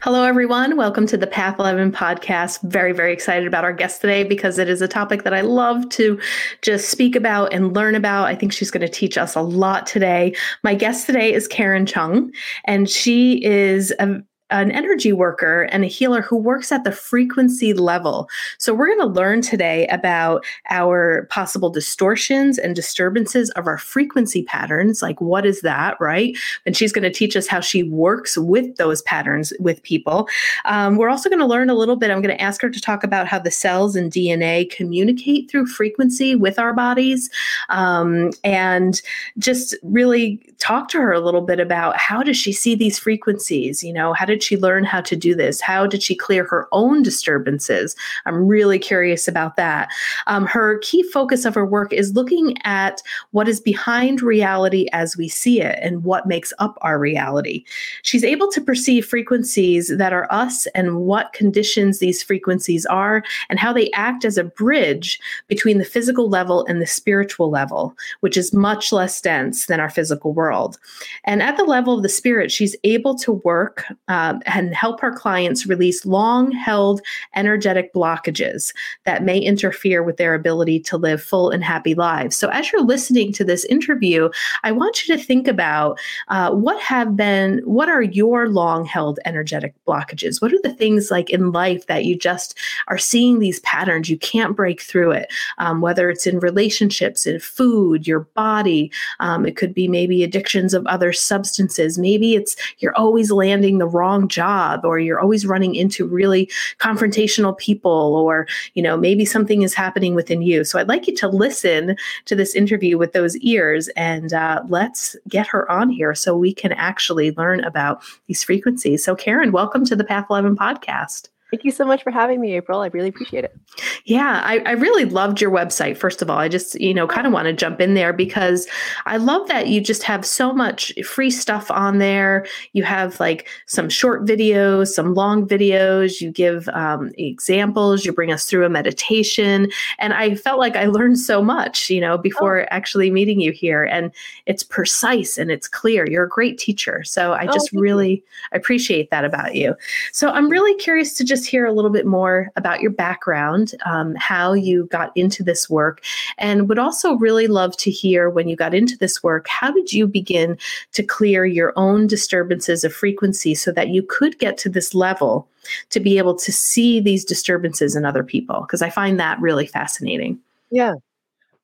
Hello, 0.00 0.22
everyone. 0.22 0.76
Welcome 0.76 1.08
to 1.08 1.16
the 1.16 1.26
Path 1.26 1.58
11 1.58 1.90
podcast. 1.90 2.62
Very, 2.62 2.92
very 2.92 3.12
excited 3.12 3.48
about 3.48 3.64
our 3.64 3.72
guest 3.72 4.00
today 4.00 4.22
because 4.22 4.56
it 4.56 4.68
is 4.68 4.80
a 4.80 4.86
topic 4.86 5.24
that 5.24 5.34
I 5.34 5.40
love 5.40 5.88
to 5.90 6.20
just 6.62 6.88
speak 6.88 7.16
about 7.16 7.52
and 7.52 7.74
learn 7.74 7.96
about. 7.96 8.28
I 8.28 8.36
think 8.36 8.52
she's 8.52 8.70
going 8.70 8.86
to 8.86 8.88
teach 8.88 9.18
us 9.18 9.34
a 9.34 9.40
lot 9.40 9.88
today. 9.88 10.36
My 10.62 10.76
guest 10.76 11.04
today 11.06 11.32
is 11.32 11.48
Karen 11.48 11.84
Chung, 11.84 12.30
and 12.64 12.88
she 12.88 13.44
is 13.44 13.92
a 13.98 14.22
an 14.50 14.70
energy 14.70 15.12
worker 15.12 15.62
and 15.70 15.84
a 15.84 15.88
healer 15.88 16.22
who 16.22 16.36
works 16.36 16.72
at 16.72 16.84
the 16.84 16.92
frequency 16.92 17.72
level. 17.72 18.28
So, 18.58 18.74
we're 18.74 18.88
going 18.88 19.00
to 19.00 19.06
learn 19.06 19.42
today 19.42 19.86
about 19.88 20.44
our 20.68 21.26
possible 21.30 21.70
distortions 21.70 22.58
and 22.58 22.74
disturbances 22.74 23.50
of 23.50 23.66
our 23.66 23.78
frequency 23.78 24.42
patterns. 24.42 25.02
Like, 25.02 25.20
what 25.20 25.44
is 25.44 25.60
that, 25.62 26.00
right? 26.00 26.36
And 26.66 26.76
she's 26.76 26.92
going 26.92 27.04
to 27.04 27.10
teach 27.10 27.36
us 27.36 27.46
how 27.46 27.60
she 27.60 27.82
works 27.82 28.36
with 28.38 28.76
those 28.76 29.02
patterns 29.02 29.52
with 29.60 29.82
people. 29.82 30.28
Um, 30.64 30.96
we're 30.96 31.08
also 31.08 31.28
going 31.28 31.40
to 31.40 31.46
learn 31.46 31.70
a 31.70 31.74
little 31.74 31.96
bit. 31.96 32.10
I'm 32.10 32.22
going 32.22 32.36
to 32.36 32.42
ask 32.42 32.60
her 32.62 32.70
to 32.70 32.80
talk 32.80 33.04
about 33.04 33.26
how 33.26 33.38
the 33.38 33.50
cells 33.50 33.96
and 33.96 34.12
DNA 34.12 34.70
communicate 34.70 35.50
through 35.50 35.66
frequency 35.66 36.34
with 36.34 36.58
our 36.58 36.72
bodies 36.72 37.30
um, 37.68 38.30
and 38.44 39.02
just 39.38 39.74
really 39.82 40.40
talk 40.58 40.88
to 40.88 40.98
her 40.98 41.12
a 41.12 41.20
little 41.20 41.42
bit 41.42 41.60
about 41.60 41.96
how 41.96 42.22
does 42.22 42.36
she 42.36 42.52
see 42.52 42.74
these 42.74 42.98
frequencies? 42.98 43.82
You 43.82 43.92
know, 43.92 44.12
how 44.12 44.24
did 44.24 44.37
did 44.38 44.44
she 44.44 44.56
learn 44.56 44.84
how 44.84 45.00
to 45.00 45.16
do 45.16 45.34
this? 45.34 45.60
How 45.60 45.84
did 45.84 46.00
she 46.00 46.14
clear 46.14 46.44
her 46.44 46.68
own 46.70 47.02
disturbances? 47.02 47.96
I'm 48.24 48.46
really 48.46 48.78
curious 48.78 49.26
about 49.26 49.56
that. 49.56 49.88
Um, 50.28 50.46
her 50.46 50.78
key 50.78 51.02
focus 51.02 51.44
of 51.44 51.56
her 51.56 51.66
work 51.66 51.92
is 51.92 52.14
looking 52.14 52.56
at 52.62 53.02
what 53.32 53.48
is 53.48 53.58
behind 53.58 54.22
reality 54.22 54.86
as 54.92 55.16
we 55.16 55.26
see 55.26 55.60
it 55.60 55.76
and 55.82 56.04
what 56.04 56.28
makes 56.28 56.52
up 56.60 56.78
our 56.82 57.00
reality. 57.00 57.64
She's 58.04 58.22
able 58.22 58.48
to 58.52 58.60
perceive 58.60 59.04
frequencies 59.04 59.88
that 59.96 60.12
are 60.12 60.28
us 60.30 60.66
and 60.68 61.00
what 61.00 61.32
conditions 61.32 61.98
these 61.98 62.22
frequencies 62.22 62.86
are 62.86 63.24
and 63.50 63.58
how 63.58 63.72
they 63.72 63.90
act 63.90 64.24
as 64.24 64.38
a 64.38 64.44
bridge 64.44 65.18
between 65.48 65.78
the 65.78 65.84
physical 65.84 66.28
level 66.28 66.64
and 66.66 66.80
the 66.80 66.86
spiritual 66.86 67.50
level, 67.50 67.92
which 68.20 68.36
is 68.36 68.52
much 68.52 68.92
less 68.92 69.20
dense 69.20 69.66
than 69.66 69.80
our 69.80 69.90
physical 69.90 70.32
world. 70.32 70.78
And 71.24 71.42
at 71.42 71.56
the 71.56 71.64
level 71.64 71.96
of 71.96 72.04
the 72.04 72.08
spirit, 72.08 72.52
she's 72.52 72.76
able 72.84 73.16
to 73.18 73.32
work. 73.32 73.84
Uh, 74.06 74.27
um, 74.28 74.42
and 74.46 74.74
help 74.74 75.02
our 75.02 75.12
clients 75.12 75.66
release 75.66 76.04
long 76.04 76.50
held 76.50 77.00
energetic 77.34 77.92
blockages 77.94 78.72
that 79.04 79.24
may 79.24 79.38
interfere 79.38 80.02
with 80.02 80.16
their 80.16 80.34
ability 80.34 80.80
to 80.80 80.96
live 80.96 81.22
full 81.22 81.50
and 81.50 81.64
happy 81.64 81.94
lives. 81.94 82.36
So, 82.36 82.48
as 82.48 82.70
you're 82.72 82.84
listening 82.84 83.32
to 83.34 83.44
this 83.44 83.64
interview, 83.66 84.28
I 84.64 84.72
want 84.72 85.06
you 85.06 85.16
to 85.16 85.22
think 85.22 85.48
about 85.48 85.98
uh, 86.28 86.50
what 86.52 86.80
have 86.80 87.16
been, 87.16 87.60
what 87.64 87.88
are 87.88 88.02
your 88.02 88.48
long 88.48 88.84
held 88.84 89.18
energetic 89.24 89.74
blockages? 89.86 90.40
What 90.42 90.52
are 90.52 90.60
the 90.62 90.74
things 90.74 91.10
like 91.10 91.30
in 91.30 91.52
life 91.52 91.86
that 91.86 92.04
you 92.04 92.16
just 92.16 92.56
are 92.88 92.98
seeing 92.98 93.38
these 93.38 93.60
patterns? 93.60 94.08
You 94.08 94.18
can't 94.18 94.56
break 94.56 94.80
through 94.80 95.12
it, 95.12 95.32
um, 95.58 95.80
whether 95.80 96.10
it's 96.10 96.26
in 96.26 96.38
relationships, 96.40 97.26
in 97.26 97.40
food, 97.40 98.06
your 98.06 98.20
body. 98.20 98.90
Um, 99.20 99.46
it 99.46 99.56
could 99.56 99.74
be 99.74 99.88
maybe 99.88 100.22
addictions 100.22 100.74
of 100.74 100.86
other 100.86 101.12
substances. 101.12 101.98
Maybe 101.98 102.34
it's 102.34 102.56
you're 102.78 102.96
always 102.96 103.30
landing 103.30 103.78
the 103.78 103.88
wrong 103.88 104.17
wrong 104.18 104.28
job 104.28 104.84
or 104.84 104.98
you're 104.98 105.20
always 105.20 105.46
running 105.46 105.74
into 105.74 106.06
really 106.06 106.50
confrontational 106.78 107.56
people 107.56 108.16
or 108.16 108.46
you 108.74 108.82
know 108.82 108.96
maybe 108.96 109.24
something 109.24 109.62
is 109.62 109.74
happening 109.74 110.14
within 110.14 110.42
you. 110.42 110.64
So 110.64 110.78
i'd 110.78 110.88
like 110.88 111.06
you 111.06 111.14
to 111.16 111.28
listen 111.28 111.96
to 112.24 112.34
this 112.34 112.54
interview 112.54 112.98
with 112.98 113.12
those 113.12 113.36
ears 113.38 113.88
and 113.96 114.32
uh, 114.32 114.62
let's 114.68 115.16
get 115.28 115.46
her 115.46 115.70
on 115.70 115.90
here 115.90 116.14
so 116.14 116.36
we 116.36 116.52
can 116.52 116.72
actually 116.72 117.32
learn 117.32 117.62
about 117.64 118.02
these 118.26 118.42
frequencies. 118.42 119.04
So 119.04 119.14
karen 119.14 119.52
welcome 119.52 119.84
to 119.86 119.96
the 119.96 120.04
path 120.04 120.26
11 120.30 120.56
podcast 120.56 121.28
Thank 121.50 121.64
you 121.64 121.70
so 121.70 121.86
much 121.86 122.02
for 122.02 122.10
having 122.10 122.42
me, 122.42 122.54
April. 122.56 122.80
I 122.80 122.88
really 122.88 123.08
appreciate 123.08 123.42
it. 123.44 123.56
Yeah, 124.04 124.42
I, 124.44 124.58
I 124.66 124.72
really 124.72 125.06
loved 125.06 125.40
your 125.40 125.50
website. 125.50 125.96
First 125.96 126.20
of 126.20 126.28
all, 126.28 126.36
I 126.36 126.48
just, 126.48 126.78
you 126.78 126.92
know, 126.92 127.06
kind 127.06 127.26
of 127.26 127.32
want 127.32 127.46
to 127.46 127.54
jump 127.54 127.80
in 127.80 127.94
there 127.94 128.12
because 128.12 128.66
I 129.06 129.16
love 129.16 129.48
that 129.48 129.68
you 129.68 129.80
just 129.80 130.02
have 130.02 130.26
so 130.26 130.52
much 130.52 130.92
free 131.04 131.30
stuff 131.30 131.70
on 131.70 131.98
there. 131.98 132.46
You 132.74 132.82
have 132.82 133.18
like 133.18 133.48
some 133.64 133.88
short 133.88 134.26
videos, 134.26 134.88
some 134.88 135.14
long 135.14 135.46
videos. 135.48 136.20
You 136.20 136.30
give 136.30 136.68
um, 136.70 137.12
examples. 137.16 138.04
You 138.04 138.12
bring 138.12 138.30
us 138.30 138.44
through 138.44 138.66
a 138.66 138.70
meditation. 138.70 139.70
And 139.98 140.12
I 140.12 140.34
felt 140.34 140.58
like 140.58 140.76
I 140.76 140.84
learned 140.84 141.18
so 141.18 141.42
much, 141.42 141.88
you 141.88 142.00
know, 142.00 142.18
before 142.18 142.62
oh. 142.62 142.66
actually 142.70 143.10
meeting 143.10 143.40
you 143.40 143.52
here. 143.52 143.84
And 143.84 144.12
it's 144.44 144.62
precise 144.62 145.38
and 145.38 145.50
it's 145.50 145.66
clear. 145.66 146.06
You're 146.06 146.24
a 146.24 146.28
great 146.28 146.58
teacher. 146.58 147.04
So 147.04 147.32
I 147.32 147.46
oh, 147.46 147.52
just 147.52 147.70
oh, 147.74 147.80
really 147.80 148.10
you. 148.16 148.22
appreciate 148.52 149.10
that 149.10 149.24
about 149.24 149.54
you. 149.54 149.74
So 150.12 150.28
I'm 150.28 150.50
really 150.50 150.74
curious 150.74 151.14
to 151.14 151.24
just 151.24 151.37
just 151.38 151.48
hear 151.48 151.66
a 151.66 151.72
little 151.72 151.90
bit 151.90 152.06
more 152.06 152.50
about 152.56 152.80
your 152.80 152.90
background, 152.90 153.74
um, 153.86 154.14
how 154.16 154.52
you 154.52 154.86
got 154.86 155.12
into 155.14 155.42
this 155.42 155.70
work, 155.70 156.02
and 156.36 156.68
would 156.68 156.78
also 156.78 157.14
really 157.14 157.46
love 157.46 157.76
to 157.76 157.90
hear 157.90 158.28
when 158.28 158.48
you 158.48 158.56
got 158.56 158.74
into 158.74 158.96
this 158.96 159.22
work, 159.22 159.46
how 159.48 159.70
did 159.70 159.92
you 159.92 160.06
begin 160.06 160.58
to 160.92 161.02
clear 161.02 161.46
your 161.46 161.72
own 161.76 162.06
disturbances 162.06 162.82
of 162.82 162.92
frequency 162.92 163.54
so 163.54 163.70
that 163.72 163.88
you 163.88 164.02
could 164.02 164.38
get 164.38 164.58
to 164.58 164.68
this 164.68 164.94
level 164.94 165.48
to 165.90 166.00
be 166.00 166.18
able 166.18 166.34
to 166.34 166.50
see 166.50 167.00
these 167.00 167.24
disturbances 167.24 167.94
in 167.94 168.04
other 168.04 168.24
people? 168.24 168.62
Because 168.62 168.82
I 168.82 168.90
find 168.90 169.20
that 169.20 169.40
really 169.40 169.66
fascinating. 169.66 170.40
Yeah. 170.70 170.94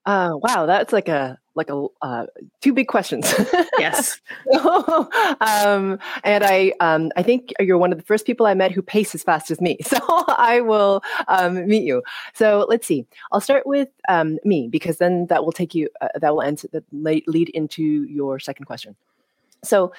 Uh, 0.07 0.33
wow, 0.35 0.67
that's 0.67 0.93
like 0.93 1.09
a 1.09 1.39
like 1.55 1.71
a 1.71 1.87
uh, 2.03 2.27
two 2.61 2.73
big 2.73 2.89
questions. 2.89 3.33
yes. 3.79 4.21
um, 5.41 5.99
and 6.23 6.45
I 6.45 6.73
um, 6.81 7.11
I 7.17 7.23
think 7.23 7.53
you're 7.61 7.79
one 7.79 7.93
of 7.93 7.99
the 7.99 8.05
first 8.05 8.27
people 8.27 8.47
I 8.47 8.55
met 8.55 8.73
who 8.73 8.83
pace 8.83 9.15
as 9.15 9.23
fast 9.23 9.51
as 9.51 9.61
me. 9.61 9.79
So 9.95 9.99
I 10.29 10.61
will 10.61 11.03
um, 11.29 11.67
meet 11.69 11.85
you. 11.85 12.03
So 12.33 12.67
let's 12.69 12.87
see. 12.87 13.07
I'll 13.31 13.41
start 13.41 13.65
with 13.65 13.89
um, 14.09 14.39
me 14.45 14.67
because 14.67 14.99
then 14.99 15.27
that 15.27 15.45
will 15.45 15.53
take 15.53 15.75
you 15.75 15.89
uh, 16.01 16.09
that 16.17 16.35
will 16.35 16.43
end 16.43 16.63
that 16.73 16.85
lead 16.93 17.49
into 17.51 18.05
your 18.05 18.41
second 18.41 18.67
question. 18.67 18.97
So. 19.63 19.93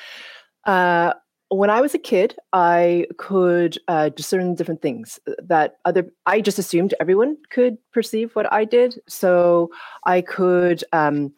Uh, 0.66 1.14
when 1.56 1.70
I 1.70 1.82
was 1.82 1.94
a 1.94 2.00
kid, 2.00 2.36
I 2.54 3.08
could 3.18 3.78
uh, 3.88 4.10
discern 4.10 4.56
different 4.56 4.82
things 4.82 5.20
that 5.40 5.78
other. 5.86 6.10
I 6.26 6.42
just 6.42 6.60
assumed 6.60 6.94
everyone 7.00 7.38
could 7.50 7.78
perceive 7.92 8.36
what 8.36 8.52
I 8.52 8.66
did, 8.66 9.00
so 9.08 9.72
I 10.06 10.22
could. 10.22 10.84
Um, 10.94 11.34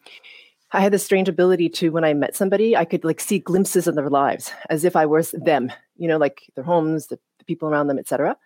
I 0.72 0.80
had 0.82 0.92
this 0.92 1.04
strange 1.04 1.30
ability 1.30 1.70
to, 1.70 1.88
when 1.88 2.04
I 2.04 2.12
met 2.12 2.36
somebody, 2.36 2.76
I 2.76 2.84
could 2.84 3.02
like 3.02 3.20
see 3.20 3.38
glimpses 3.38 3.86
of 3.86 3.94
their 3.94 4.10
lives 4.10 4.52
as 4.68 4.84
if 4.84 4.96
I 4.96 5.06
was 5.06 5.30
them. 5.30 5.72
You 5.96 6.08
know, 6.08 6.18
like 6.18 6.42
their 6.54 6.64
homes, 6.64 7.06
the 7.06 7.18
people 7.48 7.68
around 7.68 7.88
them, 7.88 7.98
etc. 7.98 8.36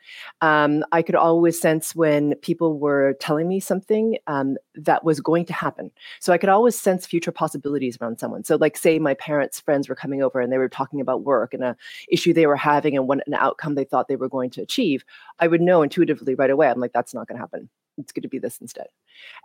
Um, 0.41 0.83
I 0.93 1.03
could 1.03 1.15
always 1.15 1.61
sense 1.61 1.95
when 1.95 2.35
people 2.37 2.79
were 2.79 3.13
telling 3.21 3.47
me 3.47 3.61
something 3.61 4.17
um, 4.27 4.57
that 4.75 5.05
was 5.05 5.21
going 5.21 5.45
to 5.47 5.53
happen. 5.53 5.91
So 6.21 6.33
I 6.33 6.39
could 6.39 6.49
always 6.49 6.79
sense 6.79 7.07
future 7.07 7.33
possibilities 7.33 7.99
around 8.01 8.19
someone. 8.19 8.45
So, 8.45 8.57
like, 8.57 8.79
say 8.79 8.99
my 8.99 9.13
parents' 9.15 9.61
friends 9.61 9.89
were 9.89 9.95
coming 9.95 10.23
over 10.23 10.41
and 10.41 10.51
they 10.51 10.57
were 10.57 10.71
talking 10.71 11.03
about 11.03 11.25
work 11.25 11.53
and 11.53 11.63
a 11.63 11.77
issue 12.09 12.33
they 12.33 12.47
were 12.47 12.57
having 12.57 12.97
and 12.97 13.07
what 13.07 13.27
an 13.27 13.35
outcome 13.35 13.75
they 13.75 13.85
thought 13.85 14.09
they 14.09 14.17
were 14.17 14.29
going 14.29 14.49
to 14.51 14.63
achieve. 14.63 15.05
I 15.39 15.49
would 15.49 15.61
know 15.61 15.83
intuitively 15.83 16.35
right 16.35 16.51
away. 16.51 16.71
I'm 16.71 16.81
like, 16.81 16.95
that's 16.95 17.13
not 17.13 17.29
going 17.29 17.37
to 17.37 17.43
happen. 17.43 17.69
It's 17.99 18.13
going 18.13 18.23
to 18.23 18.29
be 18.29 18.39
this 18.39 18.59
instead. 18.59 18.87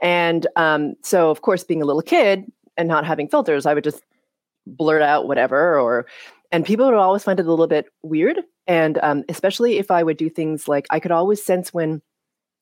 And 0.02 0.48
um, 0.56 0.96
so, 1.04 1.30
of 1.30 1.42
course, 1.42 1.66
being 1.66 1.82
a 1.82 1.86
little 1.86 2.02
kid 2.02 2.50
and 2.78 2.88
not 2.88 3.06
having 3.06 3.28
filters, 3.28 3.66
I 3.66 3.74
would 3.74 3.84
just 3.84 4.04
blurt 4.66 5.02
out 5.02 5.28
whatever 5.28 5.80
or 5.80 6.06
and 6.52 6.66
people 6.66 6.86
would 6.86 6.94
always 6.94 7.24
find 7.24 7.40
it 7.40 7.46
a 7.46 7.50
little 7.50 7.68
bit 7.68 7.88
weird 8.04 8.40
and 8.68 9.00
um, 9.02 9.24
especially 9.30 9.78
if 9.78 9.92
I 9.92 10.04
would 10.04 10.18
do 10.18 10.30
things 10.30 10.68
like 10.68 10.86
I 10.90 11.00
could 11.00 11.12
always 11.12 11.44
sense 11.44 11.74
when 11.74 12.02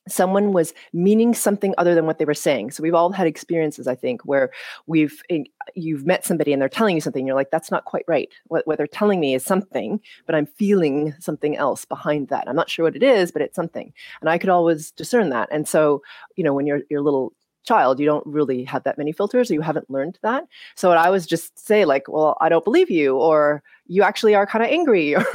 someone 0.08 0.54
was 0.54 0.74
meaning 0.94 1.34
something 1.34 1.74
other 1.78 1.96
than 1.96 2.06
what 2.06 2.20
they 2.20 2.26
were 2.26 2.34
saying. 2.34 2.72
So 2.72 2.84
we've 2.84 2.94
all 2.94 3.12
had 3.12 3.28
experiences, 3.28 3.88
I 3.88 3.96
think, 3.96 4.22
where 4.24 4.52
we've 4.86 5.22
eh, 5.30 5.44
you've 5.74 6.06
met 6.06 6.26
somebody 6.26 6.54
and 6.54 6.62
they're 6.62 6.70
telling 6.70 6.96
you 6.96 7.02
something. 7.02 7.26
You're 7.26 7.36
like, 7.36 7.52
that's 7.52 7.72
not 7.72 7.86
quite 7.86 8.06
right. 8.08 8.30
What, 8.48 8.68
what 8.68 8.78
they're 8.78 8.88
telling 8.88 9.20
me 9.20 9.34
is 9.34 9.44
something, 9.44 10.00
but 10.26 10.36
I'm 10.36 10.46
feeling 10.46 11.16
something 11.20 11.58
else 11.58 11.86
behind 11.86 12.28
that. 12.28 12.48
I'm 12.48 12.56
not 12.56 12.70
sure 12.70 12.86
what 12.86 12.96
it 12.96 13.04
is, 13.04 13.32
but 13.32 13.42
it's 13.42 13.56
something. 13.56 13.94
And 14.22 14.30
I 14.30 14.38
could 14.38 14.50
always 14.50 14.92
discern 14.92 15.30
that. 15.30 15.50
And 15.52 15.68
so, 15.68 16.04
you 16.36 16.44
know, 16.44 16.54
when 16.54 16.68
you're 16.68 16.82
you're 16.90 17.02
little 17.02 17.34
child 17.66 18.00
you 18.00 18.06
don't 18.06 18.26
really 18.26 18.64
have 18.64 18.84
that 18.84 18.98
many 18.98 19.12
filters 19.12 19.50
or 19.50 19.56
you 19.56 19.62
haven't 19.62 19.90
learned 19.90 20.18
that 20.22 20.46
so 20.76 20.92
i 20.92 21.10
was 21.10 21.26
just 21.26 21.58
say 21.58 21.84
like 21.84 22.08
well 22.08 22.38
i 22.40 22.48
don't 22.48 22.64
believe 22.64 22.90
you 22.90 23.18
or 23.18 23.62
you 23.88 24.04
actually 24.04 24.36
are 24.36 24.46
kind 24.46 24.64
of 24.64 24.70
angry 24.70 25.16
or 25.16 25.26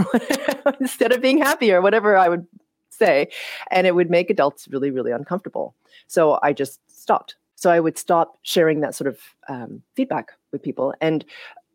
instead 0.80 1.12
of 1.12 1.20
being 1.20 1.38
happy 1.38 1.72
or 1.72 1.80
whatever 1.80 2.16
i 2.16 2.28
would 2.28 2.46
say, 3.00 3.28
and 3.72 3.86
it 3.86 3.94
would 3.96 4.10
make 4.10 4.30
adults 4.30 4.68
really, 4.68 4.92
really 4.92 5.10
uncomfortable. 5.10 5.74
So 6.06 6.38
I 6.42 6.52
just 6.52 6.78
stopped. 6.88 7.34
So 7.56 7.70
I 7.70 7.80
would 7.80 7.98
stop 7.98 8.38
sharing 8.42 8.80
that 8.80 8.94
sort 8.94 9.08
of 9.08 9.18
um, 9.48 9.82
feedback 9.96 10.32
with 10.52 10.62
people. 10.62 10.94
And 11.00 11.24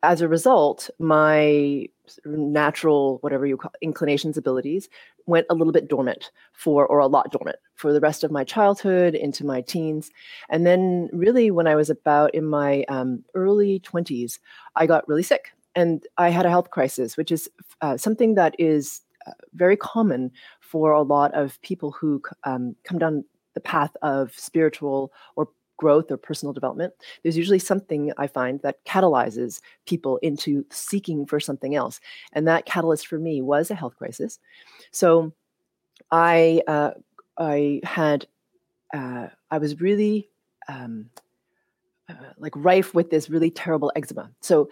as 0.04 0.22
a 0.22 0.28
result, 0.28 0.90
my 1.00 1.88
natural, 2.26 3.18
whatever 3.22 3.46
you 3.46 3.58
call 3.58 3.72
inclinations, 3.82 4.38
abilities 4.38 4.90
went 5.28 5.48
a 5.50 5.56
little 5.56 5.74
bit 5.74 5.88
dormant 5.88 6.32
for, 6.54 6.86
or 6.86 7.00
a 7.00 7.08
lot 7.08 7.32
dormant 7.32 7.58
for 7.74 7.92
the 7.92 8.00
rest 8.00 8.24
of 8.24 8.32
my 8.32 8.44
childhood 8.44 9.16
into 9.16 9.46
my 9.46 9.62
teens. 9.62 10.12
And 10.50 10.66
then, 10.66 11.10
really, 11.12 11.52
when 11.52 11.68
I 11.68 11.76
was 11.76 11.90
about 11.90 12.34
in 12.36 12.46
my 12.46 12.84
um, 12.90 13.24
early 13.34 13.80
20s, 13.80 14.40
I 14.76 14.86
got 14.86 15.08
really 15.08 15.24
sick 15.24 15.52
and 15.76 16.06
I 16.18 16.30
had 16.30 16.46
a 16.46 16.50
health 16.50 16.72
crisis, 16.72 17.18
which 17.18 17.32
is 17.32 17.50
uh, 17.82 17.98
something 17.98 18.36
that 18.36 18.56
is 18.58 19.02
uh, 19.28 19.32
very 19.54 19.76
common 19.76 20.32
for 20.62 20.92
a 20.92 21.02
lot 21.02 21.34
of 21.34 21.62
people 21.62 21.92
who 21.92 22.22
um, 22.44 22.76
come 22.84 22.98
down 22.98 23.26
the 23.54 23.60
path 23.60 23.96
of 24.02 24.38
spiritual 24.38 25.12
or 25.36 25.50
growth 25.78 26.12
or 26.12 26.18
personal 26.18 26.54
development, 26.54 26.94
there's 27.24 27.38
usually 27.38 27.60
something 27.60 28.12
I 28.18 28.28
find 28.28 28.62
that 28.62 28.84
catalyzes 28.86 29.62
people 29.86 30.18
into 30.18 30.66
seeking 30.70 31.26
for 31.26 31.40
something 31.40 31.76
else. 31.76 32.00
And 32.34 32.48
that 32.48 32.66
catalyst 32.66 33.08
for 33.08 33.20
me 33.20 33.42
was 33.42 33.72
a 33.72 33.76
health 33.76 33.96
crisis. 33.98 34.40
So 34.92 35.34
I 36.12 36.62
uh, 36.68 36.92
I 37.38 37.82
had 37.84 38.28
uh, 38.94 39.28
I 39.52 39.58
was 39.58 39.82
really 39.82 40.30
um, 40.68 41.10
uh, 42.10 42.14
like 42.38 42.54
rife 42.56 42.94
with 42.94 43.10
this 43.10 43.30
really 43.30 43.52
terrible 43.52 43.92
eczema. 43.96 44.32
So 44.42 44.70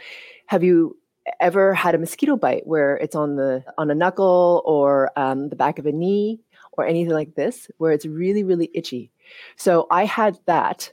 have 0.47 0.63
you 0.63 0.97
ever 1.39 1.73
had 1.73 1.95
a 1.95 1.97
mosquito 1.97 2.35
bite 2.35 2.67
where 2.67 2.97
it's 2.97 3.15
on 3.15 3.35
the 3.35 3.63
on 3.77 3.89
a 3.89 3.95
knuckle 3.95 4.61
or 4.65 5.11
um, 5.15 5.49
the 5.49 5.55
back 5.55 5.79
of 5.79 5.85
a 5.85 5.91
knee 5.91 6.39
or 6.77 6.85
anything 6.85 7.13
like 7.13 7.35
this 7.35 7.69
where 7.77 7.91
it's 7.91 8.05
really 8.05 8.43
really 8.43 8.69
itchy 8.73 9.11
so 9.55 9.87
I 9.89 10.05
had 10.05 10.37
that 10.45 10.91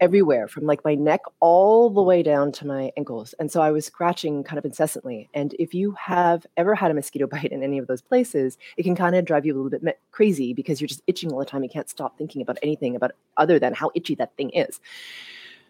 everywhere 0.00 0.48
from 0.48 0.64
like 0.64 0.84
my 0.84 0.94
neck 0.94 1.20
all 1.40 1.90
the 1.90 2.02
way 2.02 2.22
down 2.22 2.50
to 2.50 2.66
my 2.66 2.90
ankles. 2.96 3.34
And 3.38 3.52
so 3.52 3.60
I 3.60 3.70
was 3.70 3.84
scratching 3.84 4.42
kind 4.42 4.58
of 4.58 4.64
incessantly. 4.64 5.28
And 5.34 5.54
if 5.58 5.74
you 5.74 5.92
have 5.92 6.46
ever 6.56 6.74
had 6.74 6.90
a 6.90 6.94
mosquito 6.94 7.26
bite 7.30 7.52
in 7.52 7.62
any 7.62 7.78
of 7.78 7.86
those 7.86 8.02
places, 8.02 8.58
it 8.76 8.82
can 8.82 8.96
kind 8.96 9.14
of 9.14 9.24
drive 9.24 9.44
you 9.44 9.54
a 9.54 9.56
little 9.60 9.78
bit 9.78 10.00
crazy 10.10 10.54
because 10.54 10.80
you're 10.80 10.88
just 10.88 11.02
itching 11.06 11.32
all 11.32 11.38
the 11.38 11.44
time. 11.44 11.62
You 11.62 11.68
can't 11.68 11.90
stop 11.90 12.16
thinking 12.16 12.42
about 12.42 12.58
anything 12.62 12.96
about 12.96 13.12
other 13.36 13.58
than 13.58 13.74
how 13.74 13.90
itchy 13.94 14.14
that 14.16 14.34
thing 14.36 14.50
is. 14.50 14.80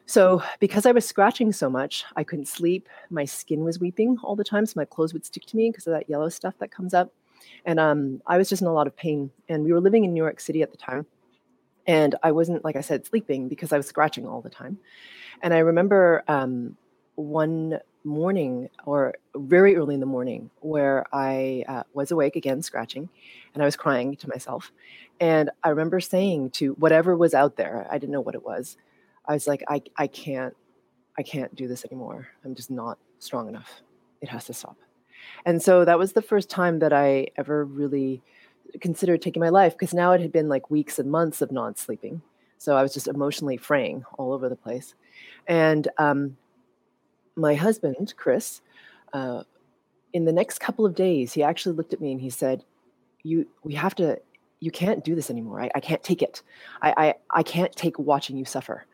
So, 0.06 0.42
because 0.58 0.86
I 0.86 0.92
was 0.92 1.06
scratching 1.06 1.52
so 1.52 1.70
much, 1.70 2.04
I 2.16 2.24
couldn't 2.24 2.48
sleep. 2.48 2.88
My 3.10 3.24
skin 3.24 3.62
was 3.62 3.78
weeping 3.78 4.18
all 4.24 4.34
the 4.34 4.42
time. 4.42 4.66
So, 4.66 4.72
my 4.74 4.84
clothes 4.84 5.12
would 5.12 5.24
stick 5.24 5.46
to 5.46 5.56
me 5.56 5.70
because 5.70 5.86
of 5.86 5.92
that 5.92 6.10
yellow 6.10 6.28
stuff 6.28 6.54
that 6.58 6.72
comes 6.72 6.94
up. 6.94 7.12
And 7.64 7.80
um, 7.80 8.22
I 8.26 8.38
was 8.38 8.48
just 8.48 8.62
in 8.62 8.68
a 8.68 8.72
lot 8.72 8.86
of 8.86 8.96
pain. 8.96 9.30
And 9.48 9.64
we 9.64 9.72
were 9.72 9.80
living 9.80 10.04
in 10.04 10.12
New 10.12 10.22
York 10.22 10.40
City 10.40 10.62
at 10.62 10.70
the 10.70 10.76
time. 10.76 11.06
And 11.86 12.14
I 12.22 12.32
wasn't, 12.32 12.64
like 12.64 12.76
I 12.76 12.82
said, 12.82 13.06
sleeping 13.06 13.48
because 13.48 13.72
I 13.72 13.76
was 13.76 13.86
scratching 13.86 14.26
all 14.26 14.40
the 14.40 14.50
time. 14.50 14.78
And 15.42 15.54
I 15.54 15.58
remember 15.58 16.22
um, 16.28 16.76
one 17.14 17.80
morning 18.04 18.68
or 18.84 19.14
very 19.34 19.76
early 19.76 19.94
in 19.94 20.00
the 20.00 20.06
morning 20.06 20.50
where 20.60 21.04
I 21.12 21.64
uh, 21.68 21.82
was 21.92 22.10
awake 22.10 22.36
again, 22.36 22.62
scratching, 22.62 23.08
and 23.54 23.62
I 23.62 23.66
was 23.66 23.76
crying 23.76 24.16
to 24.16 24.28
myself. 24.28 24.72
And 25.20 25.50
I 25.62 25.70
remember 25.70 26.00
saying 26.00 26.50
to 26.52 26.72
whatever 26.74 27.16
was 27.16 27.34
out 27.34 27.56
there, 27.56 27.86
I 27.90 27.98
didn't 27.98 28.12
know 28.12 28.20
what 28.20 28.34
it 28.34 28.44
was. 28.44 28.76
I 29.26 29.34
was 29.34 29.46
like, 29.46 29.62
I, 29.68 29.82
I 29.96 30.06
can't, 30.06 30.56
I 31.18 31.22
can't 31.22 31.54
do 31.54 31.68
this 31.68 31.84
anymore. 31.84 32.28
I'm 32.44 32.54
just 32.54 32.70
not 32.70 32.98
strong 33.18 33.48
enough. 33.48 33.82
It 34.20 34.28
has 34.30 34.46
to 34.46 34.54
stop. 34.54 34.76
And 35.44 35.62
so 35.62 35.84
that 35.84 35.98
was 35.98 36.12
the 36.12 36.22
first 36.22 36.50
time 36.50 36.78
that 36.80 36.92
I 36.92 37.28
ever 37.36 37.64
really 37.64 38.22
considered 38.80 39.22
taking 39.22 39.40
my 39.40 39.48
life 39.48 39.74
because 39.74 39.94
now 39.94 40.12
it 40.12 40.20
had 40.20 40.32
been 40.32 40.48
like 40.48 40.70
weeks 40.70 40.98
and 40.98 41.10
months 41.10 41.42
of 41.42 41.50
non 41.50 41.76
sleeping. 41.76 42.22
So 42.58 42.76
I 42.76 42.82
was 42.82 42.92
just 42.92 43.08
emotionally 43.08 43.56
fraying 43.56 44.04
all 44.18 44.32
over 44.32 44.48
the 44.48 44.56
place. 44.56 44.94
And 45.46 45.88
um, 45.98 46.36
my 47.34 47.54
husband, 47.54 48.14
Chris, 48.16 48.60
uh, 49.12 49.44
in 50.12 50.24
the 50.24 50.32
next 50.32 50.58
couple 50.58 50.84
of 50.84 50.94
days, 50.94 51.32
he 51.32 51.42
actually 51.42 51.74
looked 51.74 51.92
at 51.92 52.00
me 52.00 52.12
and 52.12 52.20
he 52.20 52.30
said, 52.30 52.64
"You, 53.22 53.46
we 53.64 53.74
have 53.74 53.94
to. 53.96 54.20
You 54.62 54.70
can't 54.70 55.02
do 55.02 55.14
this 55.14 55.30
anymore. 55.30 55.62
I, 55.62 55.70
I 55.74 55.80
can't 55.80 56.02
take 56.02 56.20
it. 56.20 56.42
I, 56.82 56.92
I, 56.96 57.14
I 57.30 57.42
can't 57.42 57.74
take 57.74 57.98
watching 57.98 58.36
you 58.36 58.44
suffer, 58.44 58.84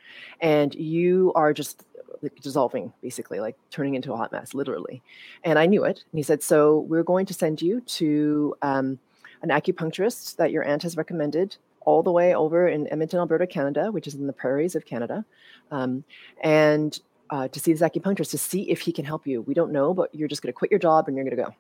and 0.41 0.73
you 0.75 1.33
are 1.35 1.53
just 1.53 1.85
like 2.23 2.35
dissolving, 2.41 2.93
basically, 3.03 3.41
like 3.41 3.57
turning 3.71 3.95
into 3.95 4.13
a 4.13 4.17
hot 4.17 4.33
mess, 4.33 4.55
literally." 4.55 5.03
And 5.45 5.59
I 5.59 5.67
knew 5.67 5.85
it. 5.85 6.05
And 6.13 6.19
he 6.19 6.23
said, 6.23 6.43
"So 6.43 6.81
we're 6.81 7.03
going 7.03 7.27
to 7.27 7.35
send 7.35 7.63
you 7.63 7.81
to." 7.81 8.55
Um, 8.63 8.99
an 9.43 9.51
acupuncturist 9.51 10.37
that 10.37 10.51
your 10.51 10.65
aunt 10.65 10.83
has 10.83 10.97
recommended 10.97 11.57
all 11.85 12.03
the 12.03 12.11
way 12.11 12.35
over 12.35 12.69
in 12.69 12.87
Edmonton, 12.89 13.21
Alberta, 13.21 13.47
Canada, 13.47 13.93
which 13.93 14.07
is 14.07 14.15
in 14.15 14.27
the 14.27 14.33
prairies 14.33 14.75
of 14.75 14.85
Canada, 14.85 15.25
um, 15.71 16.05
and 16.43 17.01
uh, 17.31 17.49
to 17.49 17.61
see 17.61 17.73
this 17.73 17.83
acupuncturist 17.83 18.31
to 18.31 18.39
see 18.39 18.63
if 18.71 18.81
he 18.81 18.93
can 18.93 19.05
help 19.05 19.27
you. 19.27 19.43
We 19.43 19.55
don't 19.55 19.73
know, 19.73 19.95
but 19.95 20.15
you're 20.15 20.29
just 20.29 20.43
going 20.43 20.53
to 20.53 20.57
quit 20.57 20.71
your 20.71 20.81
job 20.81 21.09
and 21.09 21.17
you're 21.17 21.25
going 21.25 21.37
to 21.37 21.43
go. 21.43 21.55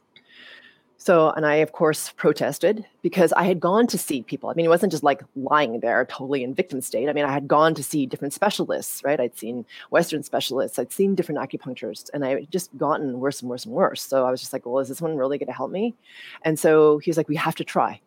So, 0.98 1.30
and 1.30 1.44
I, 1.44 1.56
of 1.56 1.72
course, 1.72 2.12
protested 2.16 2.84
because 3.02 3.32
I 3.34 3.44
had 3.44 3.60
gone 3.60 3.86
to 3.88 3.98
see 3.98 4.22
people. 4.22 4.48
I 4.48 4.54
mean, 4.54 4.64
it 4.64 4.70
wasn't 4.70 4.92
just 4.92 5.04
like 5.04 5.22
lying 5.36 5.80
there 5.80 6.04
totally 6.06 6.42
in 6.42 6.54
victim 6.54 6.80
state. 6.80 7.08
I 7.08 7.12
mean, 7.12 7.24
I 7.24 7.32
had 7.32 7.46
gone 7.46 7.74
to 7.74 7.82
see 7.82 8.06
different 8.06 8.32
specialists, 8.32 9.04
right? 9.04 9.20
I'd 9.20 9.36
seen 9.36 9.66
Western 9.90 10.22
specialists, 10.22 10.78
I'd 10.78 10.92
seen 10.92 11.14
different 11.14 11.38
acupuncturists, 11.38 12.10
and 12.14 12.24
I 12.24 12.40
had 12.40 12.50
just 12.50 12.76
gotten 12.78 13.20
worse 13.20 13.40
and 13.40 13.50
worse 13.50 13.66
and 13.66 13.74
worse. 13.74 14.02
So 14.02 14.26
I 14.26 14.30
was 14.30 14.40
just 14.40 14.52
like, 14.52 14.64
well, 14.64 14.78
is 14.78 14.88
this 14.88 15.02
one 15.02 15.16
really 15.16 15.38
going 15.38 15.48
to 15.48 15.52
help 15.52 15.70
me? 15.70 15.94
And 16.42 16.58
so 16.58 16.98
he 16.98 17.10
was 17.10 17.16
like, 17.16 17.28
we 17.28 17.36
have 17.36 17.54
to 17.56 17.64
try. 17.64 18.00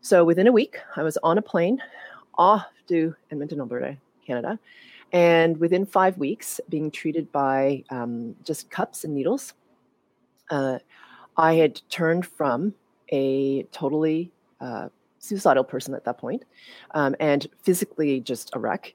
So 0.00 0.24
within 0.24 0.46
a 0.46 0.52
week, 0.52 0.78
I 0.96 1.02
was 1.02 1.18
on 1.22 1.38
a 1.38 1.42
plane 1.42 1.82
off 2.38 2.66
to 2.88 3.14
Edmonton, 3.30 3.60
Alberta, 3.60 3.96
Canada. 4.26 4.58
And 5.12 5.58
within 5.58 5.84
five 5.84 6.16
weeks, 6.18 6.60
being 6.68 6.90
treated 6.90 7.30
by 7.32 7.84
um, 7.90 8.34
just 8.44 8.70
cups 8.70 9.04
and 9.04 9.14
needles. 9.14 9.54
Uh, 10.50 10.78
I 11.36 11.54
had 11.54 11.80
turned 11.88 12.26
from 12.26 12.74
a 13.10 13.62
totally 13.64 14.30
uh, 14.60 14.88
suicidal 15.18 15.64
person 15.64 15.94
at 15.94 16.04
that 16.04 16.18
point, 16.18 16.44
um, 16.92 17.14
and 17.20 17.46
physically 17.62 18.20
just 18.20 18.50
a 18.54 18.58
wreck 18.58 18.94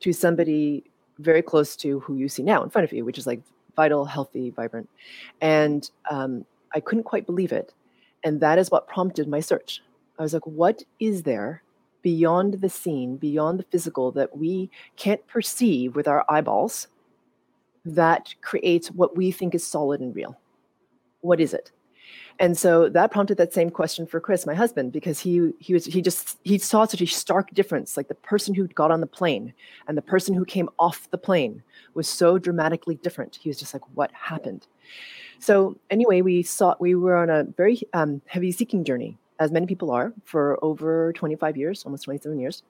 to 0.00 0.12
somebody 0.12 0.84
very 1.18 1.42
close 1.42 1.76
to 1.76 2.00
who 2.00 2.16
you 2.16 2.28
see 2.28 2.42
now 2.42 2.62
in 2.62 2.70
front 2.70 2.84
of 2.84 2.92
you, 2.92 3.04
which 3.04 3.18
is 3.18 3.26
like 3.26 3.40
vital, 3.76 4.04
healthy, 4.04 4.50
vibrant. 4.50 4.88
And 5.40 5.88
um, 6.10 6.44
I 6.74 6.80
couldn't 6.80 7.04
quite 7.04 7.26
believe 7.26 7.52
it. 7.52 7.72
And 8.24 8.40
that 8.40 8.58
is 8.58 8.70
what 8.70 8.88
prompted 8.88 9.28
my 9.28 9.40
search. 9.40 9.82
I 10.18 10.22
was 10.22 10.34
like, 10.34 10.46
what 10.46 10.82
is 10.98 11.22
there 11.22 11.62
beyond 12.02 12.54
the 12.54 12.68
scene, 12.68 13.16
beyond 13.16 13.60
the 13.60 13.64
physical 13.64 14.10
that 14.12 14.36
we 14.36 14.70
can't 14.96 15.24
perceive 15.26 15.94
with 15.94 16.08
our 16.08 16.24
eyeballs 16.28 16.88
that 17.84 18.34
creates 18.40 18.90
what 18.90 19.16
we 19.16 19.30
think 19.30 19.54
is 19.54 19.64
solid 19.64 20.00
and 20.00 20.14
real? 20.14 20.38
What 21.20 21.40
is 21.40 21.54
it? 21.54 21.70
And 22.38 22.56
so 22.56 22.88
that 22.88 23.10
prompted 23.10 23.36
that 23.38 23.52
same 23.52 23.70
question 23.70 24.06
for 24.06 24.20
chris 24.20 24.46
my 24.46 24.54
husband 24.54 24.92
because 24.92 25.18
he 25.18 25.52
he 25.58 25.72
was 25.74 25.84
he 25.84 26.00
just 26.00 26.38
he 26.44 26.58
saw 26.58 26.86
such 26.86 27.00
a 27.00 27.06
stark 27.06 27.50
difference. 27.52 27.96
Like 27.96 28.08
the 28.08 28.14
person 28.14 28.54
who 28.54 28.66
got 28.68 28.90
on 28.90 29.00
the 29.00 29.06
plane 29.06 29.52
and 29.86 29.96
the 29.96 30.02
person 30.02 30.34
who 30.34 30.44
came 30.44 30.68
off 30.78 31.10
the 31.10 31.18
plane 31.18 31.62
was 31.94 32.08
so 32.08 32.38
dramatically 32.38 32.96
different. 32.96 33.36
He 33.36 33.48
was 33.48 33.58
just 33.58 33.74
like 33.74 33.82
what 33.94 34.10
happened? 34.12 34.66
So 35.38 35.76
anyway 35.90 36.20
we 36.20 36.42
saw 36.42 36.74
we 36.80 36.94
were 36.94 37.16
on 37.16 37.30
a 37.30 37.44
very 37.44 37.80
um, 37.92 38.22
heavy 38.26 38.52
seeking 38.52 38.84
journey 38.84 39.18
as 39.40 39.52
many 39.52 39.66
people 39.66 39.90
are 39.90 40.12
for 40.24 40.58
over 40.64 41.12
25 41.12 41.56
years 41.56 41.84
almost 41.84 42.04
27 42.04 42.38
years. 42.38 42.62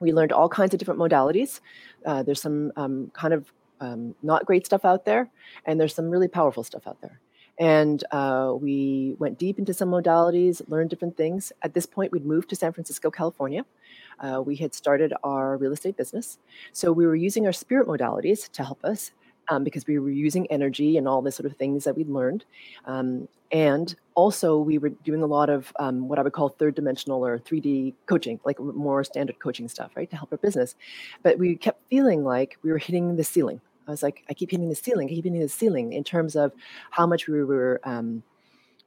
We 0.00 0.12
learned 0.12 0.32
all 0.32 0.48
kinds 0.48 0.72
of 0.74 0.78
different 0.78 1.00
modalities. 1.00 1.60
Uh, 2.06 2.22
there's 2.22 2.40
some 2.40 2.72
um, 2.76 3.10
kind 3.14 3.34
of 3.34 3.52
um, 3.80 4.14
not 4.22 4.46
great 4.46 4.64
stuff 4.66 4.84
out 4.84 5.04
there 5.04 5.28
and 5.66 5.80
there's 5.80 5.94
some 5.94 6.10
really 6.10 6.28
powerful 6.28 6.64
stuff 6.64 6.86
out 6.86 7.00
there 7.00 7.20
and 7.58 8.04
uh, 8.12 8.54
we 8.58 9.16
went 9.18 9.38
deep 9.38 9.58
into 9.58 9.74
some 9.74 9.90
modalities, 9.90 10.62
learned 10.68 10.90
different 10.90 11.16
things. 11.16 11.52
At 11.62 11.74
this 11.74 11.86
point, 11.86 12.12
we'd 12.12 12.24
moved 12.24 12.48
to 12.50 12.56
San 12.56 12.72
Francisco, 12.72 13.10
California. 13.10 13.64
Uh, 14.20 14.42
we 14.44 14.56
had 14.56 14.74
started 14.74 15.12
our 15.24 15.56
real 15.56 15.72
estate 15.72 15.96
business. 15.96 16.38
So 16.72 16.92
we 16.92 17.06
were 17.06 17.16
using 17.16 17.46
our 17.46 17.52
spirit 17.52 17.88
modalities 17.88 18.50
to 18.52 18.64
help 18.64 18.84
us 18.84 19.12
um, 19.48 19.64
because 19.64 19.86
we 19.86 19.98
were 19.98 20.10
using 20.10 20.46
energy 20.48 20.96
and 20.96 21.08
all 21.08 21.22
the 21.22 21.32
sort 21.32 21.50
of 21.50 21.56
things 21.56 21.84
that 21.84 21.96
we'd 21.96 22.08
learned. 22.08 22.44
Um, 22.84 23.28
and 23.50 23.94
also, 24.14 24.58
we 24.58 24.78
were 24.78 24.90
doing 24.90 25.22
a 25.22 25.26
lot 25.26 25.48
of 25.48 25.72
um, 25.78 26.06
what 26.06 26.18
I 26.18 26.22
would 26.22 26.34
call 26.34 26.50
third 26.50 26.74
dimensional 26.74 27.24
or 27.24 27.38
3D 27.38 27.94
coaching, 28.06 28.38
like 28.44 28.60
more 28.60 29.02
standard 29.04 29.38
coaching 29.38 29.68
stuff, 29.68 29.92
right, 29.96 30.10
to 30.10 30.16
help 30.16 30.30
our 30.32 30.38
business. 30.38 30.74
But 31.22 31.38
we 31.38 31.56
kept 31.56 31.80
feeling 31.88 32.24
like 32.24 32.58
we 32.62 32.70
were 32.70 32.78
hitting 32.78 33.16
the 33.16 33.24
ceiling 33.24 33.60
I 33.88 33.90
was 33.90 34.02
like, 34.02 34.24
I 34.28 34.34
keep 34.34 34.50
hitting 34.50 34.68
the 34.68 34.74
ceiling, 34.74 35.08
I 35.08 35.14
keep 35.14 35.24
hitting 35.24 35.40
the 35.40 35.48
ceiling 35.48 35.92
in 35.92 36.04
terms 36.04 36.36
of 36.36 36.52
how 36.90 37.06
much 37.06 37.26
we 37.26 37.42
were 37.42 37.80
um, 37.84 38.22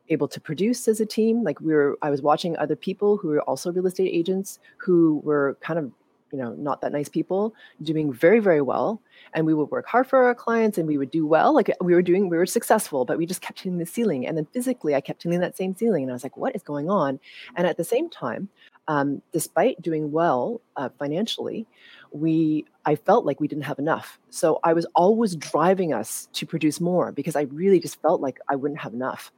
able 0.09 0.27
to 0.27 0.39
produce 0.39 0.87
as 0.87 1.01
a 1.01 1.05
team. 1.05 1.43
Like 1.43 1.59
we 1.59 1.73
were, 1.73 1.97
I 2.01 2.09
was 2.09 2.21
watching 2.21 2.55
other 2.57 2.75
people 2.75 3.17
who 3.17 3.29
were 3.29 3.41
also 3.41 3.71
real 3.71 3.87
estate 3.87 4.11
agents 4.13 4.59
who 4.77 5.21
were 5.23 5.57
kind 5.61 5.79
of 5.79 5.91
you 6.31 6.37
know, 6.37 6.53
not 6.53 6.81
that 6.81 6.91
nice 6.91 7.09
people 7.09 7.53
doing 7.81 8.11
very, 8.11 8.39
very 8.39 8.61
well. 8.61 9.01
And 9.33 9.45
we 9.45 9.53
would 9.53 9.69
work 9.69 9.85
hard 9.85 10.07
for 10.07 10.23
our 10.23 10.35
clients 10.35 10.77
and 10.77 10.87
we 10.87 10.97
would 10.97 11.11
do 11.11 11.25
well. 11.25 11.53
Like 11.53 11.75
we 11.81 11.93
were 11.93 12.01
doing, 12.01 12.29
we 12.29 12.37
were 12.37 12.45
successful, 12.45 13.05
but 13.05 13.17
we 13.17 13.25
just 13.25 13.41
kept 13.41 13.59
hitting 13.59 13.77
the 13.77 13.85
ceiling. 13.85 14.25
And 14.25 14.37
then 14.37 14.45
physically, 14.45 14.95
I 14.95 15.01
kept 15.01 15.23
hitting 15.23 15.39
that 15.41 15.57
same 15.57 15.75
ceiling. 15.75 16.03
And 16.03 16.11
I 16.11 16.13
was 16.13 16.23
like, 16.23 16.37
what 16.37 16.55
is 16.55 16.63
going 16.63 16.89
on? 16.89 17.19
And 17.55 17.67
at 17.67 17.77
the 17.77 17.83
same 17.83 18.09
time, 18.09 18.49
um, 18.91 19.21
despite 19.31 19.81
doing 19.81 20.11
well 20.11 20.59
uh, 20.75 20.89
financially, 20.99 21.65
we 22.11 22.65
I 22.85 22.95
felt 22.95 23.25
like 23.25 23.39
we 23.39 23.47
didn't 23.47 23.63
have 23.63 23.79
enough. 23.79 24.19
So 24.31 24.59
I 24.65 24.73
was 24.73 24.85
always 24.95 25.33
driving 25.37 25.93
us 25.93 26.27
to 26.33 26.45
produce 26.45 26.81
more 26.81 27.13
because 27.13 27.37
I 27.37 27.43
really 27.43 27.79
just 27.79 28.01
felt 28.01 28.19
like 28.19 28.39
I 28.49 28.57
wouldn't 28.57 28.81
have 28.81 28.93
enough. 28.93 29.31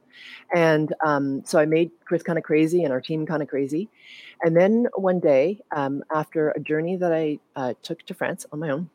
And 0.52 0.92
um, 1.06 1.44
so 1.44 1.60
I 1.60 1.66
made 1.66 1.92
Chris 2.04 2.24
kind 2.24 2.36
of 2.36 2.42
crazy 2.42 2.82
and 2.82 2.92
our 2.92 3.00
team 3.00 3.26
kind 3.26 3.42
of 3.44 3.48
crazy. 3.48 3.88
And 4.42 4.56
then 4.56 4.88
one 4.96 5.20
day, 5.20 5.60
um, 5.70 6.02
after 6.12 6.50
a 6.50 6.58
journey 6.58 6.96
that 6.96 7.12
I 7.12 7.38
uh, 7.54 7.74
took 7.80 8.02
to 8.06 8.14
France 8.14 8.46
on 8.50 8.58
my 8.58 8.70
own, 8.70 8.90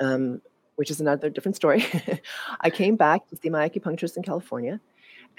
um, 0.00 0.40
which 0.76 0.90
is 0.90 1.02
another 1.02 1.28
different 1.28 1.56
story, 1.56 1.84
I 2.62 2.70
came 2.70 2.96
back 2.96 3.28
to 3.28 3.36
see 3.36 3.50
my 3.50 3.68
acupuncturist 3.68 4.16
in 4.16 4.22
California. 4.22 4.80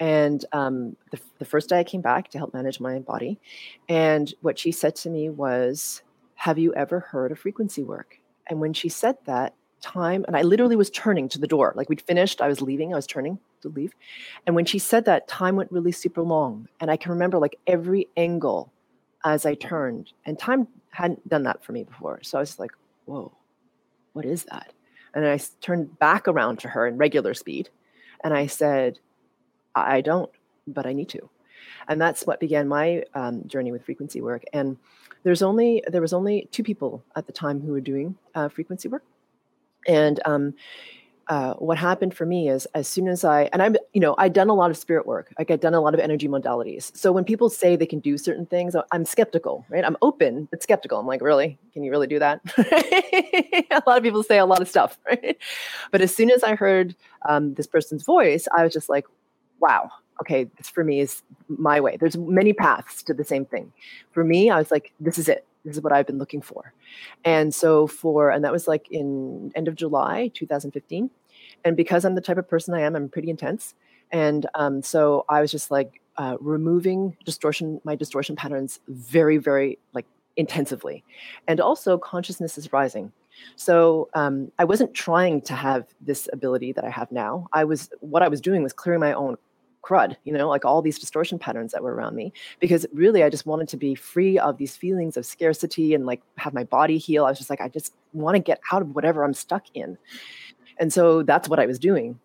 And 0.00 0.44
um, 0.52 0.96
the, 1.10 1.18
the 1.38 1.44
first 1.44 1.68
day 1.68 1.80
I 1.80 1.84
came 1.84 2.00
back 2.00 2.30
to 2.30 2.38
help 2.38 2.54
manage 2.54 2.80
my 2.80 2.98
body. 3.00 3.38
And 3.88 4.32
what 4.42 4.58
she 4.58 4.72
said 4.72 4.94
to 4.96 5.10
me 5.10 5.28
was, 5.28 6.02
Have 6.36 6.58
you 6.58 6.72
ever 6.74 7.00
heard 7.00 7.32
of 7.32 7.38
frequency 7.38 7.82
work? 7.82 8.20
And 8.46 8.60
when 8.60 8.72
she 8.72 8.88
said 8.88 9.16
that, 9.26 9.54
time, 9.80 10.24
and 10.26 10.36
I 10.36 10.42
literally 10.42 10.76
was 10.76 10.90
turning 10.90 11.28
to 11.30 11.38
the 11.38 11.46
door, 11.46 11.72
like 11.76 11.88
we'd 11.88 12.00
finished, 12.02 12.40
I 12.40 12.48
was 12.48 12.60
leaving, 12.60 12.92
I 12.92 12.96
was 12.96 13.06
turning 13.06 13.38
to 13.62 13.68
leave. 13.68 13.92
And 14.46 14.54
when 14.56 14.64
she 14.64 14.78
said 14.78 15.04
that, 15.04 15.28
time 15.28 15.56
went 15.56 15.72
really 15.72 15.92
super 15.92 16.22
long. 16.22 16.68
And 16.80 16.90
I 16.90 16.96
can 16.96 17.12
remember 17.12 17.38
like 17.38 17.58
every 17.66 18.08
angle 18.16 18.72
as 19.24 19.44
I 19.44 19.54
turned, 19.54 20.12
and 20.24 20.38
time 20.38 20.68
hadn't 20.90 21.28
done 21.28 21.42
that 21.44 21.64
for 21.64 21.72
me 21.72 21.84
before. 21.84 22.20
So 22.22 22.38
I 22.38 22.40
was 22.40 22.58
like, 22.58 22.70
whoa, 23.06 23.32
what 24.12 24.24
is 24.24 24.44
that? 24.44 24.72
And 25.14 25.26
I 25.26 25.40
turned 25.60 25.98
back 25.98 26.28
around 26.28 26.60
to 26.60 26.68
her 26.68 26.86
in 26.86 26.96
regular 26.96 27.34
speed. 27.34 27.68
And 28.22 28.34
I 28.34 28.46
said, 28.46 28.98
I 29.74 30.00
don't, 30.00 30.30
but 30.66 30.86
I 30.86 30.92
need 30.92 31.08
to. 31.10 31.30
And 31.88 32.00
that's 32.00 32.26
what 32.26 32.40
began 32.40 32.68
my 32.68 33.04
um, 33.14 33.46
journey 33.46 33.72
with 33.72 33.84
frequency 33.84 34.20
work. 34.20 34.44
And 34.52 34.76
there's 35.22 35.42
only 35.42 35.82
there 35.88 36.00
was 36.00 36.12
only 36.12 36.48
two 36.52 36.62
people 36.62 37.02
at 37.16 37.26
the 37.26 37.32
time 37.32 37.60
who 37.60 37.72
were 37.72 37.80
doing 37.80 38.16
uh, 38.34 38.48
frequency 38.48 38.88
work, 38.88 39.02
and 39.86 40.20
um, 40.24 40.54
uh, 41.28 41.52
what 41.54 41.76
happened 41.76 42.14
for 42.14 42.24
me 42.24 42.48
is 42.48 42.66
as 42.74 42.88
soon 42.88 43.06
as 43.06 43.22
I 43.22 43.50
and 43.52 43.60
I'm 43.60 43.76
you 43.92 44.00
know 44.00 44.14
I'd 44.16 44.32
done 44.32 44.48
a 44.48 44.54
lot 44.54 44.70
of 44.70 44.76
spirit 44.76 45.06
work. 45.06 45.32
Like 45.38 45.50
I'd 45.50 45.60
done 45.60 45.74
a 45.74 45.80
lot 45.80 45.92
of 45.92 46.00
energy 46.00 46.28
modalities. 46.28 46.96
So 46.96 47.12
when 47.12 47.24
people 47.24 47.50
say 47.50 47.76
they 47.76 47.86
can 47.86 48.00
do 48.00 48.16
certain 48.16 48.46
things 48.46 48.74
I'm 48.92 49.04
skeptical 49.04 49.66
right? 49.68 49.84
I'm 49.84 49.96
open 50.00 50.48
but 50.50 50.62
skeptical. 50.62 50.98
I'm 50.98 51.06
like 51.06 51.20
really? 51.20 51.58
Can 51.74 51.84
you 51.84 51.90
really 51.90 52.06
do 52.06 52.18
that? 52.18 52.40
A 53.70 53.82
lot 53.86 53.98
of 53.98 54.02
people 54.02 54.22
say 54.22 54.38
a 54.38 54.46
lot 54.46 54.62
of 54.62 54.68
stuff 54.68 54.98
right? 55.06 55.36
But 55.90 56.00
as 56.00 56.14
soon 56.14 56.30
as 56.30 56.42
I 56.42 56.54
heard 56.54 56.96
um, 57.28 57.54
this 57.54 57.66
person's 57.66 58.04
voice 58.04 58.48
I 58.56 58.64
was 58.64 58.72
just 58.72 58.88
like 58.88 59.06
wow 59.60 59.90
okay 60.20 60.44
this 60.56 60.68
for 60.68 60.84
me 60.84 61.00
is 61.00 61.22
my 61.48 61.80
way 61.80 61.96
there's 61.96 62.16
many 62.16 62.52
paths 62.52 63.02
to 63.02 63.14
the 63.14 63.24
same 63.24 63.44
thing 63.44 63.72
for 64.10 64.24
me 64.24 64.50
I 64.50 64.58
was 64.58 64.70
like 64.70 64.92
this 65.00 65.18
is 65.18 65.28
it 65.28 65.44
this 65.68 65.76
is 65.76 65.82
what 65.82 65.92
I've 65.92 66.06
been 66.06 66.18
looking 66.18 66.42
for. 66.42 66.72
And 67.24 67.54
so 67.54 67.86
for, 67.86 68.30
and 68.30 68.44
that 68.44 68.52
was 68.52 68.66
like 68.66 68.90
in 68.90 69.52
end 69.54 69.68
of 69.68 69.74
July 69.74 70.30
2015. 70.34 71.10
And 71.64 71.76
because 71.76 72.04
I'm 72.04 72.14
the 72.14 72.20
type 72.20 72.38
of 72.38 72.48
person 72.48 72.74
I 72.74 72.80
am, 72.80 72.96
I'm 72.96 73.08
pretty 73.08 73.30
intense. 73.30 73.74
And 74.10 74.46
um, 74.54 74.82
so 74.82 75.24
I 75.28 75.40
was 75.40 75.50
just 75.50 75.70
like 75.70 76.00
uh, 76.16 76.36
removing 76.40 77.16
distortion, 77.24 77.80
my 77.84 77.94
distortion 77.94 78.36
patterns 78.36 78.80
very, 78.88 79.36
very 79.36 79.78
like 79.92 80.06
intensively. 80.36 81.04
And 81.46 81.60
also 81.60 81.98
consciousness 81.98 82.56
is 82.56 82.72
rising. 82.72 83.12
So 83.54 84.08
um, 84.14 84.50
I 84.58 84.64
wasn't 84.64 84.94
trying 84.94 85.42
to 85.42 85.54
have 85.54 85.86
this 86.00 86.28
ability 86.32 86.72
that 86.72 86.84
I 86.84 86.90
have 86.90 87.12
now. 87.12 87.46
I 87.52 87.64
was, 87.64 87.90
what 88.00 88.22
I 88.22 88.28
was 88.28 88.40
doing 88.40 88.62
was 88.62 88.72
clearing 88.72 89.00
my 89.00 89.12
own 89.12 89.36
crud, 89.82 90.16
you 90.24 90.32
know, 90.32 90.48
like 90.48 90.64
all 90.64 90.82
these 90.82 90.98
distortion 90.98 91.38
patterns 91.38 91.72
that 91.72 91.82
were 91.82 91.94
around 91.94 92.14
me. 92.14 92.32
Because 92.60 92.86
really, 92.92 93.22
I 93.22 93.30
just 93.30 93.46
wanted 93.46 93.68
to 93.68 93.76
be 93.76 93.94
free 93.94 94.38
of 94.38 94.58
these 94.58 94.76
feelings 94.76 95.16
of 95.16 95.26
scarcity 95.26 95.94
and 95.94 96.06
like 96.06 96.22
have 96.36 96.54
my 96.54 96.64
body 96.64 96.98
heal. 96.98 97.24
I 97.24 97.30
was 97.30 97.38
just 97.38 97.50
like, 97.50 97.60
I 97.60 97.68
just 97.68 97.94
want 98.12 98.36
to 98.36 98.40
get 98.40 98.60
out 98.72 98.82
of 98.82 98.94
whatever 98.94 99.24
I'm 99.24 99.34
stuck 99.34 99.64
in. 99.74 99.98
And 100.78 100.92
so 100.92 101.22
that's 101.22 101.48
what 101.48 101.58
I 101.58 101.66
was 101.66 101.78
doing. 101.78 102.18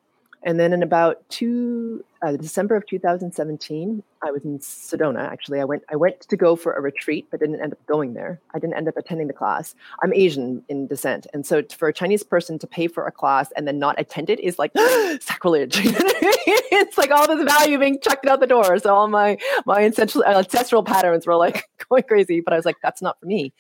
And 0.44 0.60
then 0.60 0.74
in 0.74 0.84
about 0.84 1.28
two 1.30 2.04
uh, 2.22 2.34
December 2.34 2.76
of 2.76 2.86
2017, 2.86 4.04
I 4.22 4.32
was 4.32 4.44
in 4.44 4.60
Sedona. 4.60 5.20
Actually, 5.20 5.60
I 5.60 5.66
went 5.66 5.84
I 5.90 5.96
went 5.96 6.22
to 6.22 6.38
go 6.38 6.56
for 6.56 6.74
a 6.74 6.82
retreat, 6.82 7.28
but 7.32 7.40
didn't 7.40 7.62
end 7.62 7.74
up 7.74 7.86
going 7.86 8.14
there. 8.14 8.40
I 8.54 8.60
didn't 8.60 8.76
end 8.76 8.88
up 8.88 8.98
attending 8.98 9.28
the 9.28 9.34
class. 9.34 9.76
I'm 10.02 10.14
Asian 10.14 10.64
in 10.70 10.88
descent, 10.88 11.28
and 11.34 11.46
so 11.46 11.64
for 11.78 11.88
a 11.88 11.94
Chinese 11.94 12.24
person 12.24 12.60
to 12.60 12.68
pay 12.68 12.88
for 12.88 13.06
a 13.08 13.12
class 13.12 13.52
and 13.56 13.68
then 13.68 13.80
not 13.80 14.00
attend 14.00 14.30
it 14.30 14.40
is 14.40 14.60
like 14.60 14.72
sacrilege. 15.22 15.80
it's 15.84 16.98
like 16.98 17.12
all 17.12 17.28
this 17.28 17.44
value 17.44 17.78
being 17.80 18.00
chucked 18.00 18.26
out 18.26 18.40
the 18.40 18.48
door. 18.48 18.78
So 18.80 18.94
all 18.94 19.08
my 19.08 19.38
my 19.66 19.84
ancestral 19.84 20.26
ancestral 20.26 20.84
patterns 20.84 21.26
were 21.26 21.36
like 21.36 21.70
going 21.90 22.04
crazy. 22.04 22.42
But 22.42 22.54
I 22.54 22.58
was 22.58 22.66
like, 22.66 22.78
that's 22.84 23.02
not 23.02 23.20
for 23.20 23.26
me. 23.26 23.54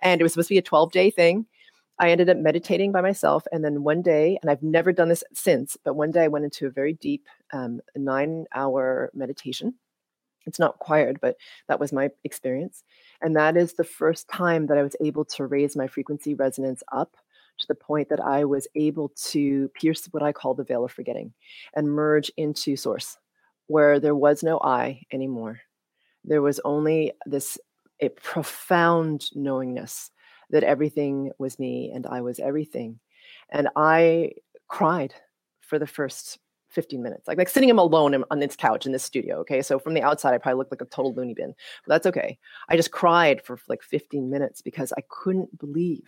And 0.00 0.20
it 0.20 0.24
was 0.24 0.32
supposed 0.32 0.48
to 0.48 0.54
be 0.54 0.58
a 0.58 0.62
12 0.62 0.92
day 0.92 1.10
thing. 1.10 1.46
I 1.98 2.10
ended 2.10 2.28
up 2.28 2.36
meditating 2.36 2.92
by 2.92 3.00
myself. 3.00 3.46
And 3.52 3.64
then 3.64 3.82
one 3.82 4.02
day, 4.02 4.38
and 4.42 4.50
I've 4.50 4.62
never 4.62 4.92
done 4.92 5.08
this 5.08 5.24
since, 5.32 5.76
but 5.82 5.94
one 5.94 6.10
day 6.10 6.24
I 6.24 6.28
went 6.28 6.44
into 6.44 6.66
a 6.66 6.70
very 6.70 6.92
deep 6.92 7.26
um, 7.52 7.80
nine 7.94 8.44
hour 8.54 9.10
meditation. 9.14 9.74
It's 10.46 10.58
not 10.58 10.74
required, 10.74 11.18
but 11.20 11.36
that 11.68 11.80
was 11.80 11.92
my 11.92 12.10
experience. 12.22 12.84
And 13.20 13.34
that 13.36 13.56
is 13.56 13.74
the 13.74 13.84
first 13.84 14.28
time 14.28 14.66
that 14.66 14.78
I 14.78 14.82
was 14.82 14.94
able 15.00 15.24
to 15.24 15.46
raise 15.46 15.74
my 15.74 15.86
frequency 15.88 16.34
resonance 16.34 16.82
up 16.92 17.16
to 17.58 17.66
the 17.66 17.74
point 17.74 18.10
that 18.10 18.20
I 18.20 18.44
was 18.44 18.68
able 18.74 19.10
to 19.30 19.68
pierce 19.74 20.06
what 20.12 20.22
I 20.22 20.32
call 20.32 20.54
the 20.54 20.64
veil 20.64 20.84
of 20.84 20.92
forgetting 20.92 21.32
and 21.74 21.90
merge 21.90 22.30
into 22.36 22.76
source, 22.76 23.16
where 23.66 23.98
there 23.98 24.14
was 24.14 24.42
no 24.42 24.60
I 24.62 25.02
anymore. 25.10 25.60
There 26.24 26.42
was 26.42 26.60
only 26.64 27.12
this 27.24 27.58
a 28.00 28.10
profound 28.10 29.24
knowingness 29.34 30.10
that 30.50 30.64
everything 30.64 31.32
was 31.38 31.58
me 31.58 31.90
and 31.94 32.06
I 32.06 32.20
was 32.20 32.38
everything. 32.38 32.98
And 33.50 33.68
I 33.76 34.32
cried 34.68 35.14
for 35.60 35.78
the 35.78 35.86
first 35.86 36.38
15 36.70 37.02
minutes, 37.02 37.26
like 37.26 37.38
like 37.38 37.48
sitting 37.48 37.68
him 37.68 37.78
alone 37.78 38.22
on 38.30 38.38
this 38.38 38.56
couch 38.56 38.86
in 38.86 38.92
this 38.92 39.02
studio. 39.02 39.38
Okay, 39.38 39.62
so 39.62 39.78
from 39.78 39.94
the 39.94 40.02
outside, 40.02 40.34
I 40.34 40.38
probably 40.38 40.58
looked 40.58 40.72
like 40.72 40.82
a 40.82 40.86
total 40.86 41.14
loony 41.14 41.34
bin, 41.34 41.54
but 41.86 41.94
that's 41.94 42.06
okay. 42.06 42.38
I 42.68 42.76
just 42.76 42.90
cried 42.90 43.44
for 43.44 43.58
like 43.68 43.82
15 43.82 44.28
minutes 44.30 44.60
because 44.60 44.92
I 44.92 45.02
couldn't 45.08 45.58
believe 45.58 46.04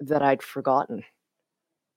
that 0.00 0.22
I'd 0.22 0.42
forgotten 0.42 1.04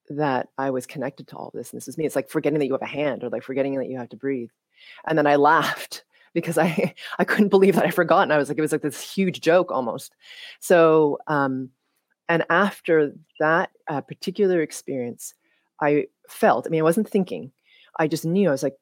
that 0.10 0.50
I 0.58 0.72
was 0.72 0.86
connected 0.86 1.28
to 1.30 1.36
all 1.36 1.52
this, 1.54 1.72
and 1.72 1.78
this 1.78 1.88
is 1.88 1.98
me. 1.98 2.06
It's 2.06 2.16
like 2.16 2.30
forgetting 2.30 2.60
that 2.60 2.66
you 2.66 2.74
have 2.74 2.82
a 2.82 2.86
hand, 2.86 3.24
or 3.24 3.30
like 3.30 3.44
forgetting 3.44 3.76
that 3.76 3.90
you 3.90 3.98
have 3.98 4.10
to 4.10 4.18
breathe. 4.18 4.50
And 5.08 5.18
then 5.18 5.28
I 5.28 5.36
laughed 5.52 6.04
because 6.34 6.58
I 6.58 6.94
I 7.20 7.24
couldn't 7.24 7.50
believe 7.50 7.76
that 7.76 7.86
I 7.86 7.92
forgotten. 7.92 8.32
I 8.32 8.38
was 8.38 8.50
like 8.50 8.58
it 8.58 8.62
was 8.62 8.72
like 8.72 8.82
this 8.82 9.02
huge 9.02 9.42
joke 9.42 9.72
almost. 9.72 10.16
So 10.60 11.20
um, 11.28 11.70
and 12.30 12.46
after 12.50 13.14
that 13.40 13.72
uh, 13.90 14.02
particular 14.02 14.62
experience, 14.62 15.34
I 15.82 16.08
felt. 16.30 16.66
I 16.66 16.70
mean, 16.70 16.82
I 16.82 16.84
wasn't 16.84 17.10
thinking. 17.10 17.52
I 18.00 18.08
just 18.08 18.26
knew. 18.26 18.48
I 18.48 18.52
was 18.52 18.64
like, 18.64 18.78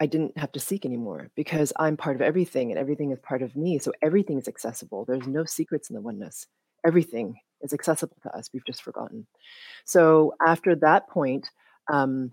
I 0.00 0.06
didn't 0.06 0.36
have 0.36 0.52
to 0.52 0.60
seek 0.60 0.84
anymore 0.84 1.30
because 1.34 1.72
I'm 1.76 1.96
part 1.96 2.16
of 2.16 2.22
everything, 2.22 2.70
and 2.70 2.78
everything 2.78 3.12
is 3.12 3.18
part 3.20 3.42
of 3.42 3.56
me. 3.56 3.78
So 3.78 3.92
everything 4.02 4.38
is 4.38 4.48
accessible. 4.48 5.04
There's 5.04 5.26
no 5.26 5.44
secrets 5.44 5.90
in 5.90 5.94
the 5.94 6.02
oneness. 6.02 6.46
Everything 6.84 7.36
is 7.62 7.74
accessible 7.74 8.16
to 8.22 8.34
us. 8.36 8.48
We've 8.52 8.64
just 8.66 8.82
forgotten. 8.82 9.26
So 9.84 10.34
after 10.44 10.74
that 10.76 11.08
point. 11.08 11.50
Um, 11.90 12.32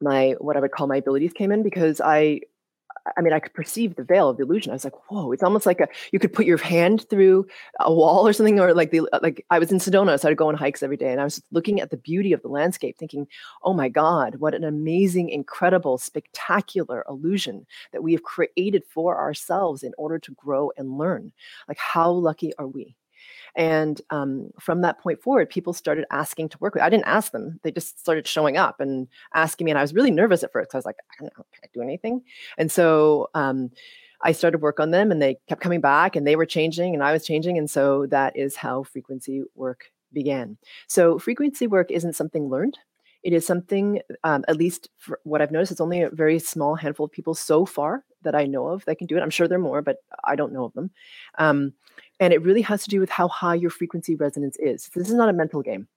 my 0.00 0.34
what 0.38 0.56
I 0.56 0.60
would 0.60 0.72
call 0.72 0.86
my 0.86 0.96
abilities 0.96 1.32
came 1.32 1.52
in 1.52 1.62
because 1.62 2.00
I 2.00 2.40
I 3.16 3.20
mean, 3.20 3.32
I 3.32 3.38
could 3.38 3.52
perceive 3.52 3.96
the 3.96 4.04
veil 4.04 4.30
of 4.30 4.38
the 4.38 4.44
illusion. 4.44 4.70
I 4.70 4.74
was 4.74 4.84
like, 4.84 5.10
whoa, 5.10 5.30
it's 5.32 5.42
almost 5.42 5.66
like 5.66 5.80
a 5.80 5.88
you 6.12 6.18
could 6.18 6.32
put 6.32 6.46
your 6.46 6.58
hand 6.58 7.08
through 7.10 7.46
a 7.80 7.92
wall 7.92 8.26
or 8.26 8.32
something, 8.32 8.58
or 8.58 8.72
like 8.72 8.90
the 8.90 9.02
like 9.22 9.44
I 9.50 9.58
was 9.58 9.70
in 9.70 9.78
Sedona, 9.78 10.18
so 10.18 10.28
I'd 10.28 10.36
go 10.36 10.48
on 10.48 10.54
hikes 10.54 10.82
every 10.82 10.96
day, 10.96 11.12
and 11.12 11.20
I 11.20 11.24
was 11.24 11.42
looking 11.50 11.80
at 11.80 11.90
the 11.90 11.96
beauty 11.96 12.32
of 12.32 12.42
the 12.42 12.48
landscape, 12.48 12.96
thinking, 12.98 13.26
oh 13.62 13.74
my 13.74 13.88
God, 13.88 14.36
what 14.36 14.54
an 14.54 14.64
amazing, 14.64 15.28
incredible, 15.28 15.98
spectacular 15.98 17.04
illusion 17.08 17.66
that 17.92 18.02
we 18.02 18.12
have 18.12 18.22
created 18.22 18.84
for 18.88 19.18
ourselves 19.18 19.82
in 19.82 19.92
order 19.98 20.18
to 20.18 20.32
grow 20.32 20.70
and 20.76 20.98
learn. 20.98 21.32
Like, 21.68 21.78
how 21.78 22.10
lucky 22.10 22.52
are 22.58 22.66
we? 22.66 22.96
And 23.56 24.00
um, 24.10 24.50
from 24.58 24.80
that 24.82 24.98
point 24.98 25.22
forward, 25.22 25.48
people 25.48 25.72
started 25.72 26.04
asking 26.10 26.48
to 26.50 26.58
work 26.60 26.74
with. 26.74 26.82
I 26.82 26.90
didn't 26.90 27.06
ask 27.06 27.32
them; 27.32 27.60
they 27.62 27.70
just 27.70 28.00
started 28.00 28.26
showing 28.26 28.56
up 28.56 28.80
and 28.80 29.06
asking 29.34 29.64
me. 29.66 29.70
And 29.70 29.78
I 29.78 29.82
was 29.82 29.94
really 29.94 30.10
nervous 30.10 30.42
at 30.42 30.52
first. 30.52 30.74
I 30.74 30.78
was 30.78 30.84
like, 30.86 30.96
I 31.12 31.22
don't 31.22 31.36
know, 31.38 31.44
can 31.52 31.60
I 31.64 31.68
do 31.72 31.82
anything? 31.82 32.22
And 32.58 32.70
so 32.72 33.28
um, 33.34 33.70
I 34.22 34.32
started 34.32 34.62
work 34.62 34.80
on 34.80 34.90
them, 34.90 35.10
and 35.12 35.20
they 35.22 35.36
kept 35.48 35.60
coming 35.60 35.80
back, 35.80 36.16
and 36.16 36.26
they 36.26 36.36
were 36.36 36.46
changing, 36.46 36.94
and 36.94 37.02
I 37.02 37.12
was 37.12 37.24
changing, 37.24 37.58
and 37.58 37.70
so 37.70 38.06
that 38.06 38.36
is 38.36 38.56
how 38.56 38.82
frequency 38.82 39.42
work 39.54 39.84
began. 40.12 40.56
So 40.88 41.18
frequency 41.18 41.66
work 41.66 41.90
isn't 41.90 42.14
something 42.14 42.48
learned; 42.48 42.78
It 43.22 43.32
is 43.32 43.46
something, 43.46 44.00
um, 44.22 44.44
at 44.48 44.56
least 44.56 44.90
for 44.98 45.18
what 45.24 45.40
I've 45.40 45.50
noticed, 45.50 45.72
it's 45.72 45.80
only 45.80 46.02
a 46.02 46.10
very 46.10 46.38
small 46.38 46.74
handful 46.74 47.06
of 47.06 47.12
people 47.12 47.34
so 47.34 47.64
far 47.64 48.04
that 48.22 48.34
I 48.34 48.46
know 48.46 48.68
of 48.68 48.84
that 48.84 48.98
can 48.98 49.06
do 49.06 49.16
it. 49.16 49.22
I'm 49.22 49.30
sure 49.30 49.48
there 49.48 49.58
are 49.58 49.62
more, 49.62 49.82
but 49.82 49.96
I 50.24 50.36
don't 50.36 50.52
know 50.52 50.64
of 50.64 50.74
them. 50.74 50.90
Um, 51.38 51.72
and 52.20 52.32
it 52.32 52.42
really 52.42 52.62
has 52.62 52.82
to 52.84 52.90
do 52.90 53.00
with 53.00 53.10
how 53.10 53.28
high 53.28 53.54
your 53.54 53.70
frequency 53.70 54.14
resonance 54.14 54.56
is. 54.58 54.88
This 54.94 55.08
is 55.08 55.14
not 55.14 55.28
a 55.28 55.32
mental 55.32 55.62
game. 55.62 55.88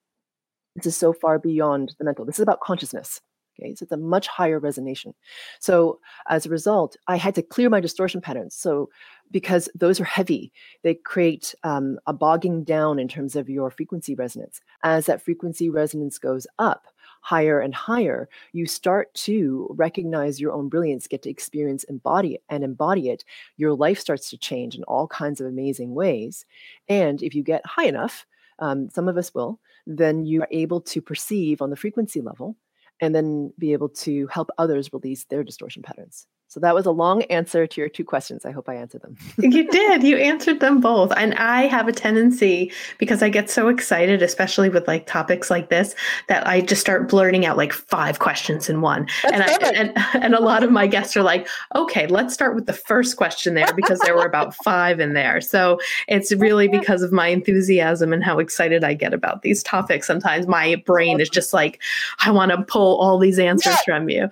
This 0.76 0.86
is 0.86 0.96
so 0.96 1.12
far 1.12 1.38
beyond 1.38 1.94
the 1.98 2.04
mental. 2.04 2.24
This 2.24 2.38
is 2.38 2.42
about 2.42 2.60
consciousness. 2.60 3.20
Okay, 3.60 3.74
so 3.74 3.82
it's 3.82 3.92
a 3.92 3.96
much 3.96 4.28
higher 4.28 4.60
resonation. 4.60 5.14
So 5.58 5.98
as 6.28 6.46
a 6.46 6.50
result, 6.50 6.96
I 7.08 7.16
had 7.16 7.34
to 7.34 7.42
clear 7.42 7.68
my 7.68 7.80
distortion 7.80 8.20
patterns. 8.20 8.54
So 8.54 8.88
because 9.32 9.68
those 9.74 10.00
are 10.00 10.04
heavy, 10.04 10.52
they 10.84 10.94
create 10.94 11.54
um, 11.64 11.98
a 12.06 12.12
bogging 12.12 12.62
down 12.62 13.00
in 13.00 13.08
terms 13.08 13.34
of 13.34 13.48
your 13.48 13.70
frequency 13.70 14.14
resonance. 14.14 14.60
As 14.84 15.06
that 15.06 15.22
frequency 15.22 15.68
resonance 15.68 16.18
goes 16.18 16.46
up, 16.60 16.84
higher 17.20 17.60
and 17.60 17.74
higher, 17.74 18.28
you 18.52 18.66
start 18.66 19.12
to 19.14 19.66
recognize 19.70 20.40
your 20.40 20.52
own 20.52 20.68
brilliance, 20.68 21.06
get 21.06 21.22
to 21.22 21.30
experience 21.30 21.84
embody 21.84 22.38
and 22.48 22.64
embody 22.64 23.10
it. 23.10 23.24
Your 23.56 23.74
life 23.74 23.98
starts 23.98 24.30
to 24.30 24.38
change 24.38 24.74
in 24.74 24.84
all 24.84 25.06
kinds 25.08 25.40
of 25.40 25.46
amazing 25.46 25.94
ways. 25.94 26.44
And 26.88 27.22
if 27.22 27.34
you 27.34 27.42
get 27.42 27.64
high 27.66 27.86
enough, 27.86 28.26
um, 28.58 28.90
some 28.90 29.08
of 29.08 29.16
us 29.16 29.34
will, 29.34 29.60
then 29.86 30.26
you 30.26 30.42
are 30.42 30.48
able 30.50 30.80
to 30.82 31.00
perceive 31.00 31.62
on 31.62 31.70
the 31.70 31.76
frequency 31.76 32.20
level 32.20 32.56
and 33.00 33.14
then 33.14 33.52
be 33.58 33.72
able 33.72 33.88
to 33.88 34.26
help 34.28 34.50
others 34.58 34.92
release 34.92 35.24
their 35.24 35.44
distortion 35.44 35.82
patterns. 35.82 36.26
So 36.48 36.60
that 36.60 36.74
was 36.74 36.86
a 36.86 36.90
long 36.90 37.22
answer 37.24 37.66
to 37.66 37.80
your 37.80 37.90
two 37.90 38.04
questions. 38.04 38.46
I 38.46 38.52
hope 38.52 38.70
I 38.70 38.74
answered 38.74 39.02
them. 39.02 39.16
you 39.38 39.70
did. 39.70 40.02
You 40.02 40.16
answered 40.16 40.60
them 40.60 40.80
both. 40.80 41.12
And 41.14 41.34
I 41.34 41.66
have 41.66 41.88
a 41.88 41.92
tendency 41.92 42.72
because 42.96 43.22
I 43.22 43.28
get 43.28 43.50
so 43.50 43.68
excited, 43.68 44.22
especially 44.22 44.70
with 44.70 44.88
like 44.88 45.06
topics 45.06 45.50
like 45.50 45.68
this, 45.68 45.94
that 46.28 46.46
I 46.46 46.62
just 46.62 46.80
start 46.80 47.06
blurting 47.06 47.44
out 47.44 47.58
like 47.58 47.74
five 47.74 48.18
questions 48.18 48.70
in 48.70 48.80
one. 48.80 49.06
and 49.30 49.42
I, 49.42 49.56
and 49.74 49.92
and 50.14 50.34
a 50.34 50.40
lot 50.40 50.64
of 50.64 50.70
my 50.70 50.86
guests 50.86 51.16
are 51.18 51.22
like, 51.22 51.46
"Okay, 51.74 52.06
let's 52.06 52.32
start 52.32 52.54
with 52.54 52.64
the 52.64 52.72
first 52.72 53.18
question 53.18 53.52
there 53.52 53.72
because 53.76 53.98
there 54.00 54.16
were 54.16 54.24
about 54.24 54.54
five 54.64 55.00
in 55.00 55.12
there." 55.12 55.42
So 55.42 55.78
it's 56.08 56.32
really 56.32 56.66
because 56.66 57.02
of 57.02 57.12
my 57.12 57.28
enthusiasm 57.28 58.10
and 58.10 58.24
how 58.24 58.38
excited 58.38 58.84
I 58.84 58.94
get 58.94 59.12
about 59.12 59.42
these 59.42 59.62
topics. 59.62 60.06
Sometimes 60.06 60.46
my 60.46 60.82
brain 60.86 61.20
is 61.20 61.28
just 61.28 61.52
like, 61.52 61.78
"I 62.24 62.30
want 62.30 62.52
to 62.52 62.62
pull 62.62 62.96
all 62.96 63.18
these 63.18 63.38
answers 63.38 63.76
yeah. 63.86 63.98
from 63.98 64.08
you." 64.08 64.30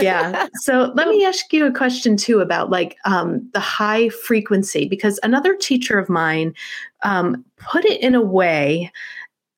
Yeah. 0.00 0.48
So 0.62 0.92
let 0.94 1.08
me 1.08 1.24
ask 1.24 1.52
you 1.52 1.66
a 1.66 1.72
question 1.72 2.16
too 2.16 2.40
about 2.40 2.70
like 2.70 2.96
um, 3.04 3.48
the 3.52 3.60
high 3.60 4.08
frequency, 4.08 4.86
because 4.88 5.20
another 5.22 5.54
teacher 5.56 5.98
of 5.98 6.08
mine 6.08 6.54
um, 7.02 7.44
put 7.58 7.84
it 7.84 8.00
in 8.00 8.14
a 8.14 8.20
way 8.22 8.90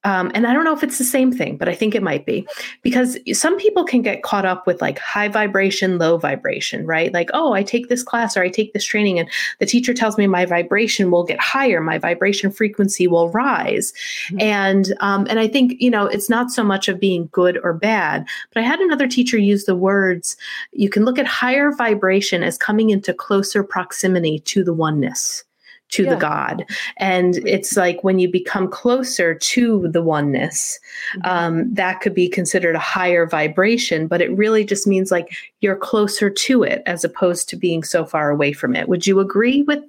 um, 0.05 0.31
and 0.33 0.47
I 0.47 0.52
don't 0.52 0.64
know 0.64 0.73
if 0.73 0.85
it's 0.85 0.99
the 0.99 1.05
same 1.05 1.33
thing, 1.33 1.57
but 1.57 1.69
I 1.69 1.75
think 1.75 1.95
it 1.95 2.05
might 2.05 2.25
be 2.25 2.47
because 2.83 3.19
some 3.33 3.59
people 3.59 3.85
can 3.85 4.00
get 4.00 4.23
caught 4.23 4.45
up 4.45 4.64
with 4.64 4.81
like 4.81 4.99
high 4.99 5.26
vibration, 5.26 5.99
low 5.99 6.19
vibration, 6.19 6.87
right? 6.87 7.12
Like, 7.12 7.31
oh, 7.35 7.52
I 7.52 7.64
take 7.64 7.88
this 7.88 8.05
class 8.05 8.37
or 8.37 8.43
I 8.43 8.49
take 8.49 8.73
this 8.73 8.85
training, 8.85 9.19
and 9.19 9.28
the 9.59 9.67
teacher 9.67 9.93
tells 9.93 10.17
me 10.17 10.28
my 10.28 10.47
vibration 10.47 11.11
will 11.11 11.25
get 11.25 11.40
higher, 11.40 11.81
my 11.81 11.99
vibration 11.99 12.52
frequency 12.52 13.09
will 13.09 13.31
rise, 13.31 13.93
mm-hmm. 14.28 14.40
and 14.40 14.95
um, 15.00 15.26
and 15.28 15.40
I 15.40 15.49
think 15.49 15.75
you 15.81 15.90
know 15.90 16.07
it's 16.07 16.31
not 16.31 16.52
so 16.52 16.62
much 16.62 16.87
of 16.87 17.00
being 17.00 17.28
good 17.33 17.59
or 17.64 17.73
bad, 17.73 18.25
but 18.55 18.62
I 18.62 18.67
had 18.67 18.78
another 18.78 19.09
teacher 19.09 19.37
use 19.37 19.64
the 19.64 19.76
words. 19.76 20.37
You 20.73 20.90
can 20.90 21.05
look 21.05 21.19
at 21.19 21.26
higher 21.26 21.73
vibration 21.73 22.45
as 22.45 22.57
coming 22.57 22.90
into 22.90 23.12
closer 23.12 23.64
proximity 23.64 24.38
to 24.40 24.62
the 24.62 24.73
oneness 24.73 25.45
to 25.90 26.04
yeah. 26.04 26.11
the 26.11 26.16
God. 26.16 26.64
And 26.99 27.37
it's 27.47 27.76
like 27.76 28.04
when 28.04 28.18
you 28.18 28.30
become 28.30 28.68
closer 28.68 29.35
to 29.35 29.88
the 29.88 30.02
oneness, 30.02 30.78
mm-hmm. 31.16 31.28
um, 31.28 31.75
that 31.75 32.00
could 32.00 32.14
be 32.14 32.28
considered 32.28 32.76
a 32.76 32.80
higher 32.80 33.26
vibration, 33.26 34.07
but 34.07 34.21
it 34.21 34.30
really 34.37 34.64
just 34.64 34.87
means 34.87 35.11
like 35.11 35.37
you're 35.61 35.76
closer 35.76 36.30
to 36.30 36.62
it 36.62 36.83
as 36.87 37.04
opposed 37.04 37.49
to 37.49 37.57
being 37.57 37.83
so 37.83 38.04
far 38.04 38.30
away 38.30 38.52
from 38.52 38.75
it. 38.75 38.88
Would 38.88 39.07
you 39.07 39.21
agree 39.21 39.62
with? 39.62 39.83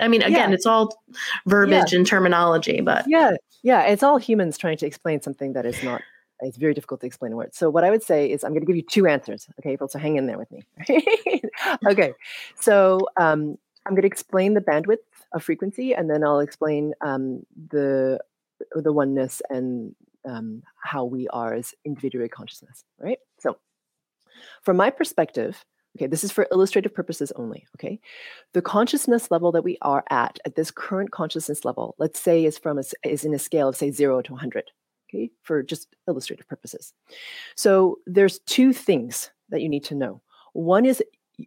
I 0.00 0.08
mean, 0.08 0.22
again, 0.22 0.50
yeah. 0.50 0.54
it's 0.54 0.66
all 0.66 1.00
verbiage 1.46 1.92
yeah. 1.92 1.98
and 1.98 2.06
terminology, 2.06 2.80
but 2.80 3.04
yeah, 3.06 3.36
yeah, 3.62 3.82
it's 3.82 4.02
all 4.02 4.18
humans 4.18 4.58
trying 4.58 4.76
to 4.78 4.86
explain 4.86 5.22
something 5.22 5.52
that 5.52 5.64
is 5.64 5.80
not 5.84 6.02
it's 6.40 6.56
very 6.56 6.74
difficult 6.74 7.00
to 7.00 7.06
explain 7.06 7.32
in 7.32 7.38
words. 7.38 7.56
So 7.56 7.70
what 7.70 7.84
I 7.84 7.90
would 7.90 8.02
say 8.02 8.30
is 8.30 8.44
I'm 8.44 8.50
going 8.50 8.60
to 8.60 8.66
give 8.66 8.76
you 8.76 8.82
two 8.82 9.06
answers. 9.06 9.48
Okay, 9.60 9.72
April, 9.72 9.88
so 9.88 9.98
hang 9.98 10.16
in 10.16 10.26
there 10.26 10.38
with 10.38 10.50
me. 10.50 10.64
okay, 11.86 12.12
so 12.60 13.00
um, 13.16 13.56
I'm 13.86 13.92
going 13.92 14.02
to 14.02 14.08
explain 14.08 14.54
the 14.54 14.60
bandwidth 14.60 14.98
of 15.32 15.42
frequency, 15.42 15.94
and 15.94 16.08
then 16.10 16.24
I'll 16.24 16.40
explain 16.40 16.94
um, 17.00 17.44
the 17.70 18.18
the 18.74 18.92
oneness 18.92 19.42
and 19.50 19.94
um, 20.26 20.62
how 20.82 21.04
we 21.04 21.28
are 21.28 21.54
as 21.54 21.74
individual 21.84 22.28
consciousness. 22.28 22.84
Right. 22.98 23.18
So, 23.38 23.58
from 24.62 24.76
my 24.76 24.90
perspective, 24.90 25.64
okay, 25.96 26.06
this 26.06 26.24
is 26.24 26.32
for 26.32 26.46
illustrative 26.50 26.94
purposes 26.94 27.32
only. 27.36 27.66
Okay, 27.76 28.00
the 28.52 28.62
consciousness 28.62 29.30
level 29.30 29.52
that 29.52 29.64
we 29.64 29.78
are 29.82 30.04
at 30.10 30.38
at 30.44 30.56
this 30.56 30.70
current 30.70 31.10
consciousness 31.10 31.64
level, 31.64 31.94
let's 31.98 32.20
say, 32.20 32.44
is 32.44 32.58
from 32.58 32.78
a, 32.78 32.82
is 33.04 33.24
in 33.24 33.34
a 33.34 33.38
scale 33.38 33.68
of 33.68 33.76
say 33.76 33.90
zero 33.90 34.22
to 34.22 34.32
100. 34.32 34.70
Okay, 35.08 35.30
for 35.42 35.62
just 35.62 35.94
illustrative 36.08 36.48
purposes. 36.48 36.92
So 37.54 37.98
there's 38.06 38.40
two 38.40 38.72
things 38.72 39.30
that 39.50 39.62
you 39.62 39.68
need 39.68 39.84
to 39.84 39.94
know. 39.94 40.20
One 40.52 40.84
is 40.84 41.02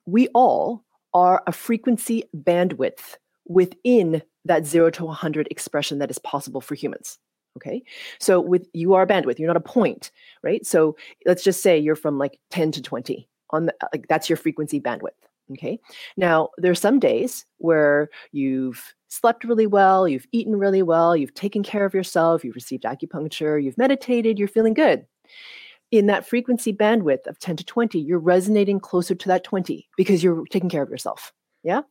we 0.06 0.28
all 0.30 0.86
are 1.14 1.44
a 1.48 1.52
frequency 1.52 2.24
bandwidth 2.36 3.18
within 3.50 4.22
that 4.46 4.66
0 4.66 4.92
to 4.92 5.04
100 5.04 5.48
expression 5.52 6.00
that 6.00 6.10
is 6.10 6.20
possible 6.20 6.62
for 6.62 6.76
humans 6.76 7.20
okay? 7.58 7.84
So 8.20 8.40
with 8.40 8.68
you 8.74 8.94
are 8.94 9.02
a 9.02 9.08
bandwidth 9.08 9.40
you're 9.40 9.48
not 9.48 9.58
a 9.58 9.62
point 9.62 10.12
right? 10.44 10.66
So 10.66 10.96
let's 11.26 11.44
just 11.44 11.62
say 11.62 11.78
you're 11.78 11.96
from 11.96 12.18
like 12.18 12.40
10 12.52 12.72
to 12.74 12.82
20 12.82 13.28
on 13.50 13.66
the 13.66 13.76
like 13.92 14.08
that's 14.08 14.30
your 14.30 14.38
frequency 14.38 14.80
bandwidth 14.80 15.10
okay? 15.52 15.80
Now 16.16 16.50
there's 16.58 16.80
some 16.80 17.00
days 17.00 17.46
where 17.58 18.10
you've 18.32 18.94
slept 19.10 19.44
really 19.44 19.68
well 19.68 20.08
you've 20.08 20.28
eaten 20.32 20.56
really 20.56 20.84
well 20.84 21.18
you've 21.18 21.34
taken 21.34 21.64
care 21.64 21.86
of 21.86 21.94
yourself 21.94 22.46
you've 22.46 22.56
received 22.56 22.84
acupuncture 22.84 23.62
you've 23.62 23.78
meditated 23.78 24.40
you're 24.40 24.48
feeling 24.48 24.74
good. 24.74 25.06
In 25.92 26.06
that 26.06 26.28
frequency 26.28 26.72
bandwidth 26.72 27.26
of 27.26 27.40
10 27.40 27.58
to 27.58 27.66
20, 27.66 28.00
you're 28.00 28.20
resonating 28.20 28.80
closer 28.80 29.16
to 29.16 29.28
that 29.28 29.44
20 29.44 29.90
because 29.98 30.24
you're 30.24 30.46
taking 30.52 30.70
care 30.70 30.84
of 30.84 30.90
yourself. 30.92 31.34
Yeah. 31.64 31.82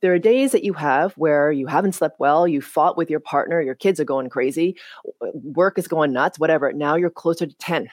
There 0.00 0.14
are 0.14 0.18
days 0.18 0.52
that 0.52 0.64
you 0.64 0.72
have 0.72 1.12
where 1.14 1.52
you 1.52 1.66
haven't 1.66 1.94
slept 1.94 2.18
well, 2.18 2.48
you 2.48 2.62
fought 2.62 2.96
with 2.96 3.10
your 3.10 3.20
partner, 3.20 3.60
your 3.60 3.74
kids 3.74 4.00
are 4.00 4.04
going 4.04 4.30
crazy, 4.30 4.76
work 5.20 5.78
is 5.78 5.88
going 5.88 6.12
nuts, 6.12 6.38
whatever. 6.38 6.72
Now 6.72 6.96
you're 6.96 7.10
closer 7.10 7.46
to 7.46 7.54
10, 7.56 7.90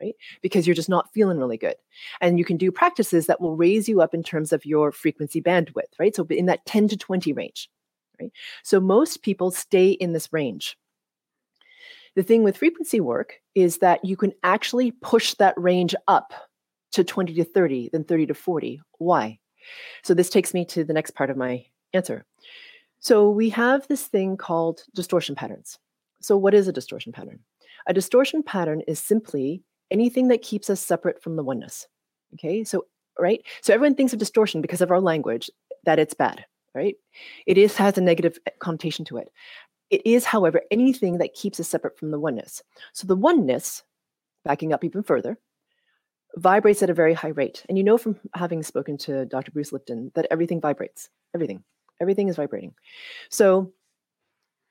right? 0.00 0.14
Because 0.40 0.66
you're 0.66 0.74
just 0.74 0.88
not 0.88 1.12
feeling 1.12 1.38
really 1.38 1.58
good. 1.58 1.74
And 2.22 2.38
you 2.38 2.44
can 2.44 2.56
do 2.56 2.72
practices 2.72 3.26
that 3.26 3.40
will 3.40 3.54
raise 3.54 3.86
you 3.86 4.00
up 4.00 4.14
in 4.14 4.22
terms 4.22 4.50
of 4.50 4.64
your 4.64 4.92
frequency 4.92 5.42
bandwidth, 5.42 5.92
right? 5.98 6.16
So 6.16 6.24
in 6.30 6.46
that 6.46 6.64
10 6.64 6.88
to 6.88 6.96
20 6.96 7.34
range, 7.34 7.68
right? 8.18 8.32
So 8.62 8.80
most 8.80 9.22
people 9.22 9.50
stay 9.50 9.90
in 9.90 10.14
this 10.14 10.32
range. 10.32 10.78
The 12.14 12.22
thing 12.22 12.42
with 12.42 12.56
frequency 12.56 12.98
work 12.98 13.42
is 13.54 13.78
that 13.78 14.02
you 14.06 14.16
can 14.16 14.32
actually 14.42 14.90
push 14.90 15.34
that 15.34 15.52
range 15.58 15.94
up 16.08 16.32
to 16.92 17.04
20 17.04 17.34
to 17.34 17.44
30, 17.44 17.90
then 17.92 18.04
30 18.04 18.26
to 18.28 18.34
40. 18.34 18.80
Why? 18.96 19.38
So 20.02 20.14
this 20.14 20.30
takes 20.30 20.54
me 20.54 20.64
to 20.66 20.84
the 20.84 20.92
next 20.92 21.14
part 21.14 21.30
of 21.30 21.36
my 21.36 21.64
answer. 21.92 22.24
So 23.00 23.30
we 23.30 23.50
have 23.50 23.86
this 23.88 24.06
thing 24.06 24.36
called 24.36 24.84
distortion 24.94 25.34
patterns. 25.34 25.78
So 26.20 26.36
what 26.36 26.54
is 26.54 26.66
a 26.66 26.72
distortion 26.72 27.12
pattern? 27.12 27.40
A 27.86 27.92
distortion 27.92 28.42
pattern 28.42 28.82
is 28.88 28.98
simply 28.98 29.62
anything 29.90 30.28
that 30.28 30.42
keeps 30.42 30.68
us 30.70 30.80
separate 30.80 31.22
from 31.22 31.36
the 31.36 31.44
oneness. 31.44 31.86
Okay? 32.34 32.64
So 32.64 32.86
right? 33.18 33.42
So 33.62 33.74
everyone 33.74 33.94
thinks 33.94 34.12
of 34.12 34.18
distortion 34.18 34.60
because 34.60 34.80
of 34.80 34.90
our 34.90 35.00
language 35.00 35.50
that 35.84 35.98
it's 35.98 36.14
bad, 36.14 36.44
right? 36.74 36.96
It 37.46 37.58
is 37.58 37.76
has 37.76 37.96
a 37.98 38.00
negative 38.00 38.38
connotation 38.58 39.04
to 39.06 39.18
it. 39.18 39.30
It 39.90 40.02
is, 40.04 40.24
however, 40.24 40.62
anything 40.70 41.18
that 41.18 41.34
keeps 41.34 41.60
us 41.60 41.68
separate 41.68 41.98
from 41.98 42.10
the 42.10 42.18
oneness. 42.18 42.62
So 42.92 43.06
the 43.06 43.14
oneness, 43.14 43.84
backing 44.44 44.72
up 44.72 44.82
even 44.82 45.02
further, 45.02 45.38
vibrates 46.36 46.82
at 46.82 46.90
a 46.90 46.94
very 46.94 47.14
high 47.14 47.28
rate. 47.28 47.64
And 47.68 47.78
you 47.78 47.84
know 47.84 47.98
from 47.98 48.18
having 48.34 48.62
spoken 48.62 48.98
to 48.98 49.24
Dr. 49.24 49.50
Bruce 49.50 49.72
Lipton 49.72 50.12
that 50.14 50.26
everything 50.30 50.60
vibrates. 50.60 51.08
Everything. 51.34 51.64
Everything 52.00 52.28
is 52.28 52.36
vibrating. 52.36 52.74
So 53.30 53.72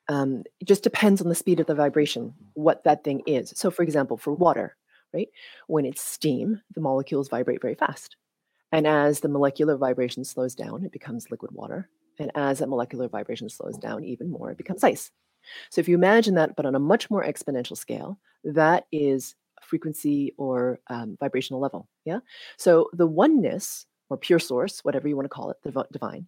um, 0.07 0.43
it 0.59 0.67
just 0.67 0.83
depends 0.83 1.21
on 1.21 1.29
the 1.29 1.35
speed 1.35 1.59
of 1.59 1.65
the 1.65 1.73
vibration, 1.73 2.33
what 2.53 2.83
that 2.83 3.03
thing 3.03 3.23
is. 3.25 3.53
So, 3.55 3.71
for 3.71 3.81
example, 3.81 4.17
for 4.17 4.33
water, 4.33 4.77
right? 5.13 5.29
When 5.67 5.85
it's 5.85 6.01
steam, 6.01 6.61
the 6.75 6.81
molecules 6.81 7.29
vibrate 7.29 7.61
very 7.61 7.73
fast. 7.73 8.15
And 8.71 8.85
as 8.85 9.21
the 9.21 9.29
molecular 9.29 9.77
vibration 9.77 10.23
slows 10.23 10.53
down, 10.53 10.85
it 10.85 10.91
becomes 10.91 11.31
liquid 11.31 11.51
water. 11.51 11.89
And 12.19 12.31
as 12.35 12.59
that 12.59 12.69
molecular 12.69 13.07
vibration 13.07 13.49
slows 13.49 13.77
down 13.77 14.03
even 14.03 14.29
more, 14.29 14.51
it 14.51 14.57
becomes 14.57 14.83
ice. 14.83 15.11
So 15.69 15.79
if 15.79 15.87
you 15.87 15.95
imagine 15.95 16.35
that, 16.35 16.55
but 16.55 16.65
on 16.65 16.75
a 16.75 16.79
much 16.79 17.09
more 17.09 17.23
exponential 17.23 17.77
scale, 17.77 18.19
that 18.43 18.85
is 18.91 19.35
frequency 19.65 20.33
or 20.37 20.79
um, 20.89 21.17
vibrational 21.19 21.59
level. 21.59 21.87
Yeah. 22.05 22.19
So 22.57 22.89
the 22.93 23.07
oneness 23.07 23.85
or 24.09 24.17
pure 24.17 24.39
source, 24.39 24.79
whatever 24.83 25.07
you 25.07 25.15
want 25.15 25.25
to 25.25 25.29
call 25.29 25.49
it, 25.49 25.57
the 25.63 25.85
divine, 25.91 26.27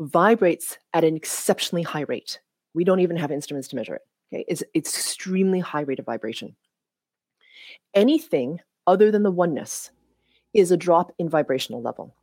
vibrates 0.00 0.78
at 0.94 1.04
an 1.04 1.16
exceptionally 1.16 1.82
high 1.82 2.02
rate. 2.02 2.40
We 2.74 2.84
don't 2.84 3.00
even 3.00 3.16
have 3.16 3.30
instruments 3.30 3.68
to 3.68 3.76
measure 3.76 3.96
it. 3.96 4.02
Okay. 4.32 4.44
It's, 4.48 4.62
it's 4.74 4.96
extremely 4.96 5.60
high 5.60 5.82
rate 5.82 5.98
of 5.98 6.06
vibration. 6.06 6.56
Anything 7.94 8.60
other 8.86 9.10
than 9.10 9.22
the 9.22 9.30
oneness 9.30 9.90
is 10.54 10.70
a 10.70 10.76
drop 10.76 11.12
in 11.18 11.28
vibrational 11.28 11.82
level. 11.82 12.14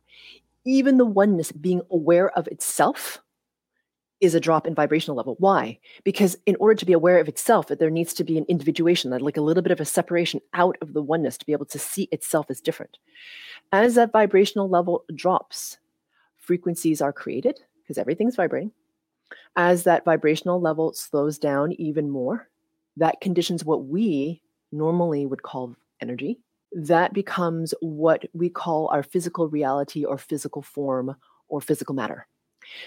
Even 0.66 0.98
the 0.98 1.06
oneness 1.06 1.52
being 1.52 1.82
aware 1.90 2.30
of 2.30 2.46
itself 2.48 3.20
is 4.20 4.34
a 4.34 4.40
drop 4.40 4.66
in 4.66 4.74
vibrational 4.74 5.16
level. 5.16 5.36
Why? 5.38 5.78
Because 6.04 6.36
in 6.46 6.56
order 6.60 6.74
to 6.74 6.86
be 6.86 6.92
aware 6.92 7.18
of 7.18 7.28
itself, 7.28 7.68
there 7.68 7.90
needs 7.90 8.12
to 8.14 8.24
be 8.24 8.36
an 8.36 8.44
individuation, 8.48 9.10
like 9.10 9.36
a 9.36 9.42
little 9.42 9.62
bit 9.62 9.72
of 9.72 9.80
a 9.80 9.84
separation 9.84 10.40
out 10.52 10.76
of 10.82 10.92
the 10.92 11.02
oneness 11.02 11.38
to 11.38 11.46
be 11.46 11.52
able 11.52 11.66
to 11.66 11.78
see 11.78 12.08
itself 12.12 12.46
as 12.50 12.60
different. 12.60 12.98
As 13.72 13.94
that 13.94 14.12
vibrational 14.12 14.68
level 14.68 15.04
drops, 15.14 15.78
frequencies 16.36 17.00
are 17.00 17.12
created 17.12 17.60
because 17.82 17.98
everything's 17.98 18.36
vibrating. 18.36 18.72
As 19.56 19.84
that 19.84 20.04
vibrational 20.04 20.60
level 20.60 20.92
slows 20.92 21.38
down 21.38 21.72
even 21.72 22.10
more, 22.10 22.48
that 22.96 23.20
conditions 23.20 23.64
what 23.64 23.86
we 23.86 24.42
normally 24.72 25.26
would 25.26 25.42
call 25.42 25.76
energy. 26.00 26.38
That 26.72 27.12
becomes 27.12 27.74
what 27.80 28.24
we 28.32 28.48
call 28.48 28.88
our 28.88 29.02
physical 29.02 29.48
reality 29.48 30.04
or 30.04 30.18
physical 30.18 30.62
form 30.62 31.16
or 31.48 31.60
physical 31.60 31.94
matter. 31.94 32.26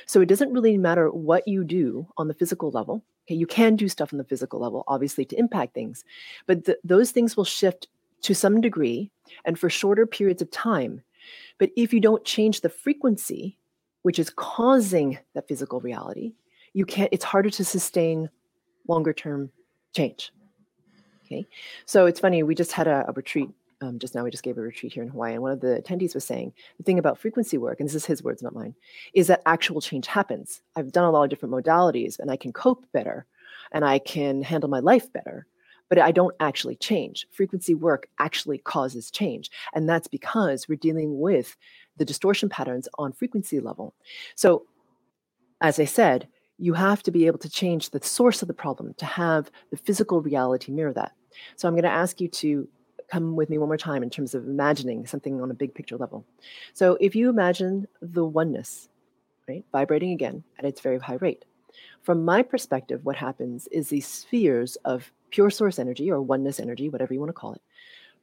So 0.06 0.22
it 0.22 0.28
doesn't 0.28 0.54
really 0.54 0.78
matter 0.78 1.10
what 1.10 1.48
you 1.48 1.64
do 1.64 2.08
on 2.18 2.28
the 2.28 2.34
physical 2.34 2.72
level. 2.72 3.04
Okay, 3.26 3.36
you 3.36 3.48
can 3.48 3.76
do 3.76 3.88
stuff 3.88 4.14
on 4.14 4.18
the 4.18 4.26
physical 4.26 4.60
level, 4.60 4.84
obviously, 4.88 5.26
to 5.26 5.40
impact 5.40 5.74
things, 5.74 6.04
but 6.46 6.66
th- 6.66 6.78
those 6.84 7.12
things 7.12 7.38
will 7.38 7.46
shift 7.46 7.88
to 8.22 8.34
some 8.34 8.62
degree 8.62 9.12
and 9.46 9.58
for 9.58 9.70
shorter 9.70 10.06
periods 10.06 10.42
of 10.42 10.52
time. 10.52 11.02
But 11.58 11.72
if 11.78 11.94
you 11.94 12.00
don't 12.00 12.26
change 12.26 12.62
the 12.62 12.70
frequency, 12.70 13.58
which 14.02 14.20
is 14.20 14.30
causing 14.30 15.18
that 15.34 15.48
physical 15.48 15.80
reality, 15.80 16.34
you 16.74 16.86
can't, 16.86 17.10
it's 17.12 17.24
harder 17.24 17.50
to 17.50 17.64
sustain 17.64 18.30
longer 18.88 19.14
term 19.14 19.50
change. 19.96 20.32
Okay. 21.26 21.48
So 21.86 22.06
it's 22.06 22.20
funny, 22.20 22.44
we 22.44 22.56
just 22.56 22.74
had 22.74 22.88
a, 22.88 23.06
a 23.08 23.14
retreat 23.14 23.50
um, 23.84 24.00
just 24.00 24.16
now 24.16 24.24
we 24.24 24.32
just 24.32 24.44
gave 24.44 24.58
a 24.58 24.62
retreat 24.62 24.94
here 24.94 25.04
in 25.04 25.10
Hawaii, 25.10 25.34
and 25.34 25.42
one 25.42 25.52
of 25.52 25.60
the 25.60 25.82
attendees 25.82 26.16
was 26.16 26.24
saying 26.24 26.54
the 26.78 26.84
thing 26.84 27.00
about 27.00 27.18
frequency 27.18 27.58
work, 27.58 27.80
and 27.80 27.90
this 27.90 27.96
is 27.96 28.06
his 28.06 28.24
words, 28.24 28.42
not 28.42 28.56
mine, 28.56 28.74
is 29.14 29.28
that 29.28 29.42
actual 29.46 29.82
change 29.82 30.08
happens. 30.08 30.62
I've 30.76 30.94
done 30.94 31.04
a 31.04 31.12
lot 31.12 31.24
of 31.24 31.30
different 31.30 31.54
modalities, 31.54 32.18
and 32.18 32.32
I 32.32 32.38
can 32.38 32.54
cope 32.54 32.86
better, 32.94 33.26
and 33.74 33.84
I 33.84 34.00
can 34.00 34.42
handle 34.42 34.70
my 34.70 34.80
life 34.80 35.12
better, 35.12 35.46
but 35.90 36.00
I 36.00 36.12
don't 36.12 36.36
actually 36.40 36.78
change. 36.78 37.28
Frequency 37.32 37.76
work 37.76 38.08
actually 38.20 38.60
causes 38.60 39.12
change, 39.12 39.52
and 39.74 39.90
that's 39.90 40.08
because 40.08 40.70
we're 40.70 40.76
dealing 40.76 41.20
with 41.20 41.58
the 41.98 42.06
distortion 42.06 42.48
patterns 42.48 42.88
on 42.98 43.12
frequency 43.12 43.60
level. 43.60 43.94
So, 44.36 44.66
as 45.60 45.78
I 45.78 45.86
said, 45.86 46.28
you 46.58 46.74
have 46.74 47.04
to 47.04 47.12
be 47.12 47.28
able 47.28 47.40
to 47.40 47.50
change 47.50 47.90
the 47.90 48.02
source 48.02 48.42
of 48.42 48.48
the 48.48 48.54
problem 48.54 48.94
to 48.94 49.06
have 49.06 49.52
the 49.72 49.78
physical 49.78 50.22
reality 50.22 50.72
mirror 50.72 50.94
that. 50.94 51.14
So 51.58 51.68
I'm 51.68 51.74
going 51.74 51.84
to 51.84 51.90
ask 51.90 52.22
you 52.22 52.28
to 52.30 52.68
come 53.14 53.36
with 53.36 53.48
me 53.48 53.60
one 53.60 53.70
more 53.70 53.78
time 53.78 54.02
in 54.02 54.10
terms 54.10 54.34
of 54.34 54.48
imagining 54.48 55.06
something 55.06 55.40
on 55.40 55.52
a 55.52 55.54
big 55.54 55.76
picture 55.76 55.98
level. 55.98 56.26
So 56.74 56.98
if 57.00 57.16
you 57.16 57.30
imagine 57.30 57.88
the 58.02 58.26
oneness, 58.26 58.90
right, 59.48 59.64
vibrating 59.72 60.14
again 60.14 60.44
at 60.58 60.66
its 60.66 60.82
very 60.82 60.98
high 60.98 61.20
rate, 61.22 61.46
from 62.02 62.26
my 62.26 62.42
perspective, 62.42 63.06
what 63.06 63.16
happens 63.16 63.68
is 63.68 63.88
these 63.88 64.08
spheres 64.08 64.78
of 64.78 65.12
pure 65.30 65.52
source 65.52 65.78
energy 65.78 66.10
or 66.10 66.24
oneness 66.24 66.60
energy, 66.60 66.90
whatever 66.90 67.14
you 67.14 67.20
want 67.20 67.30
to 67.30 67.34
call 67.34 67.54
it, 67.54 67.62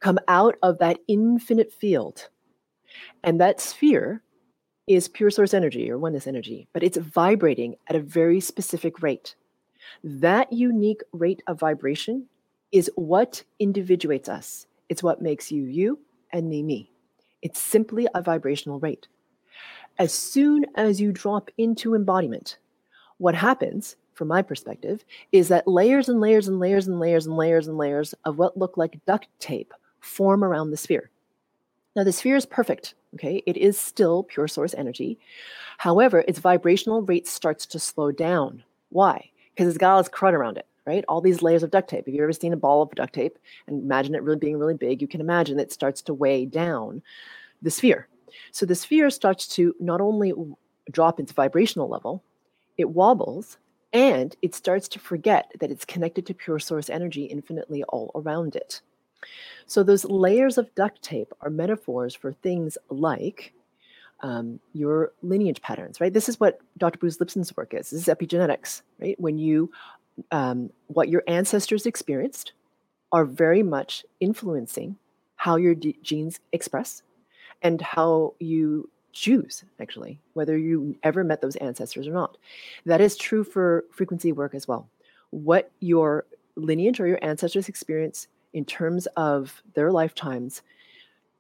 come 0.01 0.19
out 0.27 0.57
of 0.65 0.79
that 0.79 0.99
infinite 1.07 1.73
field. 1.73 2.29
And 3.23 3.41
that 3.41 3.61
sphere 3.61 4.23
is 4.89 5.07
pure 5.07 5.31
source 5.31 5.55
energy 5.55 5.89
or 5.89 5.99
oneness 5.99 6.27
energy, 6.27 6.67
but 6.73 6.83
it's 6.83 6.99
vibrating 6.99 7.77
at 7.87 7.95
a 7.95 8.01
very 8.01 8.41
specific 8.41 9.03
rate. 9.03 9.37
That 10.03 10.53
unique 10.53 11.03
rate 11.13 11.45
of 11.47 11.61
vibration 11.61 12.27
is 12.73 12.91
what 12.97 13.45
individuates 13.61 14.29
us. 14.29 14.67
It's 14.91 15.05
what 15.05 15.23
makes 15.23 15.53
you 15.53 15.65
you 15.65 16.01
and 16.33 16.51
me 16.51 16.65
me. 16.65 16.91
It's 17.43 17.61
simply 17.61 18.09
a 18.13 18.21
vibrational 18.21 18.81
rate. 18.81 19.07
As 19.99 20.13
soon 20.13 20.67
as 20.75 21.01
you 21.01 21.13
drop 21.13 21.49
into 21.57 21.95
embodiment, 21.95 22.59
what 23.19 23.37
happens, 23.37 23.97
from 24.15 24.29
my 24.29 24.43
perspective, 24.43 25.05
is 25.31 25.47
that 25.49 25.69
layers 25.69 26.09
and 26.09 26.21
layers 26.21 26.49
and 26.49 26.59
layers 26.59 26.89
and 26.89 26.99
layers 26.99 27.27
and 27.27 27.37
layers 27.37 27.69
and 27.69 27.79
layers 27.79 28.15
of 28.25 28.37
what 28.37 28.59
look 28.59 28.77
like 28.77 29.01
duct 29.07 29.29
tape 29.39 29.73
form 30.01 30.43
around 30.43 30.71
the 30.71 30.77
sphere. 30.77 31.09
Now, 31.95 32.03
the 32.03 32.13
sphere 32.13 32.37
is 32.37 32.45
perfect, 32.45 32.95
okay? 33.15 33.43
It 33.47 33.57
is 33.57 33.79
still 33.79 34.25
pure 34.25 34.49
source 34.49 34.75
energy. 34.75 35.19
However, 35.79 36.25
its 36.27 36.41
vibrational 36.41 37.03
rate 37.03 37.29
starts 37.29 37.65
to 37.67 37.79
slow 37.79 38.11
down. 38.11 38.65
Why? 38.89 39.31
Because 39.55 39.69
it's 39.69 39.79
got 39.79 39.93
all 39.93 40.03
this 40.03 40.11
crud 40.11 40.33
around 40.33 40.59
it 40.59 40.67
right? 40.91 41.05
All 41.07 41.21
these 41.21 41.41
layers 41.41 41.63
of 41.63 41.71
duct 41.71 41.89
tape. 41.89 42.09
If 42.09 42.15
you've 42.15 42.23
ever 42.23 42.33
seen 42.33 42.53
a 42.53 42.57
ball 42.57 42.83
of 42.83 42.91
duct 42.91 43.15
tape 43.15 43.39
and 43.69 43.81
imagine 43.81 44.17
it 44.17 44.25
really 44.25 44.39
being 44.39 44.59
really 44.59 44.75
big, 44.75 45.01
you 45.01 45.07
can 45.07 45.21
imagine 45.21 45.61
it 45.61 45.73
starts 45.73 46.03
to 46.03 46.15
weigh 46.15 46.47
down 46.47 47.01
the 47.63 47.71
sphere. 47.71 48.09
So 48.51 48.67
the 48.67 48.75
sphere 48.75 49.09
starts 49.11 49.47
to 49.55 49.73
not 49.79 50.01
only 50.01 50.33
drop 50.91 51.21
its 51.21 51.31
vibrational 51.31 51.89
level, 51.89 52.25
it 52.77 52.91
wobbles 52.91 53.57
and 53.93 54.35
it 54.43 54.53
starts 54.53 54.89
to 54.89 54.99
forget 54.99 55.53
that 55.61 55.71
it's 55.71 55.85
connected 55.85 56.27
to 56.27 56.35
pure 56.35 56.59
source 56.59 56.91
energy 56.91 57.25
infinitely 57.27 57.85
all 57.85 58.11
around 58.17 58.57
it. 58.57 58.81
So 59.67 59.85
those 59.85 60.05
layers 60.05 60.59
of 60.59 60.75
duct 60.75 61.03
tape 61.03 61.33
are 61.41 61.51
metaphors 61.51 62.17
for 62.17 62.33
things 62.33 62.77
like 62.89 63.53
um, 64.23 64.59
your 64.73 65.13
lineage 65.23 65.63
patterns, 65.63 66.01
right? 66.01 66.13
This 66.13 66.29
is 66.29 66.41
what 66.41 66.61
Dr. 66.79 66.99
Bruce 66.99 67.21
Lipton's 67.21 67.57
work 67.57 67.75
is. 67.75 67.91
This 67.91 68.09
is 68.09 68.15
epigenetics, 68.15 68.83
right? 68.99 69.19
When 69.21 69.39
you 69.39 69.71
um, 70.31 70.71
what 70.87 71.09
your 71.09 71.23
ancestors 71.27 71.87
experienced 71.87 72.53
are 73.13 73.25
very 73.25 73.63
much 73.63 74.05
influencing 74.21 74.97
how 75.37 75.57
your 75.57 75.75
d- 75.75 75.99
genes 76.03 76.39
express 76.53 77.03
and 77.63 77.81
how 77.81 78.35
you 78.39 78.89
choose 79.13 79.65
actually 79.81 80.21
whether 80.35 80.57
you 80.57 80.97
ever 81.03 81.25
met 81.25 81.41
those 81.41 81.57
ancestors 81.57 82.07
or 82.07 82.13
not. 82.13 82.37
That 82.87 83.01
is 83.01 83.17
true 83.17 83.43
for 83.43 83.85
frequency 83.91 84.33
work 84.33 84.55
as 84.55 84.69
well. 84.69 84.89
What 85.31 85.71
your 85.81 86.27
lineage 86.57 87.01
or 87.01 87.07
your 87.07 87.19
ancestors 87.23 87.69
experience 87.69 88.29
in 88.53 88.65
terms 88.65 89.07
of 89.17 89.63
their 89.75 89.91
lifetimes 89.91 90.63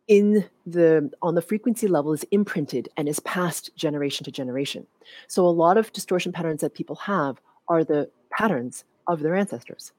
in 0.09 0.45
the 0.67 1.11
on 1.23 1.37
the 1.37 1.43
frequency 1.43 1.87
level 1.87 2.13
is 2.13 2.25
imprinted 2.33 2.89
and 2.97 3.09
is 3.09 3.21
passed 3.21 3.75
generation 3.77 4.25
to 4.25 4.33
generation. 4.33 4.87
So 5.29 5.47
a 5.47 5.49
lot 5.49 5.77
of 5.77 5.93
distortion 5.93 6.33
patterns 6.33 6.63
that 6.63 6.75
people 6.75 6.97
have 6.97 7.41
are 7.69 7.85
the 7.85 8.11
patterns 8.41 8.85
of 9.07 9.21
their 9.21 9.35
ancestors. 9.35 9.93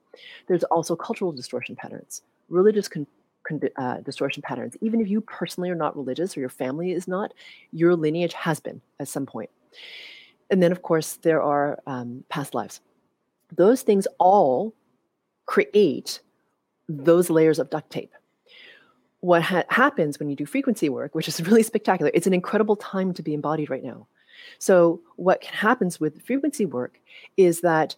There's 0.48 0.64
also 0.64 0.96
cultural 0.96 1.32
distortion 1.32 1.76
patterns, 1.76 2.24
religious 2.50 2.88
con- 2.88 3.08
con- 3.48 3.62
uh, 3.78 3.98
distortion 3.98 4.42
patterns. 4.42 4.76
Even 4.82 5.00
if 5.00 5.08
you 5.08 5.22
personally 5.22 5.70
are 5.70 5.76
not 5.76 5.96
religious 5.96 6.36
or 6.36 6.40
your 6.40 6.50
family 6.50 6.92
is 6.92 7.08
not, 7.08 7.34
your 7.72 7.96
lineage 7.96 8.34
has 8.34 8.60
been 8.60 8.82
at 9.00 9.08
some 9.08 9.28
point. 9.28 9.52
And 10.50 10.62
then, 10.62 10.72
of 10.72 10.82
course, 10.82 11.18
there 11.22 11.42
are 11.42 11.80
um, 11.86 12.24
past 12.30 12.56
lives. 12.56 12.82
Those 13.56 13.84
things 13.84 14.08
all 14.18 14.74
create 15.46 16.22
those 16.90 17.30
layers 17.30 17.60
of 17.60 17.70
duct 17.70 17.92
tape. 17.92 18.12
What 19.20 19.44
ha- 19.44 19.66
happens 19.70 20.18
when 20.18 20.30
you 20.30 20.36
do 20.36 20.48
frequency 20.48 20.90
work, 20.90 21.14
which 21.14 21.28
is 21.28 21.40
really 21.48 21.64
spectacular, 21.64 22.10
it's 22.16 22.28
an 22.28 22.34
incredible 22.34 22.76
time 22.76 23.14
to 23.14 23.22
be 23.22 23.36
embodied 23.36 23.70
right 23.70 23.84
now. 23.84 24.08
So, 24.58 25.02
what 25.18 25.44
happens 25.44 26.00
with 26.00 26.26
frequency 26.26 26.66
work 26.66 27.00
is 27.38 27.62
that 27.62 27.96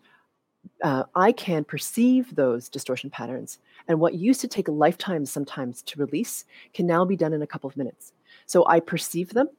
uh, 0.84 1.04
I 1.16 1.32
can 1.32 1.64
perceive 1.64 2.36
those 2.36 2.70
distortion 2.70 3.10
patterns. 3.10 3.60
And 3.88 4.00
what 4.00 4.16
used 4.16 4.42
to 4.42 4.48
take 4.48 4.68
a 4.68 4.72
lifetime 4.72 5.26
sometimes 5.26 5.82
to 5.84 6.00
release 6.00 6.46
can 6.74 6.86
now 6.86 7.06
be 7.06 7.16
done 7.16 7.34
in 7.34 7.42
a 7.42 7.48
couple 7.48 7.70
of 7.70 7.78
minutes. 7.78 8.14
So 8.46 8.66
I 8.68 8.80
perceive 8.80 9.30
them 9.30 9.50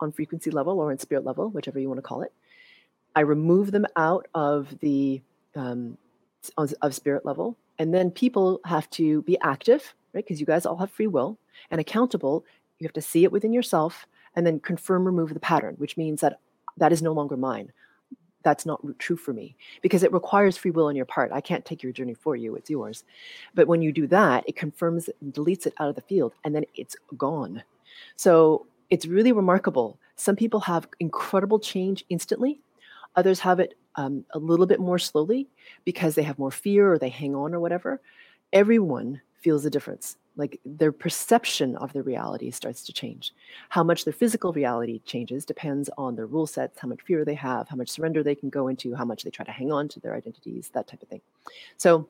on 0.00 0.12
frequency 0.12 0.50
level 0.50 0.80
or 0.80 0.92
in 0.92 0.98
spirit 0.98 1.24
level, 1.24 1.50
whichever 1.50 1.78
you 1.78 1.88
want 1.88 1.98
to 1.98 2.02
call 2.02 2.22
it. 2.22 2.32
I 3.14 3.20
remove 3.20 3.72
them 3.72 3.86
out 3.96 4.26
of 4.34 4.78
the 4.80 5.20
um, 5.56 5.98
of 6.56 6.94
spirit 6.94 7.26
level, 7.26 7.56
and 7.78 7.92
then 7.92 8.10
people 8.10 8.60
have 8.64 8.88
to 8.90 9.22
be 9.22 9.38
active, 9.42 9.94
right? 10.14 10.24
Because 10.24 10.40
you 10.40 10.46
guys 10.46 10.64
all 10.64 10.76
have 10.76 10.90
free 10.90 11.06
will 11.06 11.38
and 11.70 11.80
accountable. 11.80 12.44
You 12.78 12.86
have 12.86 12.94
to 12.94 13.02
see 13.02 13.24
it 13.24 13.32
within 13.32 13.52
yourself 13.52 14.06
and 14.36 14.46
then 14.46 14.60
confirm, 14.60 15.04
remove 15.04 15.34
the 15.34 15.40
pattern, 15.40 15.74
which 15.76 15.96
means 15.96 16.20
that 16.20 16.38
that 16.76 16.92
is 16.92 17.02
no 17.02 17.12
longer 17.12 17.36
mine 17.36 17.72
that's 18.42 18.66
not 18.66 18.80
true 18.98 19.16
for 19.16 19.32
me 19.32 19.56
because 19.82 20.02
it 20.02 20.12
requires 20.12 20.56
free 20.56 20.70
will 20.70 20.86
on 20.86 20.96
your 20.96 21.04
part. 21.04 21.32
I 21.32 21.40
can't 21.40 21.64
take 21.64 21.82
your 21.82 21.92
journey 21.92 22.14
for 22.14 22.36
you, 22.36 22.56
it's 22.56 22.70
yours. 22.70 23.04
But 23.54 23.68
when 23.68 23.82
you 23.82 23.92
do 23.92 24.06
that, 24.08 24.44
it 24.46 24.56
confirms 24.56 25.08
and 25.20 25.32
deletes 25.32 25.66
it 25.66 25.74
out 25.78 25.88
of 25.88 25.94
the 25.94 26.00
field 26.02 26.32
and 26.44 26.54
then 26.54 26.64
it's 26.74 26.96
gone. 27.16 27.62
So 28.16 28.66
it's 28.88 29.06
really 29.06 29.32
remarkable. 29.32 29.98
Some 30.16 30.36
people 30.36 30.60
have 30.60 30.88
incredible 30.98 31.58
change 31.58 32.04
instantly, 32.08 32.60
others 33.16 33.40
have 33.40 33.60
it 33.60 33.74
um, 33.96 34.24
a 34.32 34.38
little 34.38 34.66
bit 34.66 34.80
more 34.80 34.98
slowly 34.98 35.48
because 35.84 36.14
they 36.14 36.22
have 36.22 36.38
more 36.38 36.50
fear 36.50 36.92
or 36.92 36.98
they 36.98 37.08
hang 37.08 37.34
on 37.34 37.54
or 37.54 37.60
whatever. 37.60 38.00
Everyone 38.52 39.20
feels 39.40 39.62
the 39.62 39.70
difference 39.70 40.16
like 40.36 40.60
their 40.64 40.92
perception 40.92 41.76
of 41.76 41.92
the 41.92 42.02
reality 42.02 42.50
starts 42.50 42.84
to 42.84 42.92
change 42.92 43.32
how 43.68 43.82
much 43.82 44.04
their 44.04 44.12
physical 44.12 44.52
reality 44.52 45.00
changes 45.04 45.44
depends 45.44 45.90
on 45.98 46.16
their 46.16 46.26
rule 46.26 46.46
sets 46.46 46.78
how 46.78 46.88
much 46.88 47.00
fear 47.02 47.24
they 47.24 47.34
have 47.34 47.68
how 47.68 47.76
much 47.76 47.88
surrender 47.88 48.22
they 48.22 48.34
can 48.34 48.50
go 48.50 48.68
into 48.68 48.94
how 48.94 49.04
much 49.04 49.22
they 49.22 49.30
try 49.30 49.44
to 49.44 49.52
hang 49.52 49.72
on 49.72 49.88
to 49.88 50.00
their 50.00 50.14
identities 50.14 50.70
that 50.72 50.86
type 50.86 51.02
of 51.02 51.08
thing 51.08 51.20
so 51.76 52.08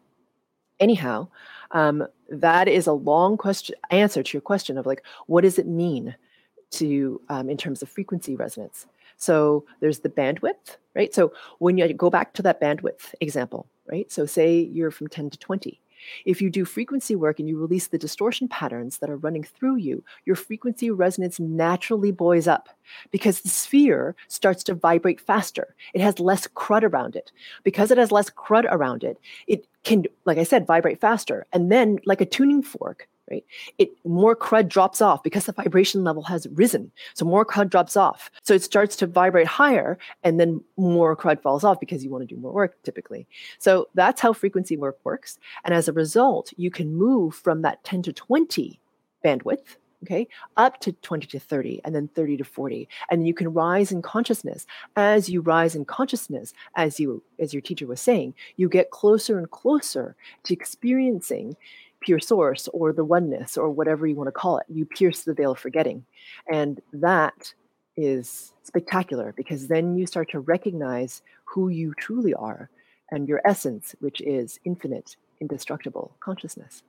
anyhow, 0.80 1.28
um, 1.70 2.06
that 2.30 2.66
is 2.66 2.86
a 2.86 2.92
long 2.92 3.36
question 3.36 3.76
answer 3.90 4.22
to 4.22 4.36
your 4.36 4.40
question 4.40 4.78
of 4.78 4.86
like, 4.86 5.04
what 5.26 5.42
does 5.42 5.58
it 5.58 5.66
mean 5.66 6.16
to 6.70 7.20
um, 7.28 7.48
in 7.48 7.56
terms 7.56 7.82
of 7.82 7.88
frequency 7.88 8.34
resonance? 8.34 8.86
So 9.16 9.64
there's 9.80 10.00
the 10.00 10.08
bandwidth, 10.08 10.78
right? 10.94 11.14
So 11.14 11.32
when 11.58 11.76
you 11.76 11.92
go 11.92 12.10
back 12.10 12.32
to 12.34 12.42
that 12.42 12.60
bandwidth 12.60 13.14
example, 13.20 13.66
right? 13.86 14.10
So 14.10 14.24
say 14.24 14.58
you're 14.58 14.90
from 14.90 15.08
10 15.08 15.30
to 15.30 15.38
20. 15.38 15.78
If 16.24 16.40
you 16.40 16.50
do 16.50 16.64
frequency 16.64 17.14
work 17.14 17.38
and 17.38 17.48
you 17.48 17.58
release 17.58 17.88
the 17.88 17.98
distortion 17.98 18.48
patterns 18.48 18.98
that 18.98 19.10
are 19.10 19.16
running 19.16 19.44
through 19.44 19.76
you, 19.76 20.04
your 20.24 20.36
frequency 20.36 20.90
resonance 20.90 21.40
naturally 21.40 22.12
buoys 22.12 22.48
up 22.48 22.68
because 23.10 23.40
the 23.40 23.48
sphere 23.48 24.14
starts 24.28 24.62
to 24.64 24.74
vibrate 24.74 25.20
faster. 25.20 25.74
It 25.94 26.00
has 26.00 26.18
less 26.20 26.46
crud 26.48 26.82
around 26.82 27.16
it. 27.16 27.32
Because 27.64 27.90
it 27.90 27.98
has 27.98 28.12
less 28.12 28.30
crud 28.30 28.66
around 28.70 29.04
it, 29.04 29.18
it 29.46 29.66
can, 29.84 30.04
like 30.24 30.38
I 30.38 30.44
said, 30.44 30.66
vibrate 30.66 31.00
faster. 31.00 31.46
And 31.52 31.70
then, 31.70 31.98
like 32.04 32.20
a 32.20 32.26
tuning 32.26 32.62
fork, 32.62 33.08
right? 33.30 33.44
It 33.78 33.92
more 34.04 34.34
crud 34.34 34.68
drops 34.68 35.00
off 35.00 35.22
because 35.22 35.46
the 35.46 35.52
vibration 35.52 36.04
level 36.04 36.22
has 36.24 36.46
risen. 36.52 36.90
So 37.14 37.24
more 37.24 37.44
crud 37.44 37.70
drops 37.70 37.96
off. 37.96 38.30
So 38.42 38.54
it 38.54 38.62
starts 38.62 38.96
to 38.96 39.06
vibrate 39.06 39.46
higher 39.46 39.98
and 40.22 40.40
then 40.40 40.62
more 40.76 41.16
crud 41.16 41.40
falls 41.40 41.64
off 41.64 41.80
because 41.80 42.04
you 42.04 42.10
want 42.10 42.28
to 42.28 42.34
do 42.34 42.40
more 42.40 42.52
work 42.52 42.82
typically. 42.82 43.26
So 43.58 43.88
that's 43.94 44.20
how 44.20 44.32
frequency 44.32 44.76
work 44.76 44.98
works. 45.04 45.38
And 45.64 45.74
as 45.74 45.88
a 45.88 45.92
result, 45.92 46.52
you 46.56 46.70
can 46.70 46.94
move 46.94 47.34
from 47.34 47.62
that 47.62 47.82
10 47.84 48.02
to 48.02 48.12
20 48.12 48.80
bandwidth 49.24 49.76
okay 50.02 50.26
up 50.56 50.80
to 50.80 50.92
20 50.92 51.26
to 51.26 51.38
30 51.38 51.80
and 51.84 51.94
then 51.94 52.08
30 52.08 52.38
to 52.38 52.44
40 52.44 52.88
and 53.10 53.26
you 53.26 53.34
can 53.34 53.52
rise 53.52 53.92
in 53.92 54.02
consciousness 54.02 54.66
as 54.96 55.28
you 55.28 55.40
rise 55.40 55.74
in 55.74 55.84
consciousness 55.84 56.54
as 56.76 56.98
you 56.98 57.22
as 57.38 57.52
your 57.52 57.60
teacher 57.60 57.86
was 57.86 58.00
saying 58.00 58.34
you 58.56 58.68
get 58.68 58.90
closer 58.90 59.38
and 59.38 59.50
closer 59.50 60.16
to 60.44 60.54
experiencing 60.54 61.56
pure 62.00 62.20
source 62.20 62.68
or 62.72 62.92
the 62.92 63.04
oneness 63.04 63.56
or 63.56 63.70
whatever 63.70 64.06
you 64.06 64.14
want 64.14 64.28
to 64.28 64.32
call 64.32 64.58
it. 64.58 64.66
You 64.68 64.84
pierce 64.84 65.22
the 65.22 65.34
veil 65.34 65.52
of 65.52 65.58
forgetting. 65.58 66.04
And 66.50 66.80
that 66.92 67.52
is 67.96 68.52
spectacular 68.62 69.32
because 69.36 69.68
then 69.68 69.96
you 69.96 70.06
start 70.06 70.30
to 70.30 70.40
recognize 70.40 71.22
who 71.44 71.68
you 71.68 71.94
truly 71.94 72.34
are 72.34 72.70
and 73.10 73.28
your 73.28 73.40
essence, 73.44 73.94
which 74.00 74.20
is 74.20 74.60
infinite, 74.64 75.16
indestructible 75.40 76.12
consciousness. 76.20 76.82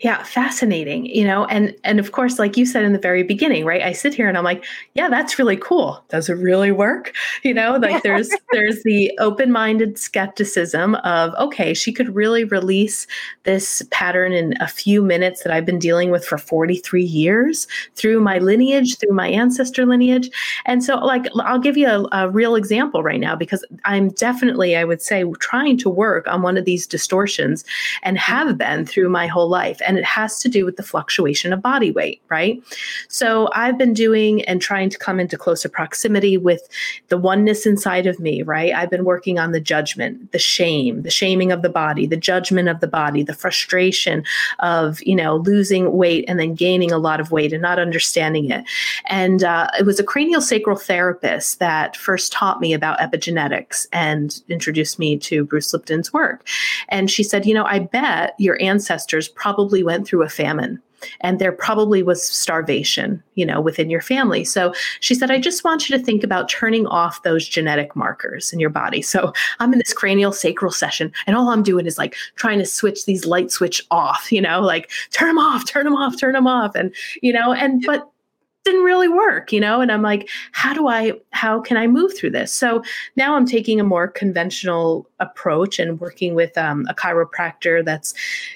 Yeah, 0.00 0.22
fascinating. 0.24 1.06
You 1.06 1.24
know, 1.24 1.46
and 1.46 1.74
and 1.82 1.98
of 1.98 2.12
course, 2.12 2.38
like 2.38 2.58
you 2.58 2.66
said 2.66 2.84
in 2.84 2.92
the 2.92 2.98
very 2.98 3.22
beginning, 3.22 3.64
right? 3.64 3.80
I 3.80 3.92
sit 3.92 4.12
here 4.12 4.28
and 4.28 4.36
I'm 4.36 4.44
like, 4.44 4.62
yeah, 4.92 5.08
that's 5.08 5.38
really 5.38 5.56
cool. 5.56 6.04
Does 6.10 6.28
it 6.28 6.34
really 6.34 6.72
work? 6.72 7.12
You 7.42 7.54
know, 7.54 7.76
like 7.76 8.02
there's 8.02 8.28
there's 8.50 8.82
the 8.82 9.12
open-minded 9.20 9.98
skepticism 9.98 10.96
of, 10.96 11.32
okay, 11.34 11.74
she 11.74 11.92
could 11.92 12.12
really 12.14 12.42
release 12.42 13.06
this 13.44 13.82
pattern 13.92 14.32
in 14.32 14.54
a 14.60 14.66
few 14.66 15.00
minutes 15.00 15.44
that 15.44 15.52
I've 15.52 15.66
been 15.66 15.78
dealing 15.78 16.10
with 16.10 16.24
for 16.24 16.38
43 16.38 17.04
years 17.04 17.68
through 17.94 18.20
my 18.20 18.38
lineage, 18.38 18.98
through 18.98 19.12
my 19.12 19.28
ancestor 19.28 19.86
lineage. 19.86 20.28
And 20.64 20.82
so, 20.82 20.96
like, 20.96 21.26
I'll 21.36 21.60
give 21.60 21.76
you 21.76 21.86
a, 21.86 22.08
a 22.10 22.30
real 22.30 22.56
example 22.56 23.04
right 23.04 23.20
now 23.20 23.36
because 23.36 23.64
I'm 23.84 24.08
definitely, 24.08 24.74
I 24.76 24.82
would 24.82 25.02
say, 25.02 25.24
trying 25.38 25.78
to 25.78 25.88
work 25.88 26.26
on 26.26 26.42
one 26.42 26.56
of 26.56 26.64
these 26.64 26.86
distortions 26.86 27.64
and 28.02 28.18
have 28.18 28.58
been 28.58 28.86
through 28.86 29.08
my 29.08 29.28
whole 29.36 29.48
life 29.50 29.82
and 29.86 29.98
it 29.98 30.04
has 30.04 30.38
to 30.40 30.48
do 30.48 30.64
with 30.64 30.76
the 30.76 30.82
fluctuation 30.82 31.52
of 31.52 31.60
body 31.60 31.90
weight, 31.90 32.22
right? 32.30 32.62
So 33.08 33.50
I've 33.52 33.76
been 33.76 33.92
doing 33.92 34.42
and 34.44 34.62
trying 34.62 34.88
to 34.88 34.98
come 34.98 35.20
into 35.20 35.36
closer 35.36 35.68
proximity 35.68 36.38
with 36.38 36.66
the 37.08 37.18
oneness 37.18 37.66
inside 37.66 38.06
of 38.06 38.18
me, 38.18 38.42
right? 38.42 38.72
I've 38.72 38.88
been 38.88 39.04
working 39.04 39.38
on 39.38 39.52
the 39.52 39.60
judgment, 39.60 40.32
the 40.32 40.38
shame, 40.38 41.02
the 41.02 41.10
shaming 41.10 41.52
of 41.52 41.60
the 41.60 41.68
body, 41.68 42.06
the 42.06 42.16
judgment 42.16 42.70
of 42.70 42.80
the 42.80 42.86
body, 42.86 43.22
the 43.22 43.34
frustration 43.34 44.24
of, 44.60 45.02
you 45.02 45.14
know, 45.14 45.36
losing 45.36 45.92
weight 45.92 46.24
and 46.28 46.40
then 46.40 46.54
gaining 46.54 46.92
a 46.92 46.98
lot 46.98 47.20
of 47.20 47.30
weight 47.30 47.52
and 47.52 47.60
not 47.60 47.78
understanding 47.78 48.50
it. 48.50 48.64
And 49.04 49.44
uh, 49.44 49.68
it 49.78 49.84
was 49.84 50.00
a 50.00 50.04
cranial 50.04 50.40
sacral 50.40 50.76
therapist 50.76 51.58
that 51.58 51.94
first 51.94 52.32
taught 52.32 52.58
me 52.58 52.72
about 52.72 52.98
epigenetics 53.00 53.86
and 53.92 54.40
introduced 54.48 54.98
me 54.98 55.18
to 55.18 55.44
Bruce 55.44 55.74
Lipton's 55.74 56.10
work. 56.14 56.48
And 56.88 57.10
she 57.10 57.22
said, 57.22 57.44
you 57.44 57.52
know, 57.52 57.66
I 57.66 57.80
bet 57.80 58.34
your 58.38 58.56
ancestors 58.62 59.25
probably 59.28 59.56
probably 59.56 59.82
went 59.82 60.06
through 60.06 60.22
a 60.22 60.28
famine 60.28 60.80
and 61.20 61.38
there 61.38 61.52
probably 61.52 62.02
was 62.02 62.22
starvation, 62.22 63.22
you 63.34 63.44
know, 63.44 63.60
within 63.60 63.90
your 63.90 64.00
family. 64.00 64.44
So 64.44 64.72
she 65.00 65.14
said, 65.14 65.30
I 65.30 65.38
just 65.38 65.64
want 65.64 65.88
you 65.88 65.96
to 65.96 66.02
think 66.02 66.22
about 66.22 66.48
turning 66.48 66.86
off 66.86 67.22
those 67.22 67.48
genetic 67.48 67.96
markers 67.96 68.52
in 68.52 68.60
your 68.60 68.70
body. 68.70 69.02
So 69.02 69.32
I'm 69.58 69.72
in 69.72 69.78
this 69.78 69.92
cranial 69.92 70.32
sacral 70.32 70.72
session, 70.72 71.12
and 71.26 71.36
all 71.36 71.48
I'm 71.50 71.62
doing 71.62 71.86
is 71.86 71.98
like 71.98 72.14
trying 72.36 72.58
to 72.58 72.66
switch 72.66 73.06
these 73.06 73.24
light 73.24 73.50
switch 73.50 73.82
off, 73.90 74.30
you 74.30 74.40
know, 74.40 74.60
like 74.60 74.90
turn 75.10 75.28
them 75.28 75.38
off, 75.38 75.66
turn 75.66 75.84
them 75.84 75.96
off, 75.96 76.18
turn 76.18 76.32
them 76.32 76.46
off. 76.46 76.74
And, 76.74 76.94
you 77.22 77.32
know, 77.32 77.52
and 77.52 77.82
but 77.86 78.10
didn't 78.66 78.82
really 78.82 79.08
work, 79.08 79.52
you 79.52 79.60
know? 79.60 79.80
And 79.80 79.92
I'm 79.92 80.02
like, 80.02 80.28
how 80.50 80.74
do 80.74 80.88
I, 80.88 81.12
how 81.30 81.60
can 81.60 81.76
I 81.76 81.86
move 81.86 82.16
through 82.16 82.30
this? 82.30 82.52
So 82.52 82.82
now 83.14 83.36
I'm 83.36 83.46
taking 83.46 83.78
a 83.78 83.84
more 83.84 84.08
conventional 84.08 85.08
approach 85.20 85.78
and 85.78 86.00
working 86.00 86.34
with 86.34 86.58
um, 86.58 86.84
a 86.88 86.94
chiropractor 86.94 87.84
that's, 87.84 88.12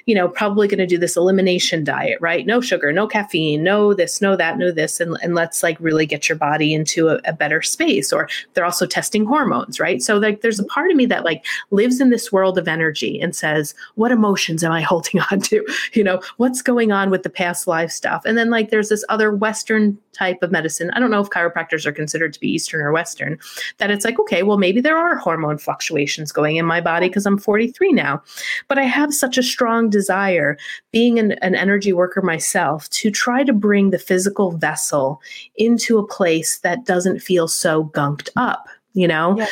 you 0.06 0.14
know, 0.14 0.28
probably 0.28 0.66
going 0.66 0.78
to 0.78 0.86
do 0.86 0.98
this 0.98 1.16
elimination 1.16 1.84
diet, 1.84 2.18
right? 2.20 2.44
No 2.44 2.60
sugar, 2.60 2.92
no 2.92 3.06
caffeine, 3.06 3.62
no 3.62 3.94
this, 3.94 4.20
no 4.20 4.34
that, 4.34 4.58
no 4.58 4.72
this. 4.72 4.98
And, 4.98 5.16
and 5.22 5.36
let's 5.36 5.62
like 5.62 5.78
really 5.78 6.06
get 6.06 6.28
your 6.28 6.36
body 6.36 6.74
into 6.74 7.08
a, 7.08 7.20
a 7.24 7.32
better 7.32 7.62
space. 7.62 8.12
Or 8.12 8.28
they're 8.54 8.64
also 8.64 8.86
testing 8.86 9.24
hormones, 9.24 9.78
right? 9.78 10.02
So 10.02 10.18
like 10.18 10.40
there's 10.40 10.58
a 10.58 10.64
part 10.64 10.90
of 10.90 10.96
me 10.96 11.06
that 11.06 11.24
like 11.24 11.46
lives 11.70 12.00
in 12.00 12.10
this 12.10 12.32
world 12.32 12.58
of 12.58 12.66
energy 12.66 13.20
and 13.20 13.34
says, 13.34 13.76
what 13.94 14.10
emotions 14.10 14.64
am 14.64 14.72
I 14.72 14.80
holding 14.90 15.20
on 15.30 15.40
to? 15.42 15.64
You 15.92 16.02
know, 16.02 16.20
what's 16.36 16.62
going 16.62 16.90
on 16.90 17.10
with 17.10 17.22
the 17.22 17.30
past 17.30 17.68
life 17.68 17.92
stuff? 17.92 18.22
And 18.24 18.36
then 18.36 18.50
like 18.50 18.70
there's 18.70 18.88
this 18.88 19.04
other 19.08 19.32
Western 19.32 19.99
type 20.12 20.42
of 20.42 20.50
medicine. 20.50 20.90
I 20.90 21.00
don't 21.00 21.10
know 21.10 21.20
if 21.20 21.30
chiropractors 21.30 21.86
are 21.86 21.92
considered 21.92 22.32
to 22.32 22.40
be 22.40 22.48
Eastern 22.48 22.80
or 22.80 22.92
Western, 22.92 23.38
that 23.78 23.90
it's 23.90 24.04
like, 24.04 24.18
okay, 24.20 24.42
well, 24.42 24.58
maybe 24.58 24.80
there 24.80 24.96
are 24.96 25.16
hormone 25.16 25.58
fluctuations 25.58 26.32
going 26.32 26.56
in 26.56 26.66
my 26.66 26.80
body 26.80 27.08
because 27.08 27.26
I'm 27.26 27.38
43 27.38 27.92
now. 27.92 28.22
But 28.68 28.78
I 28.78 28.84
have 28.84 29.14
such 29.14 29.38
a 29.38 29.42
strong 29.42 29.88
desire, 29.88 30.58
being 30.92 31.18
an, 31.18 31.32
an 31.42 31.54
energy 31.54 31.92
worker 31.92 32.22
myself, 32.22 32.88
to 32.90 33.10
try 33.10 33.44
to 33.44 33.52
bring 33.52 33.90
the 33.90 33.98
physical 33.98 34.52
vessel 34.52 35.20
into 35.56 35.98
a 35.98 36.06
place 36.06 36.58
that 36.58 36.84
doesn't 36.84 37.20
feel 37.20 37.48
so 37.48 37.84
gunked 37.84 38.28
up, 38.36 38.68
you 38.94 39.08
know? 39.08 39.36
Yeah. 39.38 39.46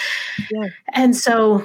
Yeah. 0.50 0.68
And 0.92 1.16
so 1.16 1.64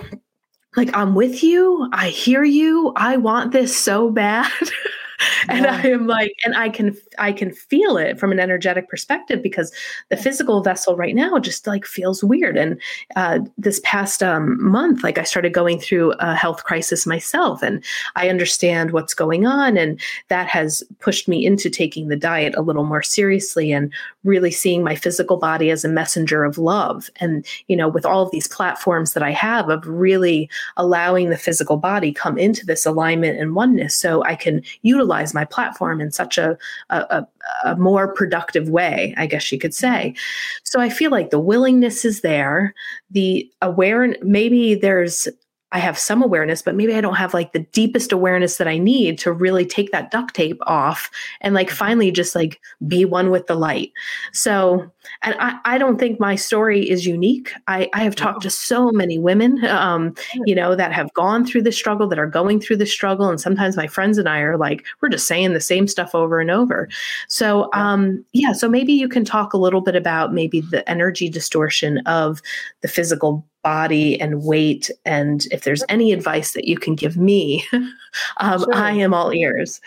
like 0.75 0.95
I'm 0.95 1.15
with 1.15 1.43
you. 1.43 1.87
I 1.91 2.09
hear 2.09 2.43
you. 2.43 2.93
I 2.95 3.17
want 3.17 3.51
this 3.51 3.77
so 3.77 4.09
bad. 4.09 4.51
and 5.49 5.65
yeah. 5.65 5.81
I 5.83 5.87
am 5.87 6.07
like, 6.07 6.33
and 6.45 6.55
I 6.55 6.69
can 6.69 6.95
I 7.17 7.31
can 7.31 7.51
feel 7.51 7.97
it 7.97 8.19
from 8.19 8.31
an 8.31 8.39
energetic 8.39 8.89
perspective 8.89 9.41
because 9.41 9.71
the 10.09 10.17
physical 10.17 10.61
vessel 10.61 10.95
right 10.95 11.15
now 11.15 11.39
just 11.39 11.67
like 11.67 11.85
feels 11.85 12.23
weird. 12.23 12.57
And 12.57 12.81
uh, 13.15 13.39
this 13.57 13.81
past 13.83 14.23
um, 14.23 14.61
month, 14.63 15.03
like 15.03 15.17
I 15.17 15.23
started 15.23 15.53
going 15.53 15.79
through 15.79 16.13
a 16.19 16.35
health 16.35 16.63
crisis 16.63 17.05
myself, 17.05 17.61
and 17.61 17.83
I 18.15 18.29
understand 18.29 18.91
what's 18.91 19.13
going 19.13 19.45
on, 19.45 19.77
and 19.77 19.99
that 20.29 20.47
has 20.47 20.83
pushed 20.99 21.27
me 21.27 21.45
into 21.45 21.69
taking 21.69 22.07
the 22.07 22.15
diet 22.15 22.55
a 22.55 22.61
little 22.61 22.85
more 22.85 23.03
seriously 23.03 23.71
and 23.71 23.91
really 24.23 24.51
seeing 24.51 24.83
my 24.83 24.95
physical 24.95 25.37
body 25.37 25.69
as 25.69 25.83
a 25.83 25.89
messenger 25.89 26.43
of 26.43 26.57
love. 26.57 27.09
And 27.17 27.45
you 27.67 27.75
know, 27.75 27.87
with 27.87 28.05
all 28.05 28.23
of 28.23 28.31
these 28.31 28.47
platforms 28.47 29.13
that 29.13 29.23
I 29.23 29.31
have 29.31 29.69
of 29.69 29.85
really 29.87 30.49
allowing 30.77 31.29
the 31.29 31.37
physical 31.37 31.77
body 31.77 32.11
come 32.11 32.37
into 32.37 32.65
this 32.65 32.85
alignment 32.85 33.39
and 33.39 33.55
oneness, 33.55 33.95
so 33.95 34.23
I 34.23 34.35
can 34.35 34.61
utilize 34.81 35.12
utilize 35.13 35.33
my 35.33 35.45
platform 35.45 36.01
in 36.01 36.11
such 36.11 36.37
a, 36.37 36.57
a, 36.89 37.25
a 37.63 37.75
more 37.75 38.13
productive 38.13 38.69
way, 38.69 39.13
I 39.17 39.27
guess 39.27 39.51
you 39.51 39.59
could 39.59 39.73
say. 39.73 40.15
So 40.63 40.79
I 40.79 40.89
feel 40.89 41.11
like 41.11 41.29
the 41.29 41.39
willingness 41.39 42.05
is 42.05 42.21
there, 42.21 42.73
the 43.11 43.49
awareness, 43.61 44.17
maybe 44.23 44.75
there's 44.75 45.27
I 45.75 45.79
have 45.79 45.97
some 45.97 46.21
awareness, 46.21 46.61
but 46.61 46.75
maybe 46.75 46.93
I 46.93 47.01
don't 47.01 47.15
have 47.15 47.33
like 47.33 47.51
the 47.51 47.65
deepest 47.73 48.11
awareness 48.11 48.57
that 48.57 48.67
I 48.67 48.77
need 48.77 49.17
to 49.19 49.31
really 49.31 49.65
take 49.65 49.91
that 49.91 50.11
duct 50.11 50.35
tape 50.35 50.59
off 50.67 51.09
and 51.41 51.55
like 51.55 51.67
mm-hmm. 51.67 51.77
finally 51.77 52.11
just 52.11 52.35
like 52.35 52.61
be 52.87 53.05
one 53.05 53.31
with 53.31 53.47
the 53.47 53.55
light. 53.55 53.91
So, 54.33 54.91
and 55.21 55.35
I, 55.39 55.57
I 55.65 55.77
don't 55.77 55.99
think 55.99 56.19
my 56.19 56.35
story 56.35 56.89
is 56.89 57.05
unique. 57.05 57.53
I, 57.67 57.89
I 57.93 58.03
have 58.03 58.15
talked 58.15 58.41
to 58.43 58.49
so 58.49 58.91
many 58.91 59.17
women, 59.17 59.63
um, 59.65 60.13
you 60.45 60.55
know, 60.55 60.75
that 60.75 60.91
have 60.91 61.13
gone 61.13 61.45
through 61.45 61.63
the 61.63 61.71
struggle, 61.71 62.07
that 62.07 62.19
are 62.19 62.27
going 62.27 62.59
through 62.59 62.77
the 62.77 62.85
struggle. 62.85 63.29
And 63.29 63.39
sometimes 63.39 63.77
my 63.77 63.87
friends 63.87 64.17
and 64.17 64.27
I 64.27 64.39
are 64.39 64.57
like, 64.57 64.85
we're 65.01 65.09
just 65.09 65.27
saying 65.27 65.53
the 65.53 65.61
same 65.61 65.87
stuff 65.87 66.13
over 66.13 66.39
and 66.39 66.51
over. 66.51 66.89
So, 67.27 67.69
um, 67.73 68.23
yeah, 68.33 68.53
so 68.53 68.67
maybe 68.67 68.93
you 68.93 69.07
can 69.07 69.25
talk 69.25 69.53
a 69.53 69.57
little 69.57 69.81
bit 69.81 69.95
about 69.95 70.33
maybe 70.33 70.61
the 70.61 70.87
energy 70.89 71.29
distortion 71.29 71.99
of 71.99 72.41
the 72.81 72.87
physical 72.87 73.45
body 73.63 74.19
and 74.19 74.43
weight. 74.43 74.91
And 75.05 75.45
if 75.51 75.63
there's 75.63 75.83
any 75.89 76.11
advice 76.11 76.53
that 76.53 76.67
you 76.67 76.77
can 76.77 76.95
give 76.95 77.17
me, 77.17 77.65
um, 78.37 78.59
sure. 78.59 78.73
I 78.75 78.91
am 78.91 79.13
all 79.13 79.33
ears. 79.33 79.79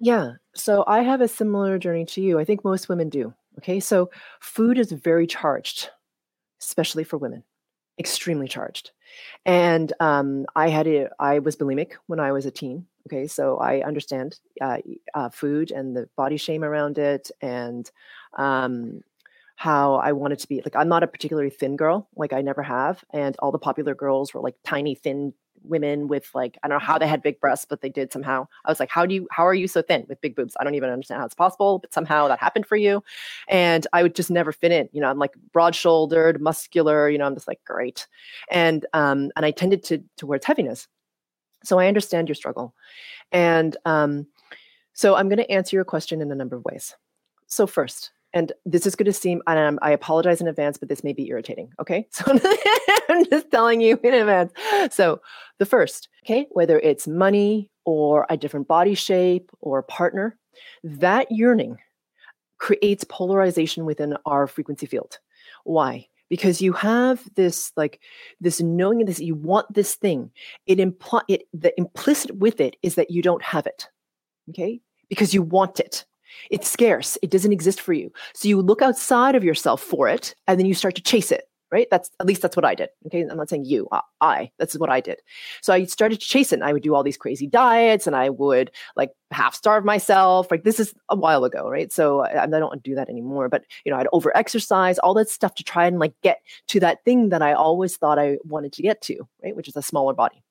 Yeah. 0.00 0.32
So 0.54 0.84
I 0.86 1.02
have 1.02 1.20
a 1.20 1.28
similar 1.28 1.78
journey 1.78 2.04
to 2.06 2.20
you. 2.20 2.38
I 2.38 2.44
think 2.44 2.64
most 2.64 2.88
women 2.88 3.08
do. 3.08 3.34
Okay. 3.58 3.80
So 3.80 4.10
food 4.40 4.78
is 4.78 4.92
very 4.92 5.26
charged, 5.26 5.90
especially 6.60 7.04
for 7.04 7.18
women, 7.18 7.44
extremely 7.98 8.48
charged. 8.48 8.90
And 9.46 9.92
um, 10.00 10.46
I 10.56 10.68
had 10.68 10.86
a, 10.86 11.08
I 11.20 11.38
was 11.38 11.56
bulimic 11.56 11.92
when 12.06 12.20
I 12.20 12.32
was 12.32 12.46
a 12.46 12.50
teen. 12.50 12.86
Okay, 13.06 13.26
so 13.26 13.58
I 13.58 13.82
understand 13.82 14.38
uh, 14.62 14.78
uh, 15.12 15.28
food 15.28 15.70
and 15.70 15.94
the 15.94 16.08
body 16.16 16.38
shame 16.38 16.64
around 16.64 16.96
it, 16.96 17.30
and 17.42 17.90
um, 18.38 19.02
how 19.56 19.96
I 19.96 20.12
wanted 20.12 20.38
to 20.38 20.48
be. 20.48 20.62
Like, 20.64 20.74
I'm 20.74 20.88
not 20.88 21.02
a 21.02 21.06
particularly 21.06 21.50
thin 21.50 21.76
girl, 21.76 22.08
like 22.16 22.32
I 22.32 22.40
never 22.40 22.62
have, 22.62 23.04
and 23.10 23.36
all 23.40 23.52
the 23.52 23.58
popular 23.58 23.94
girls 23.94 24.32
were 24.32 24.40
like 24.40 24.56
tiny, 24.64 24.94
thin 24.94 25.34
women 25.64 26.08
with 26.08 26.30
like 26.34 26.58
I 26.62 26.68
don't 26.68 26.78
know 26.78 26.84
how 26.84 26.98
they 26.98 27.06
had 27.06 27.22
big 27.22 27.40
breasts, 27.40 27.66
but 27.68 27.80
they 27.80 27.88
did 27.88 28.12
somehow. 28.12 28.46
I 28.64 28.70
was 28.70 28.80
like, 28.80 28.90
how 28.90 29.06
do 29.06 29.14
you 29.14 29.28
how 29.30 29.46
are 29.46 29.54
you 29.54 29.68
so 29.68 29.82
thin 29.82 30.04
with 30.08 30.20
big 30.20 30.36
boobs? 30.36 30.56
I 30.58 30.64
don't 30.64 30.74
even 30.74 30.90
understand 30.90 31.20
how 31.20 31.26
it's 31.26 31.34
possible, 31.34 31.78
but 31.78 31.92
somehow 31.92 32.28
that 32.28 32.38
happened 32.38 32.66
for 32.66 32.76
you. 32.76 33.02
And 33.48 33.86
I 33.92 34.02
would 34.02 34.14
just 34.14 34.30
never 34.30 34.52
fit 34.52 34.72
in. 34.72 34.88
You 34.92 35.00
know, 35.00 35.10
I'm 35.10 35.18
like 35.18 35.34
broad 35.52 35.74
shouldered, 35.74 36.40
muscular, 36.40 37.08
you 37.08 37.18
know, 37.18 37.26
I'm 37.26 37.34
just 37.34 37.48
like 37.48 37.64
great. 37.64 38.06
And 38.50 38.86
um 38.92 39.30
and 39.36 39.44
I 39.44 39.50
tended 39.50 39.82
to 39.84 40.02
towards 40.16 40.46
heaviness. 40.46 40.88
So 41.64 41.78
I 41.78 41.88
understand 41.88 42.28
your 42.28 42.34
struggle. 42.34 42.74
And 43.32 43.76
um 43.84 44.26
so 44.94 45.16
I'm 45.16 45.28
going 45.28 45.38
to 45.38 45.50
answer 45.50 45.74
your 45.76 45.84
question 45.84 46.22
in 46.22 46.30
a 46.30 46.36
number 46.36 46.54
of 46.56 46.64
ways. 46.64 46.94
So 47.48 47.66
first, 47.66 48.12
and 48.34 48.52
this 48.66 48.86
is 48.86 48.94
going 48.94 49.06
to 49.06 49.12
seem 49.12 49.40
and 49.46 49.78
i 49.80 49.90
apologize 49.90 50.40
in 50.40 50.48
advance 50.48 50.76
but 50.76 50.88
this 50.88 51.02
may 51.02 51.12
be 51.12 51.28
irritating 51.28 51.70
okay? 51.80 52.06
So 52.12 52.24
i'm 53.08 53.24
just 53.26 53.50
telling 53.50 53.80
you 53.80 53.98
in 54.02 54.14
advance. 54.14 54.52
So 54.90 55.20
the 55.58 55.66
first 55.66 56.08
okay 56.24 56.46
whether 56.50 56.78
it's 56.78 57.08
money 57.08 57.70
or 57.84 58.26
a 58.28 58.36
different 58.36 58.68
body 58.68 58.94
shape 58.94 59.50
or 59.60 59.78
a 59.78 59.82
partner 59.82 60.36
that 60.82 61.30
yearning 61.30 61.78
creates 62.58 63.04
polarization 63.04 63.84
within 63.84 64.16
our 64.24 64.46
frequency 64.46 64.86
field. 64.86 65.18
Why? 65.64 66.08
Because 66.30 66.62
you 66.62 66.72
have 66.72 67.22
this 67.34 67.72
like 67.76 68.00
this 68.40 68.60
knowing 68.60 69.04
this 69.04 69.20
you 69.20 69.34
want 69.34 69.72
this 69.72 69.94
thing. 69.94 70.30
It 70.66 70.80
imply 70.80 71.22
it 71.28 71.42
the 71.52 71.78
implicit 71.78 72.36
with 72.36 72.60
it 72.60 72.76
is 72.82 72.94
that 72.94 73.10
you 73.10 73.22
don't 73.22 73.42
have 73.42 73.66
it 73.66 73.88
okay? 74.50 74.80
Because 75.08 75.34
you 75.34 75.42
want 75.42 75.80
it 75.80 76.04
it's 76.50 76.68
scarce. 76.68 77.18
It 77.22 77.30
doesn't 77.30 77.52
exist 77.52 77.80
for 77.80 77.92
you. 77.92 78.12
So 78.34 78.48
you 78.48 78.60
look 78.60 78.82
outside 78.82 79.34
of 79.34 79.44
yourself 79.44 79.82
for 79.82 80.08
it 80.08 80.34
and 80.46 80.58
then 80.58 80.66
you 80.66 80.74
start 80.74 80.94
to 80.96 81.02
chase 81.02 81.32
it, 81.32 81.44
right? 81.70 81.88
That's 81.90 82.10
at 82.20 82.26
least 82.26 82.42
that's 82.42 82.56
what 82.56 82.64
I 82.64 82.74
did. 82.74 82.90
Okay. 83.06 83.22
I'm 83.22 83.36
not 83.36 83.48
saying 83.48 83.64
you, 83.64 83.88
I, 84.20 84.50
that's 84.58 84.78
what 84.78 84.90
I 84.90 85.00
did. 85.00 85.20
So 85.62 85.72
I 85.72 85.84
started 85.84 86.20
to 86.20 86.26
chase 86.26 86.52
it 86.52 86.56
and 86.56 86.64
I 86.64 86.72
would 86.72 86.82
do 86.82 86.94
all 86.94 87.02
these 87.02 87.16
crazy 87.16 87.46
diets 87.46 88.06
and 88.06 88.14
I 88.14 88.30
would 88.30 88.70
like 88.96 89.10
half 89.30 89.54
starve 89.54 89.84
myself. 89.84 90.50
Like 90.50 90.64
this 90.64 90.78
is 90.78 90.94
a 91.08 91.16
while 91.16 91.44
ago, 91.44 91.68
right? 91.68 91.92
So 91.92 92.20
I, 92.20 92.44
I 92.44 92.46
don't 92.46 92.82
do 92.82 92.94
that 92.94 93.08
anymore, 93.08 93.48
but 93.48 93.64
you 93.84 93.92
know, 93.92 93.98
I'd 93.98 94.08
over 94.12 94.36
exercise, 94.36 94.98
all 94.98 95.14
that 95.14 95.28
stuff 95.28 95.54
to 95.56 95.64
try 95.64 95.86
and 95.86 95.98
like 95.98 96.14
get 96.22 96.40
to 96.68 96.80
that 96.80 97.04
thing 97.04 97.30
that 97.30 97.42
I 97.42 97.52
always 97.54 97.96
thought 97.96 98.18
I 98.18 98.38
wanted 98.44 98.72
to 98.74 98.82
get 98.82 99.00
to, 99.02 99.26
right? 99.42 99.56
Which 99.56 99.68
is 99.68 99.76
a 99.76 99.82
smaller 99.82 100.14
body. 100.14 100.42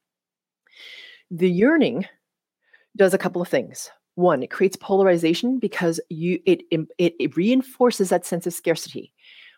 The 1.32 1.50
yearning 1.50 2.06
does 2.96 3.14
a 3.14 3.18
couple 3.18 3.42
of 3.42 3.48
things 3.48 3.90
one 4.16 4.44
it 4.44 4.52
creates 4.52 4.76
polarization 4.76 5.58
because 5.58 6.00
you 6.10 6.40
it, 6.46 6.62
it 6.70 7.14
it 7.20 7.36
reinforces 7.36 8.10
that 8.10 8.26
sense 8.26 8.46
of 8.46 8.54
scarcity 8.54 9.12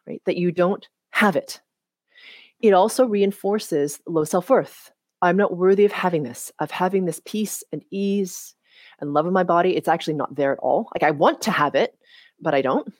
right? 0.08 0.22
That 0.26 0.38
you 0.38 0.52
don't 0.52 0.88
have 1.12 1.36
it. 1.36 1.62
It 2.62 2.74
also 2.74 3.06
reinforces 3.06 4.00
low 4.08 4.24
self-worth. 4.24 4.91
I'm 5.22 5.38
not 5.38 5.58
worthy 5.58 5.86
of 5.86 5.91
having 5.91 6.24
this 6.24 6.52
of 6.60 6.72
having 6.72 7.06
this 7.06 7.22
peace 7.26 7.63
and 7.72 7.84
ease 7.91 8.54
and 9.00 9.13
love 9.13 9.26
of 9.26 9.34
my 9.34 9.44
body. 9.44 9.76
It's 9.76 9.88
actually 9.88 10.15
not 10.15 10.36
there 10.36 10.54
at 10.54 10.60
all. 10.60 10.89
Like 10.94 11.04
i 11.04 11.12
want 11.12 11.41
to 11.44 11.52
have 11.52 11.76
it 11.76 11.98
but 12.39 12.54
i 12.54 12.62
don't. 12.62 12.91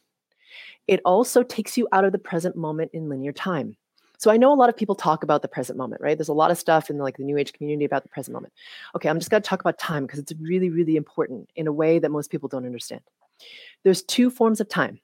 It 0.88 1.02
also 1.04 1.42
takes 1.42 1.78
you 1.78 1.88
out 1.92 2.06
of 2.06 2.12
the 2.12 2.20
present 2.20 2.56
moment 2.56 2.92
in 2.94 3.10
linear 3.10 3.34
time 3.34 3.76
so 4.18 4.32
I 4.32 4.38
know 4.38 4.54
a 4.54 4.56
lot 4.56 4.70
of 4.70 4.78
people 4.78 4.96
talk 4.96 5.24
about 5.24 5.42
the 5.42 5.48
present 5.48 5.78
moment, 5.78 6.02
right? 6.02 6.18
There's 6.18 6.30
a 6.30 6.34
lot 6.34 6.52
of 6.52 6.58
stuff 6.58 6.90
in 6.90 6.98
like 6.98 7.18
the 7.18 7.24
new 7.24 7.38
age 7.38 7.54
community 7.54 7.86
about 7.86 8.04
the 8.04 8.10
present 8.10 8.34
moment. 8.34 8.54
Okay, 8.96 9.10
I'm 9.10 9.20
just 9.20 9.30
going 9.30 9.42
to 9.42 9.48
talk 9.48 9.62
about 9.62 9.78
time 9.80 10.06
because 10.06 10.20
it's 10.20 10.34
really 10.40 10.70
really 10.70 10.96
important 10.96 11.50
in 11.56 11.68
a 11.68 11.74
way 11.74 12.00
that 12.00 12.12
most 12.12 12.32
people 12.32 12.50
don't 12.50 12.66
understand. 12.66 13.02
There's 13.84 14.04
two 14.04 14.30
forms 14.30 14.62
of 14.62 14.70
time. 14.70 15.00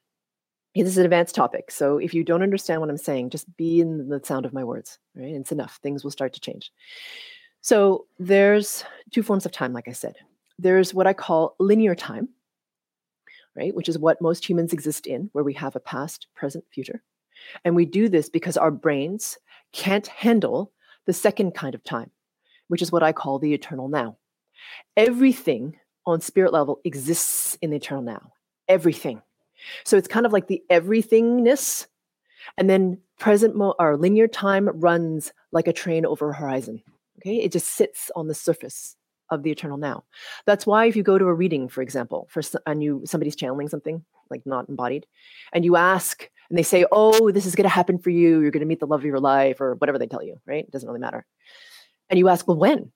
This 0.74 0.88
is 0.88 0.97
an 0.97 1.04
advanced 1.04 1.36
topic. 1.36 1.69
So 1.69 1.97
if 1.97 2.13
you 2.13 2.24
don't 2.24 2.43
understand 2.43 2.80
what 2.80 2.89
I'm 2.89 2.97
saying, 2.97 3.30
just 3.30 3.56
be 3.58 3.82
in 3.82 4.08
the 4.08 4.21
sound 4.24 4.45
of 4.45 4.54
my 4.54 4.63
words, 4.63 5.00
right? 5.15 5.34
It's 5.34 5.52
enough. 5.52 5.80
Things 5.84 6.04
will 6.04 6.12
start 6.12 6.34
to 6.34 6.39
change. 6.39 6.71
So 7.60 8.06
there's 8.19 8.84
two 9.12 9.21
forms 9.21 9.45
of 9.45 9.52
time 9.52 9.74
like 9.74 9.88
I 9.88 9.91
said. 9.91 10.15
There's 10.58 10.93
what 10.93 11.08
I 11.08 11.13
call 11.13 11.56
linear 11.60 11.95
time, 11.95 12.30
right? 13.56 13.76
Which 13.76 13.89
is 13.89 14.00
what 14.00 14.21
most 14.21 14.47
humans 14.47 14.74
exist 14.74 15.08
in, 15.08 15.30
where 15.34 15.43
we 15.43 15.54
have 15.54 15.76
a 15.76 15.80
past, 15.80 16.28
present, 16.36 16.63
future. 16.71 17.02
And 17.64 17.76
we 17.76 17.86
do 17.86 18.10
this 18.10 18.30
because 18.30 18.58
our 18.58 18.72
brains 18.72 19.38
can't 19.74 20.08
handle 20.08 20.72
the 21.06 21.14
second 21.14 21.52
kind 21.52 21.76
of 21.76 21.84
time, 21.84 22.12
which 22.68 22.82
is 22.82 22.92
what 22.92 23.04
I 23.04 23.12
call 23.12 23.40
the 23.40 23.54
eternal 23.54 23.88
now. 23.88 24.18
Everything 24.98 25.78
on 26.06 26.22
spirit 26.22 26.54
level 26.54 26.80
exists 26.84 27.58
in 27.62 27.70
the 27.70 27.78
eternal 27.78 28.04
now. 28.04 28.32
Everything. 28.68 29.22
So 29.86 29.98
it's 29.98 30.08
kind 30.08 30.26
of 30.26 30.34
like 30.34 30.48
the 30.48 30.62
everythingness. 30.70 31.88
And 32.58 32.70
then 32.70 32.98
present 33.20 33.56
mo- 33.56 33.76
or 33.78 33.98
linear 33.98 34.28
time 34.28 34.68
runs 34.68 35.32
like 35.52 35.68
a 35.68 35.74
train 35.74 36.06
over 36.06 36.32
a 36.32 36.36
horizon. 36.36 36.82
Okay. 37.20 37.38
It 37.38 37.52
just 37.52 37.68
sits 37.68 38.10
on 38.16 38.28
the 38.28 38.34
surface 38.34 38.96
of 39.30 39.44
the 39.44 39.52
eternal 39.52 39.78
now. 39.78 40.04
That's 40.46 40.66
why 40.66 40.86
if 40.86 40.96
you 40.96 41.04
go 41.04 41.18
to 41.18 41.26
a 41.26 41.34
reading, 41.34 41.70
for 41.70 41.82
example, 41.82 42.28
for 42.30 42.42
and 42.66 42.84
you 42.84 43.02
somebody's 43.06 43.36
channeling 43.36 43.70
something 43.70 44.04
like 44.30 44.42
not 44.46 44.70
embodied, 44.70 45.06
and 45.54 45.64
you 45.64 45.76
ask 45.76 46.30
and 46.52 46.58
they 46.58 46.64
say, 46.64 46.86
oh, 46.92 47.32
this 47.32 47.46
is 47.46 47.56
going 47.56 47.64
to 47.64 47.70
happen 47.70 47.98
for 47.98 48.10
you. 48.10 48.42
You're 48.42 48.52
going 48.52 48.60
to 48.60 48.68
meet 48.68 48.82
the 48.82 48.86
love 48.86 49.00
of 49.00 49.06
your 49.06 49.22
life, 49.22 49.62
or 49.62 49.76
whatever 49.76 49.98
they 49.98 50.06
tell 50.06 50.22
you, 50.22 50.36
right? 50.46 50.66
It 50.66 50.72
doesn't 50.72 50.88
really 50.88 51.00
matter. 51.00 51.26
And 52.10 52.20
you 52.20 52.28
ask, 52.28 52.46
well, 52.46 52.58
when? 52.58 52.92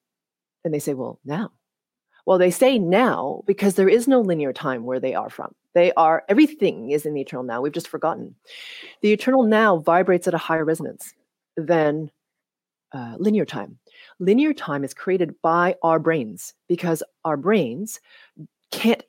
And 0.66 0.74
they 0.74 0.80
say, 0.80 0.94
well, 0.94 1.22
now. 1.24 1.54
Well, 2.26 2.38
they 2.38 2.52
say 2.52 2.78
now 2.78 3.44
because 3.48 3.76
there 3.76 3.88
is 3.88 4.10
no 4.10 4.20
linear 4.20 4.52
time 4.52 4.84
where 4.84 5.00
they 5.00 5.14
are 5.14 5.30
from. 5.30 5.56
They 5.74 5.94
are, 5.94 6.26
everything 6.28 6.92
is 6.92 7.06
in 7.06 7.14
the 7.14 7.22
eternal 7.22 7.46
now. 7.46 7.62
We've 7.62 7.72
just 7.72 7.88
forgotten. 7.88 8.36
The 9.02 9.14
eternal 9.14 9.44
now 9.44 9.78
vibrates 9.78 10.28
at 10.28 10.34
a 10.34 10.38
higher 10.38 10.66
resonance 10.66 11.14
than 11.56 12.12
uh, 12.92 13.16
linear 13.18 13.46
time. 13.46 13.78
Linear 14.20 14.54
time 14.54 14.84
is 14.84 14.94
created 14.94 15.36
by 15.42 15.76
our 15.82 15.98
brains 15.98 16.54
because 16.68 17.04
our 17.24 17.38
brains 17.38 18.02
can't 18.72 19.04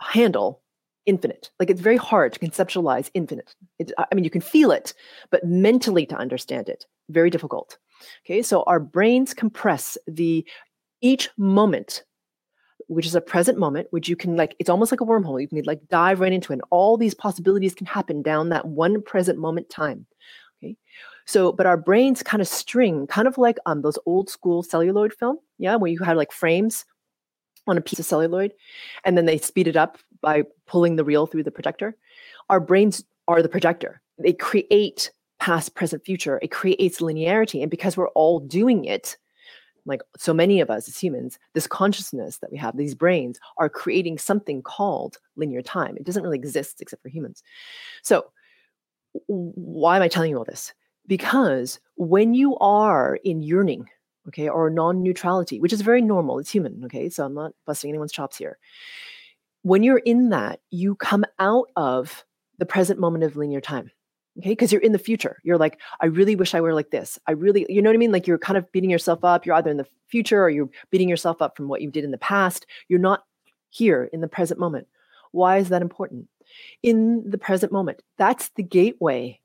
handle 0.00 0.62
infinite. 1.08 1.50
Like 1.58 1.70
it's 1.70 1.80
very 1.80 1.96
hard 1.96 2.34
to 2.34 2.38
conceptualize 2.38 3.10
infinite. 3.14 3.54
It, 3.78 3.90
I 3.98 4.14
mean, 4.14 4.24
you 4.24 4.30
can 4.30 4.42
feel 4.42 4.70
it, 4.70 4.92
but 5.30 5.42
mentally 5.42 6.04
to 6.06 6.14
understand 6.14 6.68
it, 6.68 6.84
very 7.08 7.30
difficult. 7.30 7.78
Okay, 8.24 8.42
so 8.42 8.62
our 8.64 8.78
brains 8.78 9.34
compress 9.34 9.96
the 10.06 10.46
each 11.00 11.30
moment, 11.38 12.04
which 12.88 13.06
is 13.06 13.14
a 13.14 13.22
present 13.22 13.58
moment, 13.58 13.88
which 13.90 14.08
you 14.08 14.16
can 14.16 14.36
like, 14.36 14.54
it's 14.58 14.68
almost 14.68 14.92
like 14.92 15.00
a 15.00 15.06
wormhole. 15.06 15.40
You 15.40 15.48
can 15.48 15.62
like 15.64 15.80
dive 15.88 16.20
right 16.20 16.32
into 16.32 16.52
it. 16.52 16.56
And 16.56 16.62
all 16.70 16.96
these 16.96 17.14
possibilities 17.14 17.74
can 17.74 17.86
happen 17.86 18.22
down 18.22 18.50
that 18.50 18.66
one 18.66 19.02
present 19.02 19.38
moment 19.38 19.70
time. 19.70 20.06
Okay. 20.62 20.76
So, 21.24 21.52
but 21.52 21.66
our 21.66 21.76
brains 21.76 22.22
kind 22.22 22.42
of 22.42 22.48
string, 22.48 23.06
kind 23.06 23.26
of 23.26 23.38
like 23.38 23.56
um 23.64 23.80
those 23.80 23.98
old 24.04 24.28
school 24.28 24.62
celluloid 24.62 25.14
film, 25.14 25.38
yeah, 25.58 25.76
where 25.76 25.90
you 25.90 26.00
had 26.00 26.18
like 26.18 26.32
frames 26.32 26.84
on 27.66 27.78
a 27.78 27.80
piece 27.80 27.98
of 27.98 28.06
celluloid 28.06 28.52
and 29.04 29.16
then 29.16 29.26
they 29.26 29.38
speed 29.38 29.68
it 29.68 29.76
up 29.76 29.98
by 30.20 30.42
pulling 30.68 30.96
the 30.96 31.04
reel 31.04 31.26
through 31.26 31.42
the 31.42 31.50
projector. 31.50 31.96
Our 32.48 32.60
brains 32.60 33.02
are 33.26 33.42
the 33.42 33.48
projector. 33.48 34.00
They 34.18 34.32
create 34.32 35.10
past, 35.40 35.74
present, 35.74 36.04
future. 36.04 36.38
It 36.42 36.50
creates 36.50 37.00
linearity. 37.00 37.62
And 37.62 37.70
because 37.70 37.96
we're 37.96 38.08
all 38.10 38.40
doing 38.40 38.84
it, 38.84 39.16
like 39.86 40.02
so 40.16 40.34
many 40.34 40.60
of 40.60 40.70
us 40.70 40.88
as 40.88 40.98
humans, 40.98 41.38
this 41.54 41.66
consciousness 41.66 42.38
that 42.38 42.52
we 42.52 42.58
have, 42.58 42.76
these 42.76 42.94
brains 42.94 43.38
are 43.56 43.68
creating 43.68 44.18
something 44.18 44.62
called 44.62 45.18
linear 45.36 45.62
time. 45.62 45.96
It 45.96 46.04
doesn't 46.04 46.22
really 46.22 46.38
exist 46.38 46.80
except 46.80 47.02
for 47.02 47.08
humans. 47.08 47.42
So, 48.02 48.26
why 49.26 49.96
am 49.96 50.02
I 50.02 50.08
telling 50.08 50.30
you 50.30 50.38
all 50.38 50.44
this? 50.44 50.74
Because 51.06 51.80
when 51.96 52.34
you 52.34 52.56
are 52.58 53.18
in 53.24 53.42
yearning, 53.42 53.88
okay, 54.28 54.48
or 54.48 54.68
non 54.68 55.02
neutrality, 55.02 55.58
which 55.58 55.72
is 55.72 55.80
very 55.80 56.02
normal, 56.02 56.38
it's 56.38 56.50
human, 56.50 56.82
okay, 56.84 57.08
so 57.08 57.24
I'm 57.24 57.34
not 57.34 57.52
busting 57.64 57.88
anyone's 57.88 58.12
chops 58.12 58.36
here 58.36 58.58
when 59.62 59.82
you're 59.82 59.98
in 59.98 60.30
that, 60.30 60.60
you 60.70 60.94
come 60.94 61.24
out 61.38 61.68
of 61.76 62.24
the 62.58 62.66
present 62.66 63.00
moment 63.00 63.24
of 63.24 63.36
linear 63.36 63.60
time. 63.60 63.90
Okay. 64.38 64.50
Because 64.50 64.72
you're 64.72 64.82
in 64.82 64.92
the 64.92 64.98
future. 64.98 65.38
You're 65.42 65.58
like, 65.58 65.80
I 66.00 66.06
really 66.06 66.36
wish 66.36 66.54
I 66.54 66.60
were 66.60 66.74
like 66.74 66.90
this. 66.90 67.18
I 67.26 67.32
really, 67.32 67.66
you 67.68 67.82
know 67.82 67.90
what 67.90 67.94
I 67.94 67.98
mean? 67.98 68.12
Like 68.12 68.26
you're 68.26 68.38
kind 68.38 68.56
of 68.56 68.70
beating 68.70 68.90
yourself 68.90 69.24
up. 69.24 69.44
You're 69.44 69.56
either 69.56 69.70
in 69.70 69.78
the 69.78 69.86
future 70.06 70.42
or 70.42 70.50
you're 70.50 70.70
beating 70.90 71.08
yourself 71.08 71.42
up 71.42 71.56
from 71.56 71.66
what 71.68 71.82
you 71.82 71.90
did 71.90 72.04
in 72.04 72.12
the 72.12 72.18
past. 72.18 72.66
You're 72.88 73.00
not 73.00 73.24
here 73.70 74.08
in 74.12 74.20
the 74.20 74.28
present 74.28 74.60
moment. 74.60 74.86
Why 75.32 75.58
is 75.58 75.70
that 75.70 75.82
important? 75.82 76.28
In 76.82 77.28
the 77.28 77.38
present 77.38 77.72
moment, 77.72 78.02
that's 78.16 78.50
the 78.50 78.62
gateway 78.62 79.40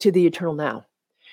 to 0.00 0.12
the 0.12 0.26
eternal 0.26 0.54
now. 0.54 0.86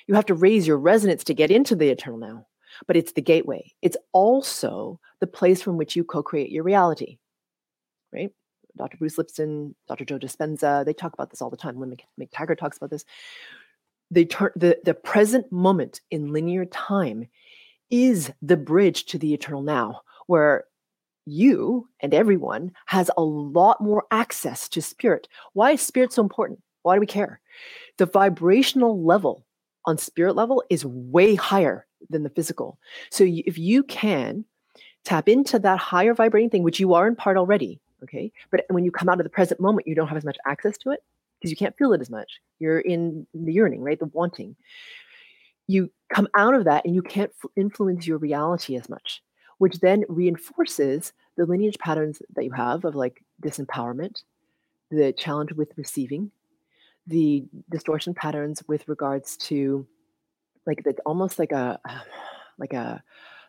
You 0.08 0.16
have 0.16 0.26
to 0.26 0.34
raise 0.34 0.68
your 0.68 0.78
resonance 0.78 1.24
to 1.26 1.34
get 1.34 1.52
into 1.52 1.76
the 1.76 1.90
eternal 1.90 2.20
now, 2.20 2.46
but 2.88 2.98
it's 2.98 3.14
the 3.14 3.22
gateway. 3.22 3.72
It's 3.82 3.96
also 4.12 5.00
the 5.20 5.28
place 5.28 5.62
from 5.62 5.78
which 5.78 5.96
you 5.96 6.04
co 6.04 6.22
create 6.24 6.52
your 6.52 6.64
reality 6.64 7.20
right? 8.14 8.32
Dr. 8.78 8.98
Bruce 8.98 9.18
Lipton, 9.18 9.76
Dr. 9.88 10.06
Joe 10.06 10.20
Dispenza, 10.20 10.86
they 10.86 10.94
talk 10.94 11.14
about 11.14 11.30
this 11.30 11.42
all 11.42 11.50
the 11.50 11.58
time. 11.58 11.80
Lynne 11.80 11.96
McTaggart 12.20 12.58
talks 12.58 12.78
about 12.78 12.90
this. 12.90 13.06
the, 14.10 14.26
the, 14.56 14.80
the 14.84 14.94
present 14.94 15.52
moment 15.52 16.02
in 16.12 16.32
linear 16.32 16.66
time 16.66 17.28
is 17.90 18.32
the 18.42 18.58
bridge 18.58 19.06
to 19.06 19.20
the 19.20 19.34
eternal 19.34 19.62
now, 19.62 20.02
where 20.28 20.66
you 21.26 21.88
and 22.02 22.14
everyone 22.14 22.72
has 22.88 23.10
a 23.18 23.24
lot 23.24 23.80
more 23.80 24.06
access 24.12 24.68
to 24.70 24.82
spirit. 24.82 25.28
Why 25.54 25.72
is 25.72 25.82
spirit 25.82 26.12
so 26.12 26.22
important? 26.22 26.60
Why 26.82 26.96
do 26.96 27.00
we 27.00 27.08
care? 27.08 27.40
The 27.98 28.06
vibrational 28.06 29.04
level 29.04 29.46
on 29.86 29.98
spirit 29.98 30.36
level 30.36 30.64
is 30.70 30.86
way 30.86 31.36
higher 31.36 31.86
than 32.10 32.24
the 32.24 32.30
physical. 32.30 32.78
So 33.10 33.24
if 33.28 33.58
you 33.58 33.84
can 33.84 34.46
tap 35.06 35.30
into 35.30 35.60
that 35.60 35.80
higher 35.80 36.14
vibrating 36.14 36.50
thing, 36.50 36.64
which 36.64 36.80
you 36.80 36.94
are 36.94 37.08
in 37.08 37.16
part 37.16 37.38
already, 37.38 37.80
okay, 38.04 38.32
but 38.52 38.66
when 38.70 38.84
you 38.86 38.92
come 38.92 39.10
out 39.10 39.20
of 39.20 39.24
the 39.24 39.30
present 39.30 39.60
moment, 39.60 39.88
you 39.88 39.96
don't 39.96 40.08
have 40.08 40.18
as 40.18 40.26
much 40.26 40.38
access 40.46 40.78
to 40.80 40.92
it 40.92 41.04
because 41.40 41.52
you 41.52 41.58
can't 41.58 41.78
feel 41.78 41.94
it 41.94 42.02
as 42.02 42.10
much. 42.10 42.40
You're 42.60 42.80
in 42.80 43.28
the 43.34 43.54
yearning, 43.54 43.82
right? 43.82 44.00
The 44.00 44.06
wanting. 44.06 44.56
You 45.68 45.92
come 46.14 46.28
out 46.36 46.54
of 46.54 46.66
that 46.66 46.86
and 46.86 46.96
you 46.96 47.02
can't 47.02 47.32
influence 47.56 48.06
your 48.06 48.18
reality 48.18 48.76
as 48.76 48.90
much, 48.90 49.22
which 49.58 49.80
then 49.80 50.04
reinforces 50.08 51.14
the 51.38 51.46
lineage 51.46 51.78
patterns 51.80 52.22
that 52.36 52.44
you 52.46 52.52
have 52.52 52.86
of 52.86 52.96
like 52.96 53.24
disempowerment, 53.44 54.24
the 54.92 55.14
challenge 55.14 55.54
with 55.54 55.74
receiving, 55.78 56.32
the 57.08 57.46
distortion 57.70 58.14
patterns 58.14 58.64
with 58.68 58.88
regards 58.88 59.36
to 59.38 59.86
like 60.66 60.84
the 60.84 60.96
almost 61.06 61.40
like 61.40 61.52
a 61.52 61.80
like 62.58 62.74
a 62.74 63.04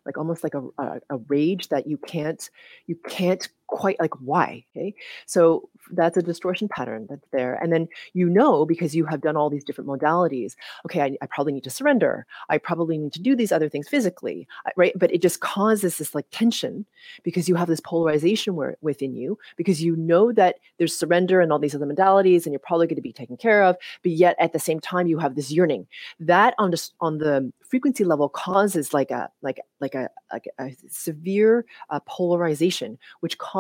like 0.07 0.19
almost 0.19 0.43
like 0.43 0.55
a, 0.55 0.63
a, 0.79 1.01
a 1.11 1.17
rage 1.29 1.69
that 1.69 1.87
you 1.87 1.97
can't 1.99 2.51
you 2.87 2.97
can't 3.09 3.49
quite 3.67 3.99
like 4.01 4.15
why 4.21 4.65
okay? 4.77 4.95
So 5.27 5.69
that's 5.91 6.17
a 6.17 6.23
distortion 6.23 6.69
pattern 6.69 7.07
that's 7.11 7.27
there 7.31 7.55
and 7.63 7.73
then 7.73 7.87
you 8.15 8.29
know 8.29 8.65
because 8.65 8.95
you 8.97 9.05
have 9.05 9.21
done 9.21 9.37
all 9.37 9.51
these 9.51 9.65
different 9.65 9.89
modalities 9.89 10.55
okay 10.87 11.03
I, 11.03 11.17
I, 11.21 11.27
probably 11.27 11.53
need 11.53 11.65
to 11.65 11.71
surrender. 11.71 12.27
I 12.49 12.59
probably 12.59 12.97
need 12.97 13.13
to 13.15 13.21
do 13.21 13.37
these 13.37 13.53
other 13.53 13.69
things 13.69 13.89
physically 13.89 14.47
right? 14.77 14.93
But 14.97 15.13
it 15.13 15.23
just 15.23 15.41
causes 15.41 15.99
this 15.99 16.15
like 16.15 16.27
tension 16.31 16.87
because 17.23 17.49
you 17.49 17.55
have 17.55 17.69
this 17.69 17.81
polarization 17.81 18.55
where, 18.55 18.77
within 18.81 19.15
you 19.15 19.39
because 19.57 19.83
you 19.83 19.97
know 19.97 20.33
that 20.33 20.57
there's 20.79 20.97
surrender 20.97 21.41
and 21.41 21.53
all 21.53 21.59
these 21.59 21.75
other 21.75 21.87
modalities 21.87 22.45
and 22.45 22.53
you're 22.53 22.61
probably 22.61 22.87
going 22.87 22.97
to 22.97 23.03
be 23.03 23.13
taken 23.13 23.37
care 23.37 23.63
of 23.63 23.77
but 24.03 24.13
yet 24.13 24.37
at 24.39 24.53
the 24.53 24.59
same 24.59 24.81
time 24.81 25.07
you 25.07 25.19
have 25.19 25.35
this 25.35 25.51
yearning. 25.51 25.87
That 26.21 26.55
on 26.59 26.71
the 26.71 26.91
on 27.01 27.19
the 27.19 27.53
frequency 27.69 28.05
level 28.05 28.29
causes 28.29 28.95
like 28.95 29.11
a 29.11 29.31
like 29.43 29.61
like 29.81 29.95
a, 29.95 30.09
like 30.33 30.49
a 30.59 30.71
severe 30.89 31.65
uh, 31.91 32.01
polarization 32.07 32.99
which 33.21 33.37
causes 33.39 33.54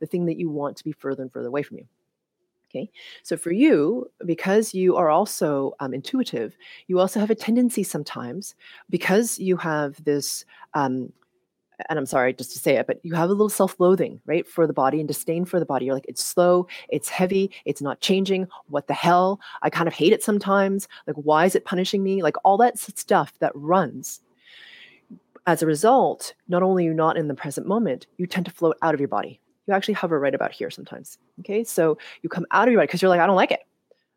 the 0.00 0.06
thing 0.06 0.26
that 0.26 0.38
you 0.38 0.48
want 0.48 0.76
to 0.76 0.84
be 0.84 0.92
further 0.92 1.22
and 1.22 1.32
further 1.32 1.48
away 1.48 1.62
from 1.62 1.78
you. 1.78 1.86
Okay, 2.70 2.90
so 3.22 3.36
for 3.36 3.50
you, 3.50 4.10
because 4.26 4.74
you 4.74 4.94
are 4.96 5.08
also 5.08 5.72
um, 5.80 5.94
intuitive, 5.94 6.54
you 6.86 7.00
also 7.00 7.18
have 7.18 7.30
a 7.30 7.34
tendency 7.34 7.82
sometimes, 7.82 8.54
because 8.90 9.38
you 9.38 9.56
have 9.56 10.04
this, 10.04 10.44
um, 10.74 11.10
and 11.88 11.98
I'm 11.98 12.04
sorry 12.04 12.34
just 12.34 12.52
to 12.52 12.58
say 12.58 12.76
it, 12.76 12.86
but 12.86 13.00
you 13.04 13.14
have 13.14 13.30
a 13.30 13.32
little 13.32 13.48
self 13.48 13.80
loathing, 13.80 14.20
right, 14.26 14.46
for 14.46 14.66
the 14.66 14.74
body 14.74 14.98
and 14.98 15.08
disdain 15.08 15.46
for 15.46 15.58
the 15.58 15.64
body. 15.64 15.86
You're 15.86 15.94
like, 15.94 16.08
it's 16.08 16.22
slow, 16.22 16.66
it's 16.90 17.08
heavy, 17.08 17.50
it's 17.64 17.80
not 17.80 18.00
changing. 18.00 18.46
What 18.68 18.86
the 18.86 18.94
hell? 18.94 19.40
I 19.62 19.70
kind 19.70 19.88
of 19.88 19.94
hate 19.94 20.12
it 20.12 20.22
sometimes. 20.22 20.88
Like, 21.06 21.16
why 21.16 21.46
is 21.46 21.54
it 21.54 21.64
punishing 21.64 22.02
me? 22.02 22.22
Like, 22.22 22.36
all 22.44 22.58
that 22.58 22.78
stuff 22.78 23.32
that 23.38 23.52
runs 23.54 24.20
as 25.48 25.62
a 25.62 25.66
result, 25.66 26.34
not 26.48 26.62
only 26.62 26.84
are 26.84 26.90
you 26.90 26.94
not 26.94 27.16
in 27.16 27.26
the 27.26 27.34
present 27.34 27.66
moment, 27.66 28.06
you 28.18 28.26
tend 28.26 28.44
to 28.44 28.52
float 28.52 28.76
out 28.82 28.92
of 28.92 29.00
your 29.00 29.08
body. 29.08 29.40
You 29.66 29.72
actually 29.72 29.94
hover 29.94 30.20
right 30.20 30.34
about 30.34 30.52
here 30.52 30.68
sometimes. 30.68 31.16
Okay, 31.40 31.64
so 31.64 31.96
you 32.20 32.28
come 32.28 32.44
out 32.50 32.68
of 32.68 32.72
your 32.72 32.80
body 32.80 32.86
because 32.86 33.00
you're 33.00 33.08
like, 33.08 33.18
I 33.18 33.26
don't 33.26 33.34
like 33.34 33.50
it. 33.50 33.60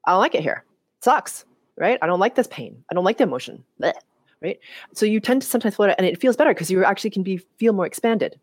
I 0.06 0.12
don't 0.12 0.20
like 0.20 0.36
it 0.36 0.42
here. 0.42 0.66
It 0.98 1.06
sucks, 1.06 1.46
right? 1.78 1.98
I 2.02 2.08
don't 2.08 2.20
like 2.20 2.36
this 2.36 2.48
pain. 2.48 2.84
I 2.92 2.96
don't 2.96 3.06
like 3.06 3.18
the 3.18 3.24
emotion, 3.24 3.64
Blech, 3.82 3.94
right? 4.42 4.60
So 4.94 5.06
you 5.06 5.22
tend 5.22 5.42
to 5.42 5.48
sometimes 5.48 5.76
float 5.76 5.92
out, 5.92 5.96
and 5.98 6.06
it 6.06 6.20
feels 6.20 6.36
better 6.36 6.54
because 6.54 6.70
you 6.70 6.84
actually 6.84 7.12
can 7.12 7.24
be 7.24 7.38
feel 7.38 7.72
more 7.72 7.86
expanded. 7.86 8.38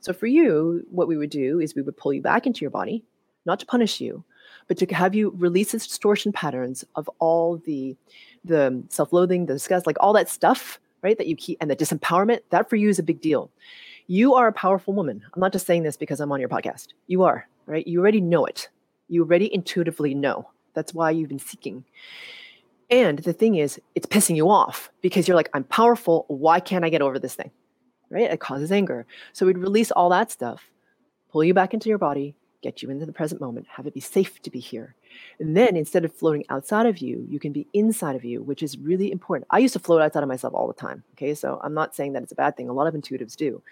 So 0.00 0.12
for 0.12 0.26
you, 0.26 0.86
what 0.90 1.08
we 1.08 1.16
would 1.16 1.30
do 1.30 1.60
is 1.60 1.74
we 1.74 1.80
would 1.80 1.96
pull 1.96 2.12
you 2.12 2.20
back 2.20 2.46
into 2.46 2.60
your 2.60 2.70
body, 2.70 3.02
not 3.46 3.58
to 3.60 3.66
punish 3.66 4.02
you, 4.02 4.22
but 4.66 4.76
to 4.76 4.94
have 4.94 5.14
you 5.14 5.32
release 5.38 5.72
the 5.72 5.78
distortion 5.78 6.32
patterns 6.32 6.84
of 6.94 7.08
all 7.20 7.56
the 7.56 7.96
the 8.44 8.84
self-loathing, 8.90 9.46
the 9.46 9.54
disgust, 9.54 9.86
like 9.86 9.96
all 9.98 10.12
that 10.12 10.28
stuff 10.28 10.78
right? 11.02 11.16
That 11.18 11.26
you 11.26 11.36
keep 11.36 11.58
and 11.60 11.70
the 11.70 11.76
disempowerment, 11.76 12.40
that 12.50 12.68
for 12.68 12.76
you 12.76 12.88
is 12.88 12.98
a 12.98 13.02
big 13.02 13.20
deal. 13.20 13.50
You 14.06 14.34
are 14.34 14.48
a 14.48 14.52
powerful 14.52 14.94
woman. 14.94 15.22
I'm 15.34 15.40
not 15.40 15.52
just 15.52 15.66
saying 15.66 15.82
this 15.82 15.96
because 15.96 16.20
I'm 16.20 16.32
on 16.32 16.40
your 16.40 16.48
podcast. 16.48 16.88
You 17.06 17.24
are, 17.24 17.46
right? 17.66 17.86
You 17.86 18.00
already 18.00 18.20
know 18.20 18.46
it. 18.46 18.68
You 19.08 19.22
already 19.22 19.52
intuitively 19.52 20.14
know. 20.14 20.48
That's 20.74 20.94
why 20.94 21.10
you've 21.10 21.28
been 21.28 21.38
seeking. 21.38 21.84
And 22.90 23.18
the 23.18 23.32
thing 23.32 23.56
is, 23.56 23.80
it's 23.94 24.06
pissing 24.06 24.36
you 24.36 24.48
off 24.48 24.90
because 25.02 25.28
you're 25.28 25.36
like, 25.36 25.50
I'm 25.52 25.64
powerful. 25.64 26.24
Why 26.28 26.58
can't 26.60 26.84
I 26.84 26.88
get 26.88 27.02
over 27.02 27.18
this 27.18 27.34
thing? 27.34 27.50
Right? 28.10 28.30
It 28.30 28.40
causes 28.40 28.72
anger. 28.72 29.06
So 29.34 29.44
we'd 29.44 29.58
release 29.58 29.90
all 29.90 30.08
that 30.08 30.30
stuff, 30.30 30.70
pull 31.30 31.44
you 31.44 31.52
back 31.52 31.74
into 31.74 31.90
your 31.90 31.98
body, 31.98 32.34
get 32.62 32.82
you 32.82 32.90
into 32.90 33.06
the 33.06 33.12
present 33.12 33.40
moment, 33.40 33.66
have 33.68 33.86
it 33.86 33.94
be 33.94 34.00
safe 34.00 34.42
to 34.42 34.50
be 34.50 34.58
here. 34.58 34.94
And 35.38 35.56
then 35.56 35.76
instead 35.76 36.04
of 36.04 36.12
floating 36.12 36.44
outside 36.48 36.86
of 36.86 36.98
you, 36.98 37.24
you 37.28 37.38
can 37.38 37.52
be 37.52 37.66
inside 37.72 38.16
of 38.16 38.24
you, 38.24 38.42
which 38.42 38.62
is 38.62 38.78
really 38.78 39.12
important. 39.12 39.46
I 39.50 39.58
used 39.58 39.74
to 39.74 39.78
float 39.78 40.02
outside 40.02 40.22
of 40.22 40.28
myself 40.28 40.54
all 40.54 40.66
the 40.66 40.74
time. 40.74 41.02
Okay. 41.14 41.34
So 41.34 41.60
I'm 41.62 41.74
not 41.74 41.94
saying 41.94 42.12
that 42.14 42.22
it's 42.22 42.32
a 42.32 42.36
bad 42.36 42.56
thing. 42.56 42.68
A 42.68 42.72
lot 42.72 42.86
of 42.86 42.94
intuitives 42.94 43.36
do. 43.36 43.62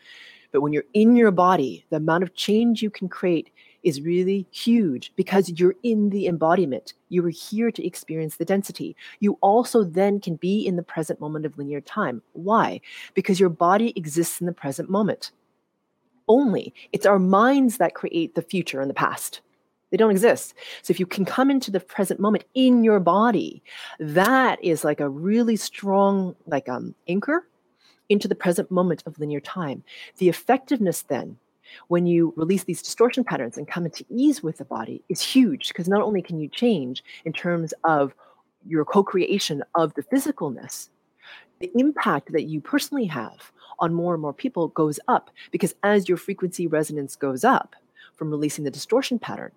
But 0.52 0.60
when 0.60 0.72
you're 0.72 0.84
in 0.94 1.16
your 1.16 1.32
body, 1.32 1.84
the 1.90 1.96
amount 1.96 2.22
of 2.22 2.34
change 2.34 2.82
you 2.82 2.90
can 2.90 3.08
create 3.08 3.50
is 3.82 4.00
really 4.00 4.46
huge 4.50 5.12
because 5.16 5.50
you're 5.50 5.74
in 5.82 6.10
the 6.10 6.26
embodiment. 6.26 6.94
You 7.08 7.24
are 7.26 7.30
here 7.30 7.70
to 7.70 7.86
experience 7.86 8.36
the 8.36 8.44
density. 8.44 8.96
You 9.20 9.38
also 9.42 9.84
then 9.84 10.20
can 10.20 10.36
be 10.36 10.66
in 10.66 10.76
the 10.76 10.82
present 10.82 11.20
moment 11.20 11.46
of 11.46 11.56
linear 11.58 11.80
time. 11.80 12.22
Why? 12.32 12.80
Because 13.14 13.38
your 13.38 13.48
body 13.48 13.92
exists 13.96 14.40
in 14.40 14.46
the 14.46 14.52
present 14.52 14.90
moment 14.90 15.30
only. 16.28 16.74
It's 16.92 17.06
our 17.06 17.18
minds 17.18 17.78
that 17.78 17.94
create 17.94 18.34
the 18.34 18.42
future 18.42 18.80
and 18.80 18.90
the 18.90 18.94
past. 18.94 19.40
They 19.90 19.96
don't 19.96 20.10
exist. 20.10 20.54
So 20.82 20.90
if 20.90 20.98
you 20.98 21.06
can 21.06 21.24
come 21.24 21.50
into 21.50 21.70
the 21.70 21.80
present 21.80 22.18
moment 22.18 22.44
in 22.54 22.82
your 22.82 22.98
body, 22.98 23.62
that 24.00 24.62
is 24.62 24.84
like 24.84 25.00
a 25.00 25.08
really 25.08 25.56
strong 25.56 26.34
like 26.46 26.68
um 26.68 26.94
anchor 27.08 27.46
into 28.08 28.28
the 28.28 28.34
present 28.34 28.70
moment 28.70 29.02
of 29.06 29.18
linear 29.18 29.40
time. 29.40 29.82
The 30.18 30.28
effectiveness 30.28 31.02
then 31.02 31.38
when 31.88 32.06
you 32.06 32.32
release 32.36 32.64
these 32.64 32.82
distortion 32.82 33.24
patterns 33.24 33.56
and 33.56 33.66
come 33.66 33.84
into 33.84 34.04
ease 34.08 34.42
with 34.42 34.58
the 34.58 34.64
body 34.64 35.02
is 35.08 35.20
huge 35.20 35.68
because 35.68 35.88
not 35.88 36.02
only 36.02 36.22
can 36.22 36.38
you 36.38 36.48
change 36.48 37.02
in 37.24 37.32
terms 37.32 37.74
of 37.84 38.14
your 38.66 38.84
co-creation 38.84 39.62
of 39.74 39.94
the 39.94 40.02
physicalness, 40.02 40.88
the 41.60 41.70
impact 41.74 42.32
that 42.32 42.44
you 42.44 42.60
personally 42.60 43.06
have 43.06 43.52
on 43.78 43.94
more 43.94 44.14
and 44.14 44.22
more 44.22 44.32
people 44.32 44.68
goes 44.68 44.98
up 45.08 45.30
because 45.50 45.74
as 45.82 46.08
your 46.08 46.18
frequency 46.18 46.66
resonance 46.66 47.16
goes 47.16 47.44
up 47.44 47.74
from 48.16 48.30
releasing 48.30 48.64
the 48.64 48.70
distortion 48.70 49.18
pattern, 49.18 49.52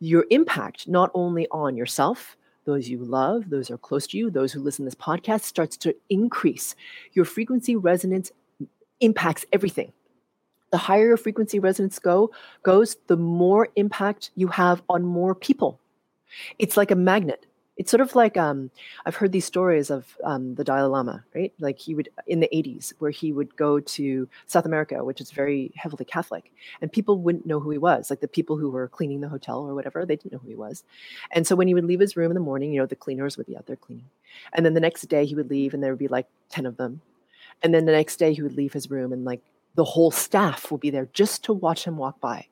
your 0.00 0.26
impact 0.30 0.88
not 0.88 1.10
only 1.14 1.46
on 1.50 1.76
yourself, 1.76 2.36
those 2.64 2.88
you 2.88 2.98
love, 2.98 3.50
those 3.50 3.68
who 3.68 3.74
are 3.74 3.78
close 3.78 4.06
to 4.08 4.18
you, 4.18 4.30
those 4.30 4.52
who 4.52 4.60
listen 4.60 4.84
to 4.84 4.86
this 4.86 4.94
podcast 4.94 5.42
starts 5.42 5.76
to 5.78 5.94
increase. 6.08 6.74
Your 7.12 7.24
frequency 7.24 7.76
resonance 7.76 8.32
impacts 9.00 9.44
everything. 9.52 9.92
The 10.70 10.78
higher 10.78 11.06
your 11.06 11.16
frequency 11.16 11.58
resonance 11.58 11.98
go 11.98 12.30
goes, 12.62 12.96
the 13.08 13.16
more 13.16 13.68
impact 13.76 14.30
you 14.36 14.48
have 14.48 14.82
on 14.88 15.02
more 15.02 15.34
people. 15.34 15.80
It's 16.58 16.76
like 16.76 16.90
a 16.90 16.96
magnet 16.96 17.46
it's 17.80 17.90
sort 17.90 18.02
of 18.02 18.14
like 18.14 18.36
um, 18.36 18.70
I've 19.06 19.16
heard 19.16 19.32
these 19.32 19.46
stories 19.46 19.88
of 19.88 20.18
um, 20.22 20.54
the 20.56 20.64
Dalai 20.64 20.82
Lama, 20.82 21.24
right? 21.34 21.50
Like 21.60 21.78
he 21.78 21.94
would 21.94 22.10
in 22.26 22.40
the 22.40 22.48
80s, 22.52 22.92
where 22.98 23.10
he 23.10 23.32
would 23.32 23.56
go 23.56 23.80
to 23.80 24.28
South 24.46 24.66
America, 24.66 25.02
which 25.02 25.18
is 25.18 25.30
very 25.30 25.72
heavily 25.76 26.04
Catholic, 26.04 26.52
and 26.82 26.92
people 26.92 27.16
wouldn't 27.16 27.46
know 27.46 27.58
who 27.58 27.70
he 27.70 27.78
was. 27.78 28.10
Like 28.10 28.20
the 28.20 28.28
people 28.28 28.58
who 28.58 28.68
were 28.68 28.88
cleaning 28.88 29.22
the 29.22 29.30
hotel 29.30 29.66
or 29.66 29.74
whatever, 29.74 30.04
they 30.04 30.16
didn't 30.16 30.32
know 30.32 30.40
who 30.40 30.50
he 30.50 30.56
was. 30.56 30.84
And 31.30 31.46
so 31.46 31.56
when 31.56 31.68
he 31.68 31.72
would 31.74 31.86
leave 31.86 32.00
his 32.00 32.18
room 32.18 32.30
in 32.30 32.34
the 32.34 32.40
morning, 32.40 32.70
you 32.70 32.80
know, 32.80 32.86
the 32.86 32.96
cleaners 32.96 33.38
would 33.38 33.46
be 33.46 33.56
out 33.56 33.64
there 33.64 33.76
cleaning, 33.76 34.10
and 34.52 34.66
then 34.66 34.74
the 34.74 34.80
next 34.80 35.04
day 35.04 35.24
he 35.24 35.34
would 35.34 35.48
leave, 35.48 35.72
and 35.72 35.82
there 35.82 35.92
would 35.92 35.98
be 35.98 36.06
like 36.06 36.26
ten 36.50 36.66
of 36.66 36.76
them, 36.76 37.00
and 37.62 37.72
then 37.72 37.86
the 37.86 37.92
next 37.92 38.18
day 38.18 38.34
he 38.34 38.42
would 38.42 38.58
leave 38.58 38.74
his 38.74 38.90
room, 38.90 39.10
and 39.10 39.24
like 39.24 39.40
the 39.74 39.84
whole 39.84 40.10
staff 40.10 40.70
would 40.70 40.82
be 40.82 40.90
there 40.90 41.08
just 41.14 41.44
to 41.44 41.54
watch 41.54 41.84
him 41.84 41.96
walk 41.96 42.20
by. 42.20 42.46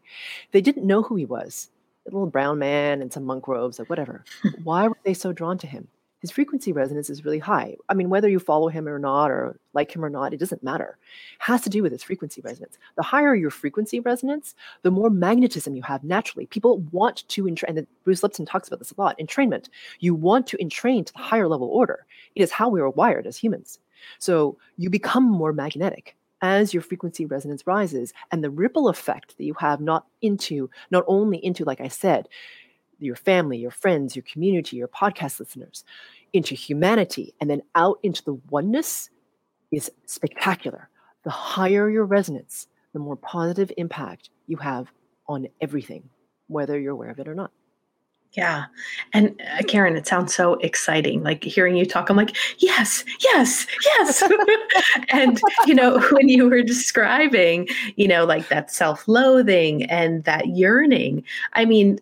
They 0.52 0.62
didn't 0.62 0.86
know 0.86 1.02
who 1.02 1.16
he 1.16 1.26
was 1.26 1.68
little 2.12 2.26
brown 2.26 2.58
man 2.58 3.02
and 3.02 3.12
some 3.12 3.24
monk 3.24 3.48
robes, 3.48 3.78
like 3.78 3.90
whatever. 3.90 4.24
Why 4.64 4.88
were 4.88 4.98
they 5.04 5.14
so 5.14 5.32
drawn 5.32 5.58
to 5.58 5.66
him? 5.66 5.88
His 6.20 6.32
frequency 6.32 6.72
resonance 6.72 7.10
is 7.10 7.24
really 7.24 7.38
high. 7.38 7.76
I 7.88 7.94
mean, 7.94 8.10
whether 8.10 8.28
you 8.28 8.40
follow 8.40 8.68
him 8.68 8.88
or 8.88 8.98
not, 8.98 9.30
or 9.30 9.56
like 9.72 9.94
him 9.94 10.04
or 10.04 10.10
not, 10.10 10.34
it 10.34 10.40
doesn't 10.40 10.64
matter. 10.64 10.98
It 11.34 11.42
has 11.44 11.60
to 11.62 11.70
do 11.70 11.80
with 11.80 11.92
his 11.92 12.02
frequency 12.02 12.40
resonance. 12.40 12.76
The 12.96 13.04
higher 13.04 13.36
your 13.36 13.50
frequency 13.50 14.00
resonance, 14.00 14.56
the 14.82 14.90
more 14.90 15.10
magnetism 15.10 15.76
you 15.76 15.82
have 15.82 16.02
naturally. 16.02 16.46
People 16.46 16.78
want 16.90 17.28
to 17.28 17.46
entrain, 17.46 17.78
and 17.78 17.86
Bruce 18.02 18.24
Lipton 18.24 18.46
talks 18.46 18.66
about 18.66 18.80
this 18.80 18.90
a 18.90 19.00
lot 19.00 19.16
entrainment. 19.20 19.68
You 20.00 20.12
want 20.12 20.48
to 20.48 20.60
entrain 20.60 21.04
to 21.04 21.12
the 21.12 21.20
higher 21.20 21.46
level 21.46 21.68
order. 21.68 22.04
It 22.34 22.42
is 22.42 22.50
how 22.50 22.68
we 22.68 22.80
are 22.80 22.90
wired 22.90 23.26
as 23.26 23.36
humans. 23.36 23.78
So 24.18 24.58
you 24.76 24.90
become 24.90 25.24
more 25.24 25.52
magnetic 25.52 26.16
as 26.42 26.72
your 26.72 26.82
frequency 26.82 27.26
resonance 27.26 27.66
rises 27.66 28.12
and 28.30 28.42
the 28.42 28.50
ripple 28.50 28.88
effect 28.88 29.36
that 29.36 29.44
you 29.44 29.54
have 29.54 29.80
not 29.80 30.06
into 30.22 30.70
not 30.90 31.04
only 31.06 31.44
into 31.44 31.64
like 31.64 31.80
i 31.80 31.88
said 31.88 32.28
your 33.00 33.16
family 33.16 33.58
your 33.58 33.70
friends 33.70 34.14
your 34.14 34.24
community 34.30 34.76
your 34.76 34.88
podcast 34.88 35.40
listeners 35.40 35.84
into 36.32 36.54
humanity 36.54 37.34
and 37.40 37.48
then 37.48 37.62
out 37.74 37.98
into 38.02 38.22
the 38.24 38.38
oneness 38.50 39.10
is 39.70 39.90
spectacular. 40.06 40.88
The 41.24 41.30
higher 41.30 41.90
your 41.90 42.04
resonance, 42.04 42.68
the 42.92 42.98
more 42.98 43.16
positive 43.16 43.72
impact 43.76 44.30
you 44.46 44.56
have 44.58 44.90
on 45.26 45.48
everything, 45.60 46.08
whether 46.46 46.78
you're 46.78 46.92
aware 46.92 47.10
of 47.10 47.18
it 47.18 47.28
or 47.28 47.34
not. 47.34 47.50
Yeah. 48.34 48.66
And 49.14 49.40
uh, 49.58 49.62
Karen, 49.66 49.96
it 49.96 50.06
sounds 50.06 50.34
so 50.34 50.54
exciting. 50.54 51.22
Like 51.22 51.42
hearing 51.42 51.76
you 51.76 51.86
talk, 51.86 52.10
I'm 52.10 52.16
like, 52.16 52.36
yes, 52.58 53.04
yes, 53.24 53.66
yes. 53.84 54.22
and, 55.08 55.40
you 55.66 55.74
know, 55.74 55.98
when 56.12 56.28
you 56.28 56.48
were 56.48 56.62
describing, 56.62 57.68
you 57.96 58.06
know, 58.06 58.24
like 58.24 58.48
that 58.48 58.70
self 58.70 59.08
loathing 59.08 59.84
and 59.84 60.24
that 60.24 60.46
yearning, 60.48 61.24
I 61.54 61.64
mean, 61.64 61.98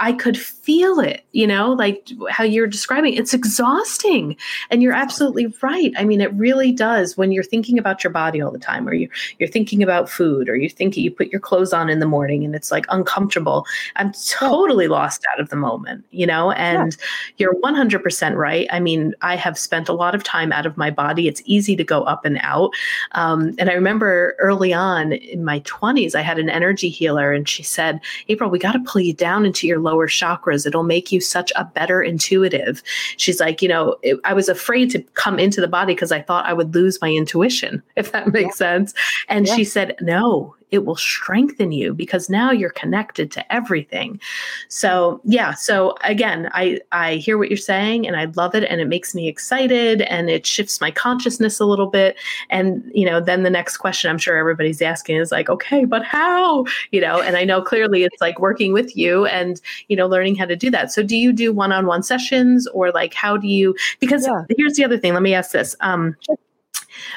I 0.00 0.14
could 0.14 0.38
feel 0.38 0.98
it, 0.98 1.24
you 1.32 1.46
know, 1.46 1.72
like 1.72 2.08
how 2.30 2.42
you're 2.42 2.66
describing. 2.66 3.14
It's 3.14 3.34
exhausting. 3.34 4.34
And 4.70 4.82
you're 4.82 4.94
absolutely 4.94 5.52
right. 5.62 5.92
I 5.96 6.04
mean, 6.04 6.22
it 6.22 6.32
really 6.32 6.72
does 6.72 7.18
when 7.18 7.32
you're 7.32 7.44
thinking 7.44 7.78
about 7.78 8.02
your 8.02 8.10
body 8.10 8.40
all 8.40 8.50
the 8.50 8.58
time, 8.58 8.88
or 8.88 8.94
you're, 8.94 9.10
you're 9.38 9.48
thinking 9.48 9.82
about 9.82 10.08
food, 10.08 10.48
or 10.48 10.56
you 10.56 10.70
think 10.70 10.96
you 10.96 11.10
put 11.10 11.28
your 11.28 11.40
clothes 11.40 11.74
on 11.74 11.90
in 11.90 11.98
the 11.98 12.06
morning 12.06 12.44
and 12.44 12.54
it's 12.54 12.70
like 12.70 12.86
uncomfortable. 12.88 13.66
I'm 13.96 14.12
totally 14.12 14.88
lost 14.88 15.24
out 15.32 15.38
of 15.38 15.50
the 15.50 15.56
moment, 15.56 16.04
you 16.10 16.26
know, 16.26 16.52
and 16.52 16.96
yeah. 17.36 17.50
you're 17.52 17.60
100% 17.60 18.36
right. 18.36 18.66
I 18.72 18.80
mean, 18.80 19.14
I 19.20 19.36
have 19.36 19.58
spent 19.58 19.88
a 19.88 19.92
lot 19.92 20.14
of 20.14 20.24
time 20.24 20.50
out 20.50 20.64
of 20.64 20.78
my 20.78 20.90
body. 20.90 21.28
It's 21.28 21.42
easy 21.44 21.76
to 21.76 21.84
go 21.84 22.04
up 22.04 22.24
and 22.24 22.38
out. 22.42 22.72
Um, 23.12 23.54
and 23.58 23.68
I 23.68 23.74
remember 23.74 24.34
early 24.38 24.72
on 24.72 25.12
in 25.12 25.44
my 25.44 25.60
20s, 25.60 26.14
I 26.14 26.22
had 26.22 26.38
an 26.38 26.48
energy 26.48 26.88
healer, 26.88 27.32
and 27.32 27.46
she 27.46 27.62
said, 27.62 28.00
April, 28.28 28.48
we 28.48 28.58
got 28.58 28.72
to 28.72 28.80
pull 28.80 29.02
you 29.02 29.12
down 29.12 29.44
into 29.44 29.66
your 29.66 29.78
lower 29.90 30.08
chakras. 30.08 30.66
It'll 30.66 30.82
make 30.82 31.10
you 31.10 31.20
such 31.20 31.52
a 31.56 31.64
better 31.64 32.02
intuitive. 32.02 32.82
She's 33.16 33.40
like, 33.40 33.62
you 33.62 33.68
know, 33.68 33.96
it, 34.02 34.18
I 34.24 34.32
was 34.32 34.48
afraid 34.48 34.90
to 34.90 35.02
come 35.14 35.38
into 35.38 35.60
the 35.60 35.68
body 35.68 35.94
because 35.94 36.12
I 36.12 36.22
thought 36.22 36.46
I 36.46 36.52
would 36.52 36.74
lose 36.74 37.00
my 37.00 37.10
intuition, 37.10 37.82
if 37.96 38.12
that 38.12 38.28
makes 38.32 38.60
yeah. 38.60 38.76
sense. 38.76 38.94
And 39.28 39.46
yeah. 39.46 39.56
she 39.56 39.64
said, 39.64 39.96
no, 40.00 40.54
it 40.70 40.84
will 40.84 40.96
strengthen 40.96 41.72
you 41.72 41.94
because 41.94 42.30
now 42.30 42.50
you're 42.50 42.70
connected 42.70 43.30
to 43.32 43.52
everything. 43.52 44.20
So, 44.68 45.20
yeah, 45.24 45.54
so 45.54 45.96
again, 46.02 46.50
I 46.52 46.80
I 46.92 47.16
hear 47.16 47.38
what 47.38 47.48
you're 47.48 47.56
saying 47.56 48.06
and 48.06 48.16
I 48.16 48.26
love 48.36 48.54
it 48.54 48.64
and 48.64 48.80
it 48.80 48.88
makes 48.88 49.14
me 49.14 49.28
excited 49.28 50.02
and 50.02 50.30
it 50.30 50.46
shifts 50.46 50.80
my 50.80 50.90
consciousness 50.90 51.60
a 51.60 51.64
little 51.64 51.88
bit 51.88 52.16
and, 52.50 52.90
you 52.94 53.06
know, 53.06 53.20
then 53.20 53.42
the 53.42 53.50
next 53.50 53.78
question 53.78 54.10
I'm 54.10 54.18
sure 54.18 54.36
everybody's 54.36 54.82
asking 54.82 55.16
is 55.16 55.32
like, 55.32 55.48
okay, 55.48 55.84
but 55.84 56.04
how? 56.04 56.64
You 56.90 57.00
know, 57.00 57.20
and 57.20 57.36
I 57.36 57.44
know 57.44 57.62
clearly 57.62 58.04
it's 58.04 58.20
like 58.20 58.38
working 58.38 58.72
with 58.72 58.96
you 58.96 59.26
and, 59.26 59.60
you 59.88 59.96
know, 59.96 60.06
learning 60.06 60.36
how 60.36 60.46
to 60.46 60.56
do 60.56 60.70
that. 60.70 60.92
So, 60.92 61.02
do 61.02 61.16
you 61.16 61.32
do 61.32 61.52
one-on-one 61.52 62.02
sessions 62.02 62.66
or 62.68 62.90
like 62.92 63.14
how 63.14 63.36
do 63.36 63.48
you 63.48 63.74
because 63.98 64.26
yeah. 64.26 64.42
here's 64.56 64.74
the 64.74 64.84
other 64.84 64.98
thing, 64.98 65.14
let 65.14 65.22
me 65.22 65.34
ask 65.34 65.52
this. 65.52 65.76
Um 65.80 66.16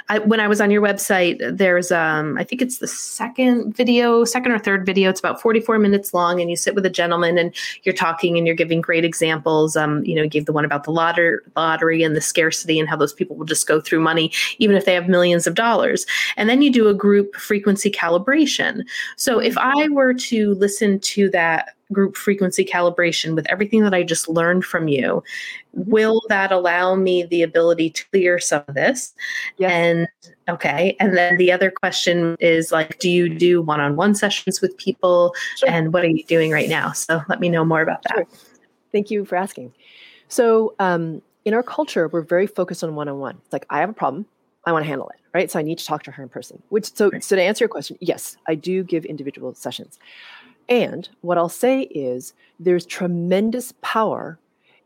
I, 0.09 0.19
when 0.19 0.39
I 0.39 0.47
was 0.47 0.61
on 0.61 0.71
your 0.71 0.81
website, 0.81 1.39
there's 1.57 1.91
um, 1.91 2.37
I 2.37 2.43
think 2.43 2.61
it's 2.61 2.77
the 2.77 2.87
second 2.87 3.75
video, 3.75 4.23
second 4.25 4.51
or 4.51 4.59
third 4.59 4.85
video. 4.85 5.09
It's 5.09 5.19
about 5.19 5.41
44 5.41 5.79
minutes 5.79 6.13
long, 6.13 6.39
and 6.41 6.49
you 6.49 6.55
sit 6.55 6.75
with 6.75 6.85
a 6.85 6.89
gentleman 6.89 7.37
and 7.37 7.55
you're 7.83 7.95
talking 7.95 8.37
and 8.37 8.47
you're 8.47 8.55
giving 8.55 8.81
great 8.81 9.05
examples. 9.05 9.75
Um, 9.75 10.03
you 10.05 10.15
know, 10.15 10.23
you 10.23 10.29
gave 10.29 10.45
the 10.45 10.53
one 10.53 10.65
about 10.65 10.83
the 10.83 10.91
lottery, 10.91 11.39
lottery 11.55 12.03
and 12.03 12.15
the 12.15 12.21
scarcity 12.21 12.79
and 12.79 12.89
how 12.89 12.95
those 12.95 13.13
people 13.13 13.35
will 13.35 13.45
just 13.45 13.67
go 13.67 13.81
through 13.81 13.99
money 13.99 14.31
even 14.59 14.75
if 14.75 14.85
they 14.85 14.93
have 14.93 15.07
millions 15.07 15.47
of 15.47 15.55
dollars. 15.55 16.05
And 16.37 16.49
then 16.49 16.61
you 16.61 16.71
do 16.71 16.87
a 16.87 16.93
group 16.93 17.35
frequency 17.35 17.91
calibration. 17.91 18.83
So 19.17 19.39
if 19.39 19.57
I 19.57 19.89
were 19.89 20.13
to 20.13 20.53
listen 20.55 20.99
to 20.99 21.29
that 21.31 21.75
group 21.91 22.15
frequency 22.15 22.63
calibration 22.63 23.35
with 23.35 23.45
everything 23.49 23.83
that 23.83 23.93
I 23.93 24.03
just 24.03 24.29
learned 24.29 24.65
from 24.65 24.87
you, 24.87 25.23
will 25.73 26.21
that 26.29 26.51
allow 26.51 26.95
me 26.95 27.23
the 27.23 27.41
ability 27.41 27.89
to 27.91 28.05
clear 28.09 28.39
some 28.39 28.63
of 28.67 28.75
this? 28.75 29.13
Yes. 29.57 29.71
And 29.71 30.07
okay. 30.47 30.95
And 30.99 31.17
then 31.17 31.37
the 31.37 31.51
other 31.51 31.71
question 31.71 32.35
is 32.39 32.71
like, 32.71 32.99
do 32.99 33.09
you 33.09 33.29
do 33.29 33.61
one 33.61 33.79
on 33.79 33.95
one 33.95 34.15
sessions 34.15 34.61
with 34.61 34.77
people? 34.77 35.33
Sure. 35.57 35.69
And 35.69 35.93
what 35.93 36.03
are 36.03 36.09
you 36.09 36.23
doing 36.23 36.51
right 36.51 36.69
now? 36.69 36.91
So 36.91 37.21
let 37.29 37.39
me 37.39 37.49
know 37.49 37.65
more 37.65 37.81
about 37.81 38.03
that. 38.03 38.15
Sure. 38.15 38.27
Thank 38.91 39.11
you 39.11 39.25
for 39.25 39.35
asking. 39.35 39.73
So, 40.27 40.75
um, 40.79 41.21
in 41.45 41.53
our 41.53 41.63
culture, 41.63 42.07
we're 42.07 42.21
very 42.21 42.47
focused 42.47 42.83
on 42.83 42.95
one 42.95 43.09
on 43.09 43.19
one. 43.19 43.37
It's 43.43 43.51
like, 43.51 43.65
I 43.69 43.81
have 43.81 43.89
a 43.89 43.93
problem. 43.93 44.25
I 44.65 44.71
want 44.71 44.83
to 44.83 44.87
handle 44.87 45.09
it, 45.09 45.19
right? 45.33 45.51
So 45.51 45.59
I 45.59 45.61
need 45.61 45.77
to 45.79 45.85
talk 45.85 46.03
to 46.03 46.11
her 46.11 46.23
in 46.23 46.29
person. 46.29 46.61
Which 46.69 46.93
so 46.93 47.09
right. 47.09 47.23
so 47.23 47.35
to 47.35 47.41
answer 47.41 47.63
your 47.63 47.69
question, 47.69 47.97
yes, 47.99 48.37
I 48.47 48.55
do 48.55 48.83
give 48.83 49.05
individual 49.05 49.53
sessions. 49.53 49.99
And 50.69 51.09
what 51.21 51.37
I'll 51.37 51.49
say 51.49 51.81
is 51.81 52.33
there's 52.59 52.85
tremendous 52.85 53.73
power 53.81 54.39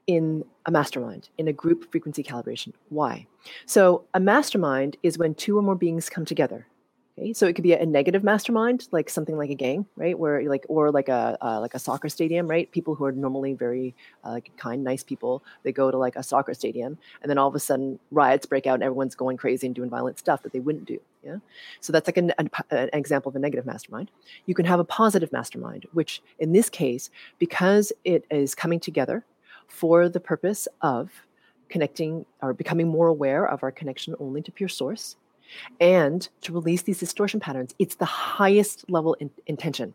in 0.08 0.46
a 0.66 0.72
mastermind, 0.72 1.30
in 1.38 1.48
a 1.48 1.54
group 1.54 1.92
frequency 1.92 2.24
calibration. 2.24 2.74
Why? 2.90 3.28
So, 3.66 4.06
a 4.14 4.20
mastermind 4.20 4.98
is 5.04 5.18
when 5.18 5.36
two 5.36 5.58
or 5.58 5.62
more 5.62 5.76
beings 5.76 6.10
come 6.10 6.26
together. 6.26 6.66
Okay, 7.20 7.34
so 7.34 7.48
it 7.48 7.54
could 7.54 7.64
be 7.64 7.74
a, 7.74 7.84
negative 7.86 8.24
mastermind, 8.24 8.88
like 8.92 9.10
something 9.10 9.38
like 9.38 9.50
a 9.50 9.56
gang, 9.56 9.88
right? 9.96 10.18
Where 10.18 10.48
like, 10.48 10.66
or 10.70 10.92
like 10.92 11.10
a 11.10 11.36
uh, 11.42 11.60
like 11.60 11.74
a 11.74 11.80
soccer 11.80 12.10
stadium, 12.10 12.48
right? 12.48 12.72
People 12.72 12.94
who 12.94 13.06
are 13.06 13.12
normally 13.12 13.54
very 13.54 13.96
uh, 14.24 14.32
like 14.32 14.52
kind, 14.56 14.84
nice 14.84 15.04
people, 15.04 15.44
they 15.64 15.72
go 15.72 15.90
to 15.90 15.98
like 15.98 16.16
a 16.16 16.22
soccer 16.22 16.54
stadium, 16.54 16.98
and 17.22 17.30
then 17.30 17.40
all 17.40 17.48
of 17.48 17.56
a 17.56 17.60
sudden 17.60 18.00
riots 18.12 18.46
break 18.46 18.68
out, 18.68 18.76
and 18.76 18.84
everyone's 18.84 19.16
going 19.16 19.36
crazy 19.36 19.66
and 19.66 19.76
doing 19.76 19.90
violent 19.90 20.20
stuff 20.20 20.44
that 20.44 20.54
they 20.54 20.60
wouldn't 20.60 20.86
do. 20.86 21.00
Yeah, 21.28 21.38
so 21.82 21.92
that's 21.92 22.08
like 22.08 22.16
an, 22.16 22.32
an, 22.38 22.50
uh, 22.72 22.76
an 22.76 22.90
example 22.94 23.30
of 23.30 23.36
a 23.36 23.40
negative 23.40 23.66
mastermind. 23.66 24.12
You 24.46 24.56
can 24.56 24.66
have 24.66 24.80
a 24.80 24.86
positive 24.86 25.34
mastermind, 25.34 25.86
which 25.92 26.22
in 26.40 26.54
this 26.54 26.70
case, 26.70 27.10
because 27.38 27.92
it 28.06 28.26
is 28.32 28.56
coming 28.56 28.80
together 28.80 29.26
for 29.68 30.08
the 30.08 30.22
purpose 30.22 30.70
of 30.82 31.12
connecting 31.68 32.26
or 32.42 32.54
becoming 32.54 32.88
more 32.88 33.08
aware 33.08 33.46
of 33.46 33.62
our 33.62 33.72
connection 33.72 34.16
only 34.20 34.42
to 34.42 34.52
pure 34.54 34.70
source 34.70 35.18
and 35.82 36.30
to 36.42 36.54
release 36.54 36.84
these 36.84 37.00
distortion 37.00 37.42
patterns, 37.42 37.76
it's 37.78 37.96
the 37.96 38.06
highest 38.06 38.90
level 38.90 39.16
in, 39.16 39.30
intention. 39.48 39.94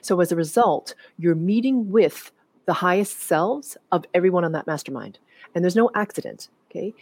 So 0.00 0.20
as 0.20 0.32
a 0.32 0.36
result, 0.36 0.94
you're 1.16 1.36
meeting 1.36 1.90
with 1.90 2.32
the 2.66 2.72
highest 2.72 3.20
selves 3.20 3.76
of 3.92 4.04
everyone 4.14 4.44
on 4.44 4.52
that 4.52 4.66
mastermind. 4.66 5.18
And 5.54 5.64
there's 5.64 5.76
no 5.76 5.90
accident. 5.94 6.48
Okay. 6.70 6.94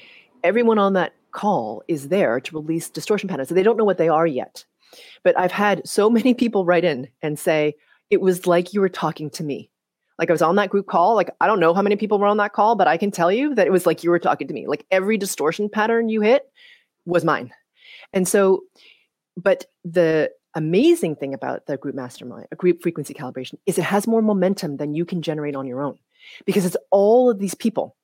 Everyone 0.43 0.78
on 0.78 0.95
that 0.95 1.14
call 1.32 1.82
is 1.88 2.09
there 2.09 2.41
to 2.41 2.57
release 2.57 2.91
distortion 2.91 3.28
patterns. 3.28 3.49
So 3.49 3.55
they 3.55 3.62
don't 3.62 3.76
know 3.76 3.84
what 3.84 3.99
they 3.99 4.09
are 4.09 4.26
yet. 4.26 4.64
But 5.22 5.38
I've 5.38 5.53
had 5.53 5.86
so 5.86 6.11
many 6.11 6.34
people 6.43 6.64
write 6.64 6.84
in 6.84 7.09
and 7.22 7.38
say, 7.38 7.74
it 8.11 8.20
was 8.20 8.47
like 8.47 8.74
you 8.74 8.80
were 8.80 8.88
talking 8.88 9.30
to 9.30 9.45
me. 9.45 9.70
Like 10.18 10.28
I 10.28 10.32
was 10.32 10.43
on 10.43 10.57
that 10.57 10.68
group 10.68 10.86
call. 10.86 11.14
Like 11.14 11.30
I 11.41 11.47
don't 11.47 11.61
know 11.61 11.72
how 11.72 11.82
many 11.82 11.97
people 11.97 12.18
were 12.18 12.26
on 12.26 12.36
that 12.38 12.53
call, 12.53 12.74
but 12.74 12.88
I 12.88 12.99
can 12.99 13.11
tell 13.11 13.32
you 13.32 13.55
that 13.55 13.66
it 13.66 13.70
was 13.70 13.86
like 13.86 14.05
you 14.05 14.11
were 14.11 14.18
talking 14.18 14.49
to 14.49 14.55
me. 14.55 14.66
Like 14.66 14.84
every 14.91 15.16
distortion 15.16 15.68
pattern 15.68 16.09
you 16.09 16.20
hit 16.20 16.51
was 17.07 17.24
mine. 17.24 17.53
And 18.12 18.28
so, 18.28 18.64
but 19.36 19.64
the 19.84 20.30
amazing 20.55 21.16
thing 21.16 21.32
about 21.32 21.66
the 21.66 21.76
group 21.76 21.95
mastermind, 21.95 22.49
a 22.53 22.57
group 22.57 22.82
frequency 22.82 23.14
calibration, 23.14 23.55
is 23.64 23.78
it 23.78 23.84
has 23.84 24.07
more 24.07 24.20
momentum 24.20 24.76
than 24.76 24.95
you 24.95 25.07
can 25.07 25.22
generate 25.22 25.57
on 25.57 25.66
your 25.66 25.82
own 25.82 25.99
because 26.45 26.66
it's 26.66 26.76
all 26.91 27.30
of 27.30 27.38
these 27.38 27.55
people. 27.55 27.97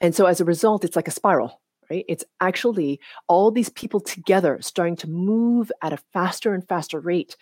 And 0.00 0.14
so 0.14 0.26
as 0.26 0.40
a 0.40 0.44
result, 0.44 0.84
it's 0.84 0.96
like 0.96 1.08
a 1.08 1.12
spiral, 1.12 1.60
right? 1.90 2.04
It's 2.08 2.24
actually 2.40 3.00
all 3.26 3.50
these 3.50 3.68
people 3.70 4.00
together 4.00 4.58
starting 4.60 4.96
to 4.96 5.08
move 5.08 5.70
at 5.82 5.92
a 5.92 5.98
faster 6.12 6.54
and 6.54 6.66
faster 6.66 7.00
rate. 7.00 7.36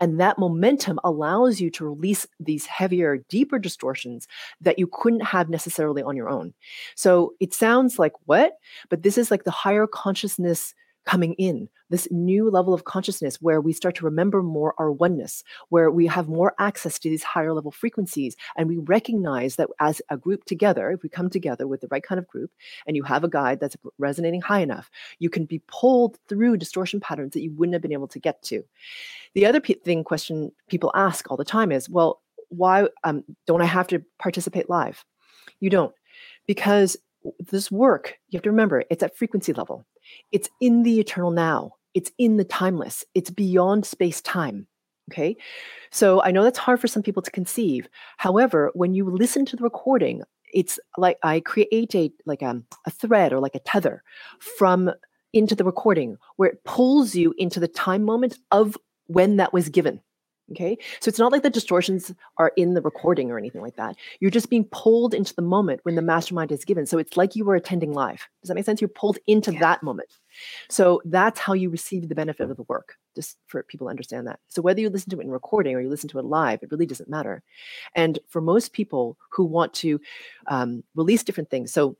And 0.00 0.20
that 0.20 0.38
momentum 0.38 0.98
allows 1.04 1.60
you 1.60 1.70
to 1.72 1.84
release 1.84 2.26
these 2.40 2.66
heavier, 2.66 3.18
deeper 3.28 3.58
distortions 3.58 4.26
that 4.60 4.78
you 4.78 4.86
couldn't 4.86 5.24
have 5.24 5.48
necessarily 5.48 6.02
on 6.02 6.16
your 6.16 6.28
own. 6.28 6.54
So 6.94 7.34
it 7.40 7.54
sounds 7.54 7.98
like 7.98 8.12
what? 8.26 8.54
But 8.88 9.02
this 9.02 9.18
is 9.18 9.30
like 9.30 9.44
the 9.44 9.50
higher 9.50 9.86
consciousness 9.86 10.74
coming 11.04 11.34
in, 11.34 11.68
this 11.90 12.08
new 12.10 12.48
level 12.50 12.72
of 12.72 12.84
consciousness 12.84 13.36
where 13.40 13.60
we 13.60 13.72
start 13.72 13.94
to 13.96 14.04
remember 14.04 14.42
more 14.42 14.74
our 14.78 14.90
oneness, 14.90 15.42
where 15.68 15.90
we 15.90 16.06
have 16.06 16.28
more 16.28 16.54
access 16.58 16.98
to 16.98 17.10
these 17.10 17.22
higher 17.22 17.52
level 17.52 17.70
frequencies. 17.70 18.36
And 18.56 18.68
we 18.68 18.78
recognize 18.78 19.56
that 19.56 19.68
as 19.80 20.00
a 20.08 20.16
group 20.16 20.44
together, 20.44 20.90
if 20.90 21.02
we 21.02 21.08
come 21.08 21.28
together 21.28 21.66
with 21.66 21.80
the 21.80 21.88
right 21.90 22.02
kind 22.02 22.18
of 22.18 22.28
group 22.28 22.50
and 22.86 22.96
you 22.96 23.02
have 23.02 23.24
a 23.24 23.28
guide 23.28 23.60
that's 23.60 23.76
resonating 23.98 24.40
high 24.40 24.60
enough, 24.60 24.90
you 25.18 25.28
can 25.28 25.44
be 25.44 25.60
pulled 25.66 26.18
through 26.28 26.56
distortion 26.56 27.00
patterns 27.00 27.32
that 27.32 27.42
you 27.42 27.52
wouldn't 27.52 27.74
have 27.74 27.82
been 27.82 27.92
able 27.92 28.08
to 28.08 28.18
get 28.18 28.42
to. 28.44 28.62
The 29.34 29.46
other 29.46 29.60
thing 29.60 30.04
question 30.04 30.52
people 30.68 30.92
ask 30.94 31.30
all 31.30 31.36
the 31.36 31.44
time 31.44 31.72
is, 31.72 31.88
well, 31.88 32.20
why 32.48 32.86
um, 33.02 33.24
don't 33.46 33.62
I 33.62 33.66
have 33.66 33.86
to 33.88 34.02
participate 34.18 34.70
live? 34.70 35.04
You 35.60 35.70
don't, 35.70 35.94
because 36.46 36.96
this 37.38 37.70
work, 37.70 38.18
you 38.28 38.36
have 38.36 38.42
to 38.42 38.50
remember, 38.50 38.84
it's 38.90 39.02
at 39.02 39.16
frequency 39.16 39.52
level. 39.52 39.84
It's 40.30 40.48
in 40.60 40.82
the 40.82 41.00
eternal 41.00 41.30
now. 41.30 41.72
It's 41.94 42.10
in 42.18 42.36
the 42.36 42.44
timeless. 42.44 43.04
It's 43.14 43.30
beyond 43.30 43.84
space 43.86 44.20
time. 44.20 44.66
Okay. 45.10 45.36
So 45.90 46.22
I 46.22 46.30
know 46.30 46.44
that's 46.44 46.58
hard 46.58 46.80
for 46.80 46.86
some 46.86 47.02
people 47.02 47.22
to 47.22 47.30
conceive. 47.30 47.88
However, 48.16 48.70
when 48.74 48.94
you 48.94 49.10
listen 49.10 49.44
to 49.46 49.56
the 49.56 49.64
recording, 49.64 50.22
it's 50.54 50.78
like 50.96 51.18
I 51.22 51.40
create 51.40 51.94
a 51.94 52.12
like 52.24 52.42
a, 52.42 52.46
um, 52.46 52.64
a 52.86 52.90
thread 52.90 53.32
or 53.32 53.40
like 53.40 53.54
a 53.54 53.60
tether 53.60 54.02
from 54.38 54.90
into 55.32 55.54
the 55.54 55.64
recording 55.64 56.18
where 56.36 56.50
it 56.50 56.64
pulls 56.64 57.14
you 57.14 57.34
into 57.38 57.58
the 57.58 57.68
time 57.68 58.04
moment 58.04 58.38
of 58.50 58.76
when 59.06 59.36
that 59.36 59.52
was 59.52 59.68
given. 59.68 60.00
Okay. 60.50 60.76
So 61.00 61.08
it's 61.08 61.18
not 61.18 61.32
like 61.32 61.42
the 61.42 61.50
distortions 61.50 62.12
are 62.36 62.52
in 62.56 62.74
the 62.74 62.82
recording 62.82 63.30
or 63.30 63.38
anything 63.38 63.62
like 63.62 63.76
that. 63.76 63.96
You're 64.20 64.30
just 64.30 64.50
being 64.50 64.64
pulled 64.64 65.14
into 65.14 65.34
the 65.34 65.42
moment 65.42 65.80
when 65.84 65.94
the 65.94 66.02
mastermind 66.02 66.50
is 66.52 66.64
given. 66.64 66.84
So 66.84 66.98
it's 66.98 67.16
like 67.16 67.36
you 67.36 67.44
were 67.44 67.54
attending 67.54 67.92
live. 67.92 68.28
Does 68.42 68.48
that 68.48 68.54
make 68.54 68.64
sense? 68.64 68.80
You're 68.80 68.88
pulled 68.88 69.18
into 69.26 69.52
yeah. 69.52 69.60
that 69.60 69.82
moment. 69.82 70.10
So 70.68 71.00
that's 71.04 71.38
how 71.38 71.52
you 71.52 71.70
receive 71.70 72.08
the 72.08 72.14
benefit 72.14 72.50
of 72.50 72.56
the 72.56 72.64
work, 72.64 72.96
just 73.14 73.38
for 73.46 73.62
people 73.62 73.86
to 73.86 73.90
understand 73.90 74.26
that. 74.26 74.40
So 74.48 74.60
whether 74.60 74.80
you 74.80 74.90
listen 74.90 75.10
to 75.10 75.20
it 75.20 75.24
in 75.24 75.30
recording 75.30 75.74
or 75.74 75.80
you 75.80 75.88
listen 75.88 76.08
to 76.10 76.18
it 76.18 76.24
live, 76.24 76.62
it 76.62 76.70
really 76.70 76.86
doesn't 76.86 77.08
matter. 77.08 77.42
And 77.94 78.18
for 78.28 78.40
most 78.40 78.72
people 78.72 79.16
who 79.30 79.44
want 79.44 79.72
to 79.74 80.00
um, 80.48 80.82
release 80.94 81.22
different 81.22 81.50
things, 81.50 81.72
so 81.72 81.96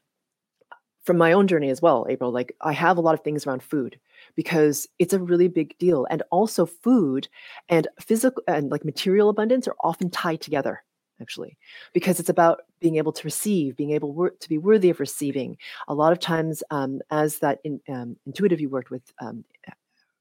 from 1.04 1.18
my 1.18 1.32
own 1.32 1.46
journey 1.48 1.70
as 1.70 1.82
well, 1.82 2.06
April, 2.08 2.30
like 2.30 2.54
I 2.60 2.72
have 2.72 2.96
a 2.96 3.00
lot 3.00 3.14
of 3.14 3.20
things 3.22 3.46
around 3.46 3.62
food 3.62 3.98
because 4.36 4.86
it's 4.98 5.12
a 5.12 5.18
really 5.18 5.48
big 5.48 5.76
deal. 5.78 6.06
And 6.10 6.22
also, 6.30 6.66
food 6.66 7.28
and 7.68 7.88
physical 8.00 8.42
and 8.46 8.70
like 8.70 8.84
material 8.84 9.28
abundance 9.28 9.66
are 9.66 9.76
often 9.82 10.10
tied 10.10 10.40
together 10.40 10.82
actually 11.20 11.56
because 11.92 12.18
it's 12.18 12.28
about 12.28 12.62
being 12.80 12.96
able 12.96 13.12
to 13.12 13.22
receive 13.24 13.76
being 13.76 13.92
able 13.92 14.12
wor- 14.12 14.30
to 14.40 14.48
be 14.48 14.58
worthy 14.58 14.90
of 14.90 14.98
receiving 14.98 15.56
a 15.86 15.94
lot 15.94 16.10
of 16.10 16.18
times 16.18 16.62
um, 16.70 17.00
as 17.10 17.38
that 17.38 17.60
in, 17.62 17.80
um, 17.88 18.16
intuitive 18.26 18.60
you 18.60 18.68
worked 18.68 18.90
with 18.90 19.02
um, 19.20 19.44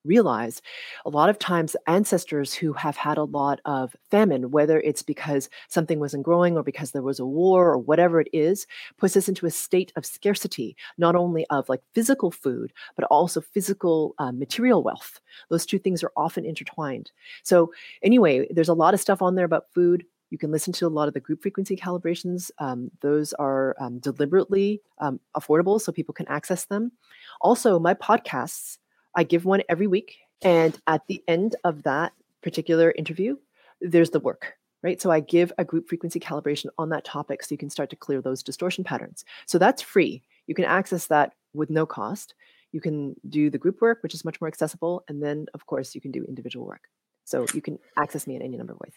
realized 0.04 0.62
a 1.06 1.10
lot 1.10 1.30
of 1.30 1.40
times 1.40 1.76
ancestors 1.88 2.54
who 2.54 2.74
have 2.74 2.98
had 2.98 3.18
a 3.18 3.24
lot 3.24 3.60
of 3.66 3.96
famine, 4.10 4.52
whether 4.52 4.80
it's 4.80 5.04
because 5.04 5.50
something 5.68 6.00
wasn't 6.00 6.24
growing 6.24 6.58
or 6.58 6.64
because 6.64 6.92
there 6.92 7.02
was 7.02 7.20
a 7.20 7.26
war 7.26 7.72
or 7.72 7.78
whatever 7.78 8.20
it 8.20 8.30
is, 8.34 8.66
puts 8.98 9.16
us 9.16 9.30
into 9.30 9.46
a 9.46 9.52
state 9.52 9.92
of 9.96 10.06
scarcity, 10.06 10.76
not 10.98 11.16
only 11.16 11.46
of 11.50 11.70
like 11.70 11.82
physical 11.94 12.32
food, 12.32 12.74
but 12.96 13.06
also 13.06 13.42
physical 13.42 14.16
uh, 14.20 14.32
material 14.32 14.84
wealth. 14.84 15.20
Those 15.50 15.66
two 15.66 15.80
things 15.80 16.04
are 16.04 16.12
often 16.16 16.46
intertwined. 16.46 17.12
So, 17.44 17.72
anyway, 18.04 18.48
there's 18.52 18.70
a 18.70 18.74
lot 18.74 18.94
of 18.94 19.00
stuff 19.00 19.22
on 19.22 19.36
there 19.36 19.46
about 19.46 19.74
food. 19.74 20.06
You 20.30 20.38
can 20.38 20.52
listen 20.52 20.72
to 20.74 20.88
a 20.88 20.90
lot 20.90 21.10
of 21.10 21.14
the 21.14 21.20
group 21.20 21.42
frequency 21.42 21.76
calibrations. 21.76 22.52
Um, 22.58 22.90
those 23.02 23.34
are 23.34 23.76
um, 23.80 24.00
deliberately 24.00 24.82
um, 25.00 25.20
affordable 25.36 25.80
so 25.80 25.92
people 25.92 26.14
can 26.14 26.28
access 26.30 26.66
them. 26.66 26.94
Also, 27.42 27.78
my 27.78 27.94
podcasts 27.94 28.78
I 29.16 29.24
give 29.24 29.46
one 29.46 29.62
every 29.70 29.88
week. 29.88 30.18
And 30.44 30.78
at 30.88 31.02
the 31.08 31.24
end 31.28 31.56
of 31.64 31.84
that 31.84 32.14
particular 32.42 32.92
interview, 32.92 33.38
there's 33.80 34.10
the 34.10 34.20
work, 34.20 34.56
right? 34.82 35.02
So 35.02 35.12
I 35.12 35.20
give 35.20 35.52
a 35.58 35.66
group 35.66 35.88
frequency 35.88 36.20
calibration 36.20 36.68
on 36.78 36.90
that 36.90 37.06
topic 37.06 37.44
so 37.44 37.54
you 37.54 37.58
can 37.58 37.70
start 37.70 37.90
to 37.92 37.96
clear 37.96 38.22
those 38.22 38.44
distortion 38.44 38.84
patterns. 38.84 39.24
So 39.46 39.58
that's 39.58 39.82
free. 39.82 40.24
You 40.48 40.56
can 40.56 40.66
access 40.66 41.08
that 41.08 41.34
with 41.54 41.70
no 41.70 41.86
cost. 41.86 42.34
You 42.72 42.82
can 42.82 43.16
do 43.28 43.50
the 43.50 43.58
group 43.58 43.82
work, 43.82 44.00
which 44.02 44.14
is 44.14 44.26
much 44.26 44.40
more 44.42 44.48
accessible. 44.48 45.04
And 45.08 45.22
then, 45.22 45.46
of 45.54 45.66
course, 45.66 45.94
you 45.94 46.02
can 46.02 46.12
do 46.12 46.24
individual 46.24 46.66
work. 46.66 46.84
So 47.26 47.46
you 47.54 47.62
can 47.62 47.78
access 47.98 48.26
me 48.28 48.36
in 48.36 48.42
any 48.42 48.58
number 48.58 48.74
of 48.74 48.80
ways. 48.80 48.94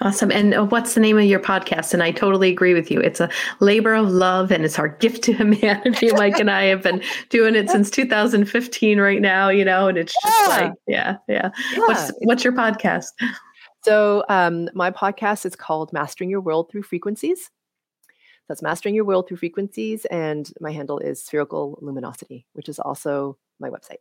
Awesome. 0.00 0.30
And 0.30 0.54
uh, 0.54 0.64
what's 0.64 0.94
the 0.94 1.00
name 1.00 1.18
of 1.18 1.24
your 1.24 1.40
podcast? 1.40 1.92
And 1.92 2.02
I 2.02 2.12
totally 2.12 2.50
agree 2.50 2.72
with 2.72 2.90
you. 2.90 3.00
It's 3.00 3.20
a 3.20 3.28
labor 3.58 3.94
of 3.94 4.08
love 4.08 4.52
and 4.52 4.64
it's 4.64 4.78
our 4.78 4.88
gift 4.88 5.24
to 5.24 5.32
humanity. 5.36 6.12
Mike 6.12 6.38
and 6.38 6.50
I 6.50 6.64
have 6.64 6.82
been 6.82 7.02
doing 7.30 7.56
it 7.56 7.68
since 7.68 7.90
2015 7.90 9.00
right 9.00 9.20
now, 9.20 9.48
you 9.48 9.64
know, 9.64 9.88
and 9.88 9.98
it's 9.98 10.14
just 10.22 10.40
yeah. 10.40 10.56
like, 10.56 10.72
yeah, 10.86 11.16
yeah, 11.28 11.50
yeah. 11.72 11.78
What's, 11.78 12.12
what's 12.20 12.44
your 12.44 12.52
podcast? 12.52 13.06
So 13.82 14.24
um, 14.28 14.68
my 14.74 14.90
podcast 14.90 15.46
is 15.46 15.56
called 15.56 15.92
Mastering 15.92 16.30
Your 16.30 16.40
World 16.40 16.70
Through 16.70 16.82
Frequencies. 16.82 17.50
That's 18.48 18.62
Mastering 18.62 18.94
Your 18.94 19.04
World 19.04 19.28
Through 19.28 19.38
Frequencies. 19.38 20.04
And 20.06 20.50
my 20.60 20.72
handle 20.72 20.98
is 20.98 21.24
Spherical 21.24 21.78
Luminosity, 21.82 22.46
which 22.52 22.68
is 22.68 22.78
also 22.78 23.36
my 23.58 23.68
website. 23.68 23.98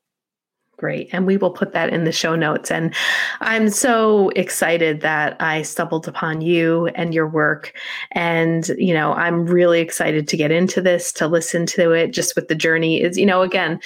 Great. 0.78 1.10
And 1.12 1.26
we 1.26 1.38
will 1.38 1.50
put 1.50 1.74
that 1.74 1.90
in 1.90 2.04
the 2.04 2.12
show 2.12 2.36
notes. 2.36 2.70
And 2.70 2.94
I'm 3.42 3.70
so 3.72 4.30
excited 4.36 5.02
that 5.02 5.36
I 5.42 5.64
stumbled 5.64 6.08
upon 6.08 6.42
you 6.42 6.86
and 6.90 7.16
your 7.16 7.28
work. 7.28 7.74
And, 8.12 8.68
you 8.78 8.94
know, 8.94 9.14
I'm 9.14 9.48
really 9.48 9.80
excited 9.82 10.28
to 10.28 10.38
get 10.38 10.52
into 10.52 10.80
this, 10.80 11.12
to 11.14 11.28
listen 11.28 11.66
to 11.68 11.94
it 11.94 12.12
just 12.12 12.36
with 12.36 12.48
the 12.48 12.54
journey. 12.54 13.02
Is, 13.02 13.18
you 13.18 13.26
know, 13.26 13.42
again, 13.42 13.80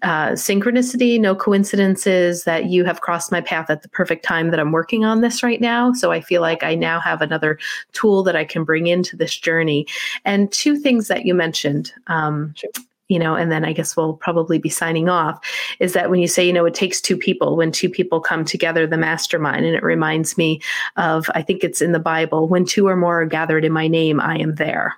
uh, 0.00 0.30
synchronicity, 0.30 1.20
no 1.20 1.34
coincidences 1.34 2.44
that 2.44 2.70
you 2.70 2.86
have 2.86 3.02
crossed 3.02 3.30
my 3.30 3.42
path 3.42 3.68
at 3.68 3.82
the 3.82 3.88
perfect 3.90 4.24
time 4.24 4.50
that 4.50 4.58
I'm 4.58 4.72
working 4.72 5.04
on 5.04 5.20
this 5.20 5.42
right 5.42 5.60
now. 5.60 5.92
So 5.92 6.10
I 6.10 6.22
feel 6.22 6.40
like 6.40 6.62
I 6.62 6.74
now 6.74 7.00
have 7.00 7.20
another 7.20 7.58
tool 7.92 8.22
that 8.22 8.34
I 8.34 8.46
can 8.46 8.64
bring 8.64 8.86
into 8.86 9.14
this 9.14 9.36
journey. 9.36 9.86
And 10.24 10.50
two 10.50 10.78
things 10.78 11.08
that 11.08 11.26
you 11.26 11.34
mentioned. 11.34 11.92
Um, 12.06 12.54
sure 12.56 12.70
you 13.10 13.18
know, 13.18 13.34
and 13.34 13.50
then 13.50 13.64
I 13.64 13.72
guess 13.72 13.96
we'll 13.96 14.14
probably 14.14 14.58
be 14.58 14.68
signing 14.68 15.08
off, 15.08 15.44
is 15.80 15.94
that 15.94 16.10
when 16.10 16.20
you 16.20 16.28
say, 16.28 16.46
you 16.46 16.52
know, 16.52 16.64
it 16.64 16.74
takes 16.74 17.00
two 17.00 17.16
people, 17.16 17.56
when 17.56 17.72
two 17.72 17.90
people 17.90 18.20
come 18.20 18.44
together, 18.44 18.86
the 18.86 18.96
mastermind, 18.96 19.66
and 19.66 19.74
it 19.74 19.82
reminds 19.82 20.38
me 20.38 20.62
of, 20.96 21.28
I 21.34 21.42
think 21.42 21.64
it's 21.64 21.82
in 21.82 21.90
the 21.90 21.98
Bible, 21.98 22.46
when 22.46 22.64
two 22.64 22.86
or 22.86 22.94
more 22.94 23.20
are 23.20 23.26
gathered 23.26 23.64
in 23.64 23.72
my 23.72 23.88
name, 23.88 24.20
I 24.20 24.38
am 24.38 24.54
there. 24.54 24.94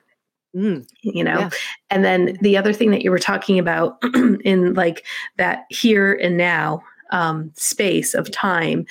Mm, 0.54 0.86
you 1.00 1.24
know, 1.24 1.38
yeah. 1.38 1.50
and 1.88 2.04
then 2.04 2.36
the 2.42 2.58
other 2.58 2.74
thing 2.74 2.90
that 2.90 3.00
you 3.00 3.10
were 3.10 3.18
talking 3.18 3.58
about 3.58 3.96
in 4.44 4.74
like 4.74 5.06
that 5.38 5.64
here 5.70 6.12
and 6.12 6.36
now, 6.36 6.82
um, 7.12 7.52
space 7.54 8.14
of 8.14 8.30
time 8.30 8.84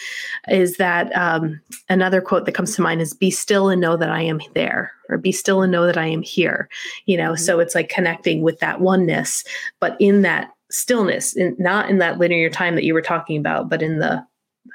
is 0.48 0.78
that 0.78 1.16
um, 1.16 1.60
another 1.90 2.22
quote 2.22 2.46
that 2.46 2.54
comes 2.54 2.76
to 2.76 2.82
mind 2.82 3.02
is 3.02 3.14
be 3.14 3.32
still 3.32 3.70
and 3.70 3.82
know 3.82 3.98
that 3.98 4.10
i 4.10 4.22
am 4.22 4.40
there 4.54 4.92
or 5.10 5.18
be 5.18 5.32
still 5.32 5.62
and 5.62 5.72
know 5.72 5.86
that 5.86 5.98
i 5.98 6.06
am 6.06 6.22
here 6.22 6.70
you 7.06 7.18
know 7.18 7.32
mm-hmm. 7.32 7.44
so 7.44 7.60
it's 7.60 7.76
like 7.76 7.90
connecting 7.90 8.42
with 8.42 8.60
that 8.60 8.80
oneness 8.80 9.44
but 9.80 9.98
in 10.00 10.22
that 10.22 10.52
stillness 10.70 11.36
in, 11.36 11.56
not 11.60 11.90
in 11.90 11.98
that 11.98 12.18
linear 12.18 12.50
time 12.50 12.76
that 12.76 12.86
you 12.86 12.94
were 12.94 13.02
talking 13.02 13.38
about 13.38 13.68
but 13.68 13.82
in 13.82 14.00
the 14.00 14.26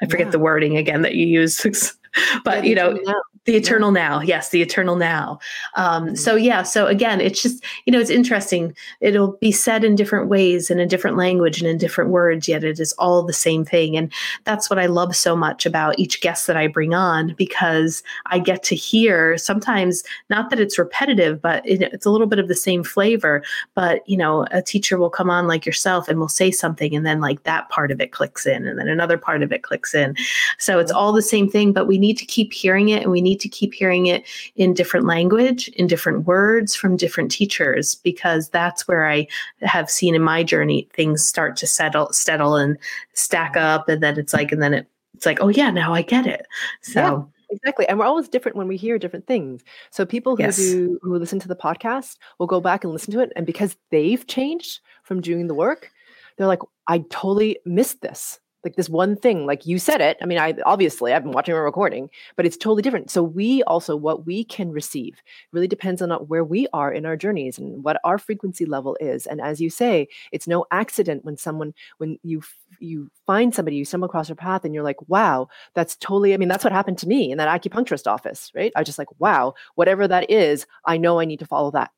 i 0.03 0.07
forget 0.07 0.27
yeah. 0.27 0.33
the 0.33 0.39
wording 0.39 0.77
again 0.77 1.03
that 1.03 1.15
you 1.15 1.27
use 1.27 1.65
but 2.45 2.65
you 2.65 2.75
know 2.75 2.99
the 3.47 3.57
eternal 3.57 3.93
yeah. 3.95 4.09
now. 4.09 4.21
Yes 4.21 4.51
the 4.51 4.63
eternal 4.63 4.97
now. 4.97 5.39
Um, 5.75 6.07
mm-hmm. 6.07 6.15
so 6.15 6.37
yeah 6.37 6.63
so 6.63 6.87
again 6.87 7.21
it's 7.21 7.43
just 7.43 7.65
you 7.85 7.93
know 7.93 8.01
it's 8.01 8.11
interesting. 8.11 8.77
It'll 9.01 9.33
be 9.39 9.53
said 9.53 9.85
in 9.85 9.95
different 9.95 10.29
ways 10.29 10.71
and 10.71 10.81
in 10.81 10.89
different 10.89 11.17
language 11.17 11.61
and 11.61 11.69
in 11.69 11.79
different 11.79 12.11
words 12.11 12.49
yet 12.49 12.65
it 12.65 12.79
is 12.79 12.93
all 12.95 13.23
the 13.23 13.33
same 13.33 13.65
thing. 13.65 13.97
And 13.97 14.13
that's 14.45 14.69
what 14.71 14.79
i 14.79 14.87
love 14.87 15.15
so 15.15 15.37
much 15.37 15.67
about 15.67 15.99
each 15.99 16.21
guest 16.21 16.47
that 16.47 16.57
i 16.57 16.67
bring 16.67 16.95
on 16.95 17.35
because 17.37 18.03
i 18.27 18.39
get 18.39 18.63
to 18.63 18.75
hear 18.75 19.37
sometimes 19.37 20.03
not 20.31 20.51
that 20.51 20.61
it's 20.61 20.79
repetitive 20.79 21.41
but 21.41 21.67
it, 21.67 21.83
it's 21.83 22.07
a 22.07 22.11
little 22.11 22.27
bit 22.27 22.39
of 22.39 22.49
the 22.49 22.55
same 22.55 22.83
flavor 22.83 23.43
but 23.75 24.09
you 24.09 24.17
know 24.17 24.47
a 24.51 24.63
teacher 24.63 24.99
will 24.99 25.11
come 25.11 25.31
on 25.31 25.47
like 25.47 25.67
yourself 25.67 26.09
and 26.09 26.19
will 26.19 26.29
say 26.29 26.51
something 26.51 26.95
and 26.95 27.07
then 27.07 27.21
like 27.21 27.43
that 27.45 27.69
part 27.69 27.91
of 27.91 28.01
it 28.01 28.13
clicks 28.13 28.47
in 28.47 28.67
and 28.67 28.79
then 28.79 28.89
another 28.89 29.19
part 29.19 29.43
of 29.43 29.53
it 29.53 29.63
clicks 29.63 29.95
in. 29.95 30.15
So 30.59 30.79
it's 30.79 30.93
all 30.93 31.13
the 31.13 31.23
same 31.23 31.49
thing 31.49 31.73
but 31.73 31.87
we 31.87 31.99
need 31.99 32.19
to 32.19 32.25
keep 32.25 32.53
hearing 32.53 32.89
it 32.89 33.03
and 33.03 33.11
we 33.11 33.21
need 33.21 33.36
need 33.37 33.41
to 33.41 33.49
keep 33.49 33.75
hearing 33.75 34.07
it 34.07 34.25
in 34.57 34.75
different 34.75 35.07
language, 35.07 35.69
in 35.69 35.87
different 35.87 36.27
words 36.27 36.75
from 36.75 36.97
different 36.97 37.31
teachers, 37.31 37.97
because 37.97 38.49
that's 38.49 38.89
where 38.89 39.09
I 39.09 39.27
have 39.61 39.91
seen 39.91 40.15
in 40.15 40.23
my 40.23 40.43
journey 40.43 40.89
things 40.93 41.27
start 41.27 41.57
to 41.57 41.67
settle, 41.67 42.13
settle 42.13 42.57
and 42.57 42.79
stack 43.13 43.57
up. 43.57 43.89
And 43.89 44.03
then 44.03 44.19
it's 44.19 44.33
like, 44.33 44.53
and 44.53 44.63
then 44.63 44.75
it, 44.75 44.87
it's 45.15 45.27
like, 45.27 45.41
oh 45.41 45.49
yeah, 45.49 45.71
now 45.71 45.93
I 45.93 46.03
get 46.03 46.27
it. 46.27 46.47
So 46.83 47.01
yeah 47.01 47.23
exactly 47.49 47.89
and 47.89 47.97
we're 47.97 48.05
always 48.05 48.29
different 48.29 48.57
when 48.57 48.67
we 48.67 48.77
hear 48.77 48.99
different 48.99 49.25
things 49.25 49.63
so 49.91 50.05
people 50.05 50.35
who 50.35 50.43
yes. 50.43 50.57
do 50.57 50.99
who 51.01 51.17
listen 51.17 51.39
to 51.39 51.47
the 51.47 51.55
podcast 51.55 52.17
will 52.41 52.47
go 52.49 52.61
back 52.61 52.83
and 52.83 52.93
listen 52.93 53.13
to 53.13 53.21
it 53.21 53.33
and 53.37 53.47
because 53.47 53.77
they've 53.93 54.27
changed 54.27 54.81
from 55.05 55.21
doing 55.21 55.47
the 55.47 55.55
work 55.55 55.93
they're 56.37 56.49
like 56.49 56.59
i 56.89 56.99
totally 57.09 57.57
missed 57.65 58.01
this 58.01 58.41
like 58.67 58.77
this 58.77 58.89
one 58.89 59.17
thing 59.17 59.47
like 59.47 59.65
you 59.67 59.79
said 59.79 60.01
it 60.01 60.17
i 60.21 60.27
mean 60.27 60.39
i 60.39 60.53
obviously 60.67 61.13
i've 61.13 61.23
been 61.23 61.33
watching 61.33 61.55
a 61.55 61.63
recording 61.63 62.11
but 62.37 62.47
it's 62.47 62.57
totally 62.57 62.83
different. 62.83 63.11
So 63.11 63.23
we 63.23 63.63
also 63.65 63.97
what 63.97 64.27
we 64.27 64.45
can 64.45 64.71
receive 64.71 65.23
really 65.53 65.69
depends 65.69 66.03
on 66.03 66.13
uh, 66.13 66.19
where 66.19 66.45
we 66.45 66.67
are 66.73 66.93
in 66.93 67.07
our 67.07 67.17
journeys 67.17 67.59
and 67.59 67.85
what 67.85 68.01
our 68.05 68.19
frequency 68.19 68.65
level 68.65 68.97
is. 69.01 69.27
And 69.27 69.41
as 69.41 69.61
you 69.61 69.71
say 69.71 70.09
it's 70.33 70.47
no 70.47 70.67
accident 70.71 71.25
when 71.25 71.37
someone 71.37 71.75
when 71.99 72.19
you 72.23 72.43
you 72.81 73.11
find 73.27 73.55
somebody 73.55 73.77
you 73.77 73.85
stumble 73.85 74.07
across 74.07 74.27
their 74.29 74.37
path 74.37 74.65
and 74.65 74.75
you're 74.75 74.85
like 74.85 75.09
wow 75.09 75.49
that's 75.75 75.97
totally 75.97 76.35
i 76.35 76.37
mean 76.37 76.49
that's 76.49 76.65
what 76.65 76.73
happened 76.73 76.99
to 76.99 77.07
me 77.07 77.31
in 77.31 77.39
that 77.39 77.63
acupuncturist 77.63 78.07
office 78.07 78.51
right? 78.55 78.73
I 78.75 78.81
was 78.81 78.87
just 78.87 78.99
like 78.99 79.09
wow 79.21 79.55
whatever 79.77 80.07
that 80.09 80.31
is 80.31 80.67
i 80.85 80.97
know 80.97 81.21
i 81.21 81.25
need 81.25 81.39
to 81.39 81.47
follow 81.47 81.71
that. 81.73 81.91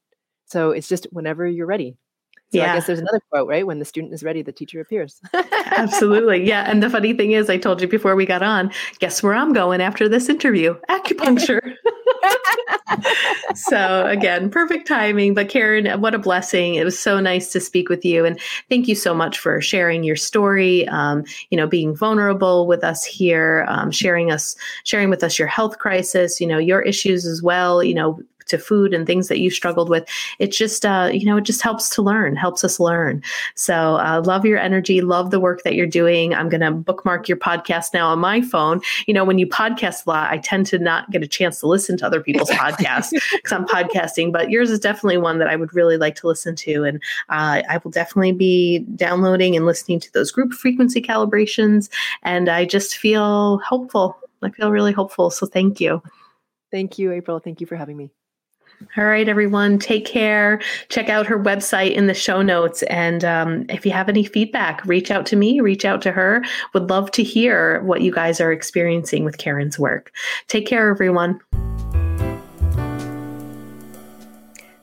So 0.47 0.71
it's 0.71 0.89
just 0.89 1.07
whenever 1.11 1.47
you're 1.47 1.67
ready 1.67 1.97
so 2.51 2.59
yeah. 2.59 2.73
I 2.73 2.77
guess 2.77 2.87
there's 2.87 2.99
another 2.99 3.21
quote, 3.31 3.47
right? 3.47 3.67
When 3.67 3.79
the 3.79 3.85
student 3.85 4.15
is 4.15 4.23
ready, 4.23 4.41
the 4.41 4.53
teacher 4.53 4.81
appears. 4.81 5.21
Absolutely. 5.35 6.47
Yeah. 6.47 6.71
And 6.71 6.83
the 6.83 6.89
funny 6.89 7.13
thing 7.13 7.33
is, 7.33 7.51
I 7.51 7.59
told 7.59 7.83
you 7.83 7.89
before 7.89 8.17
we 8.17 8.25
got 8.25 8.43
on, 8.43 8.73
guess 9.01 9.23
where 9.23 9.35
I'm 9.35 9.53
going 9.53 9.83
after 9.83 10.09
this 10.09 10.31
interview? 10.31 10.75
Acupuncture. 10.89 11.75
so 13.55 14.07
again, 14.07 14.49
perfect 14.49 14.89
timing. 14.89 15.35
But 15.35 15.51
Karen, 15.51 16.01
what 16.01 16.15
a 16.15 16.19
blessing. 16.19 16.77
It 16.77 16.85
was 16.85 16.99
so 16.99 17.21
nice 17.21 17.53
to 17.53 17.61
speak 17.61 17.91
with 17.91 18.03
you. 18.03 18.25
And 18.25 18.41
thank 18.71 18.89
you 18.89 18.95
so 18.95 19.13
much 19.13 19.39
for 19.39 19.61
sharing 19.61 20.03
your 20.03 20.17
story, 20.17 20.89
um, 20.89 21.25
you 21.51 21.57
know, 21.59 21.67
being 21.67 21.95
vulnerable 21.95 22.67
with 22.67 22.83
us 22.83 23.05
here, 23.05 23.67
um, 23.69 23.91
sharing 23.91 24.31
us, 24.31 24.57
sharing 24.85 25.11
with 25.11 25.23
us 25.23 25.39
your 25.39 25.49
health 25.49 25.79
crisis, 25.79 26.41
you 26.41 26.47
know, 26.47 26.59
your 26.59 26.81
issues 26.81 27.27
as 27.27 27.43
well, 27.43 27.85
you 27.85 27.95
know, 27.95 28.19
to 28.49 28.59
food 28.59 28.93
and 28.93 29.07
things 29.07 29.29
that 29.29 29.39
you 29.39 29.51
struggled 29.51 29.89
with. 29.89 30.09
It 30.39 30.53
just, 30.53 30.85
uh, 30.85 31.11
you 31.13 31.25
know, 31.25 31.37
it 31.37 31.45
just 31.45 31.63
helps 31.63 31.89
to 31.91 32.03
learn, 32.03 32.37
helps 32.37 32.65
us 32.65 32.81
learn. 32.81 33.23
So 33.55 33.97
uh, 33.97 34.23
love 34.25 34.45
your 34.45 34.59
energy, 34.59 35.01
love 35.01 35.31
the 35.31 35.41
work 35.41 35.63
that 35.63 35.75
you're 35.75 35.87
doing. 35.87 36.35
I'm 36.35 36.49
going 36.49 36.61
to 36.61 36.71
bookmark 36.71 37.29
your 37.29 37.39
podcast 37.39 37.95
now 37.95 38.09
on 38.09 38.19
my 38.19 38.41
phone. 38.41 38.81
You 39.07 39.15
know, 39.15 39.25
when 39.25 39.39
you 39.39 39.47
podcast 39.47 40.07
a 40.07 40.11
lot, 40.11 40.31
I 40.31 40.39
tend 40.39 40.67
to 40.67 40.79
not 40.79 41.11
get 41.11 41.23
a 41.23 41.27
chance 41.27 41.61
to 41.61 41.67
listen 41.67 41.97
to 41.99 42.07
other 42.07 42.21
people's 42.21 42.51
podcasts 42.59 43.11
because 43.33 43.53
I'm 43.53 43.67
podcasting, 43.67 44.33
but 44.33 44.51
yours 44.51 44.71
is 44.71 44.81
definitely 44.81 45.19
one 45.19 45.39
that 45.39 45.49
I 45.49 45.57
would 45.57 45.75
really 45.75 45.97
like 45.97 46.15
to 46.17 46.27
listen 46.27 46.57
to. 46.57 46.85
And 46.85 47.03
uh, 47.29 47.63
I 47.69 47.81
will 47.83 47.91
definitely 47.91 48.33
be 48.33 48.81
downloading 48.97 49.57
and 49.57 49.67
listening 49.67 50.01
to 50.01 50.13
those 50.13 50.31
group 50.31 50.53
frequency 50.53 51.01
calibrations. 51.03 51.89
And 52.23 52.49
I 52.49 52.65
just 52.65 52.97
feel 52.97 53.59
hopeful. 53.59 54.17
I 54.43 54.51
feel 54.51 54.71
really 54.71 54.93
hopeful. 54.93 55.31
So 55.31 55.47
thank 55.47 55.81
you. 55.81 56.03
Thank 56.71 56.99
you, 56.99 57.13
April. 57.13 57.41
Thank 57.41 57.61
you 57.61 57.67
for 57.67 57.77
having 57.77 57.97
me. 57.97 58.11
All 58.97 59.05
right, 59.05 59.29
everyone, 59.29 59.79
take 59.79 60.07
care. 60.07 60.61
Check 60.89 61.09
out 61.09 61.27
her 61.27 61.39
website 61.39 61.93
in 61.95 62.07
the 62.07 62.15
show 62.15 62.43
notes. 62.43 62.83
And 62.85 63.25
um, 63.25 63.67
if 63.69 63.85
you 63.85 63.93
have 63.93 64.09
any 64.09 64.25
feedback, 64.25 64.85
reach 64.85 65.11
out 65.11 65.27
to 65.27 65.37
me, 65.37 65.61
reach 65.61 65.85
out 65.85 66.03
to 66.03 66.13
her. 66.13 66.45
Would 66.75 66.89
love 66.89 67.11
to 67.13 67.23
hear 67.23 67.83
what 67.83 68.03
you 68.03 68.13
guys 68.13 68.41
are 68.41 68.53
experiencing 68.53 69.25
with 69.25 69.39
Karen's 69.39 69.79
work. 69.79 70.13
Take 70.47 70.67
care, 70.67 70.91
everyone. 70.91 71.41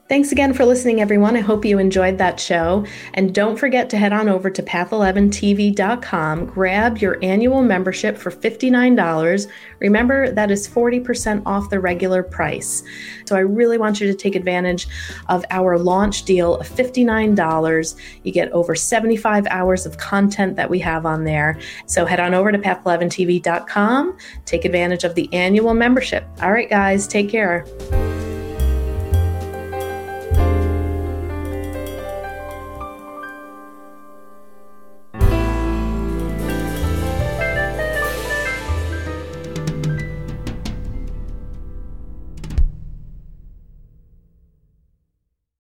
Thanks 0.08 0.30
again 0.30 0.54
for 0.54 0.64
listening, 0.64 1.00
everyone. 1.00 1.36
I 1.36 1.40
hope 1.40 1.64
you 1.64 1.80
enjoyed 1.80 2.18
that 2.18 2.38
show. 2.38 2.86
And 3.14 3.34
don't 3.34 3.58
forget 3.58 3.90
to 3.90 3.98
head 3.98 4.12
on 4.12 4.28
over 4.28 4.48
to 4.48 4.62
path11tv.com, 4.62 6.46
grab 6.46 6.98
your 6.98 7.18
annual 7.22 7.60
membership 7.62 8.16
for 8.16 8.30
$59. 8.30 9.50
Remember, 9.80 10.30
that 10.30 10.52
is 10.52 10.68
40% 10.68 11.42
off 11.44 11.70
the 11.70 11.80
regular 11.80 12.22
price. 12.22 12.84
So 13.24 13.34
I 13.34 13.40
really 13.40 13.78
want 13.78 14.00
you 14.00 14.06
to 14.06 14.14
take 14.14 14.36
advantage 14.36 14.86
of 15.28 15.44
our 15.50 15.76
launch 15.76 16.22
deal 16.22 16.56
of 16.58 16.68
$59. 16.68 17.96
You 18.22 18.30
get 18.30 18.52
over 18.52 18.76
75 18.76 19.48
hours 19.48 19.86
of 19.86 19.98
content 19.98 20.54
that 20.54 20.70
we 20.70 20.78
have 20.78 21.04
on 21.04 21.24
there. 21.24 21.58
So 21.86 22.06
head 22.06 22.20
on 22.20 22.32
over 22.32 22.52
to 22.52 22.58
path11tv.com, 22.58 24.16
take 24.44 24.64
advantage 24.64 25.02
of 25.02 25.16
the 25.16 25.28
annual 25.34 25.74
membership. 25.74 26.28
All 26.40 26.52
right, 26.52 26.70
guys, 26.70 27.08
take 27.08 27.28
care. 27.28 27.66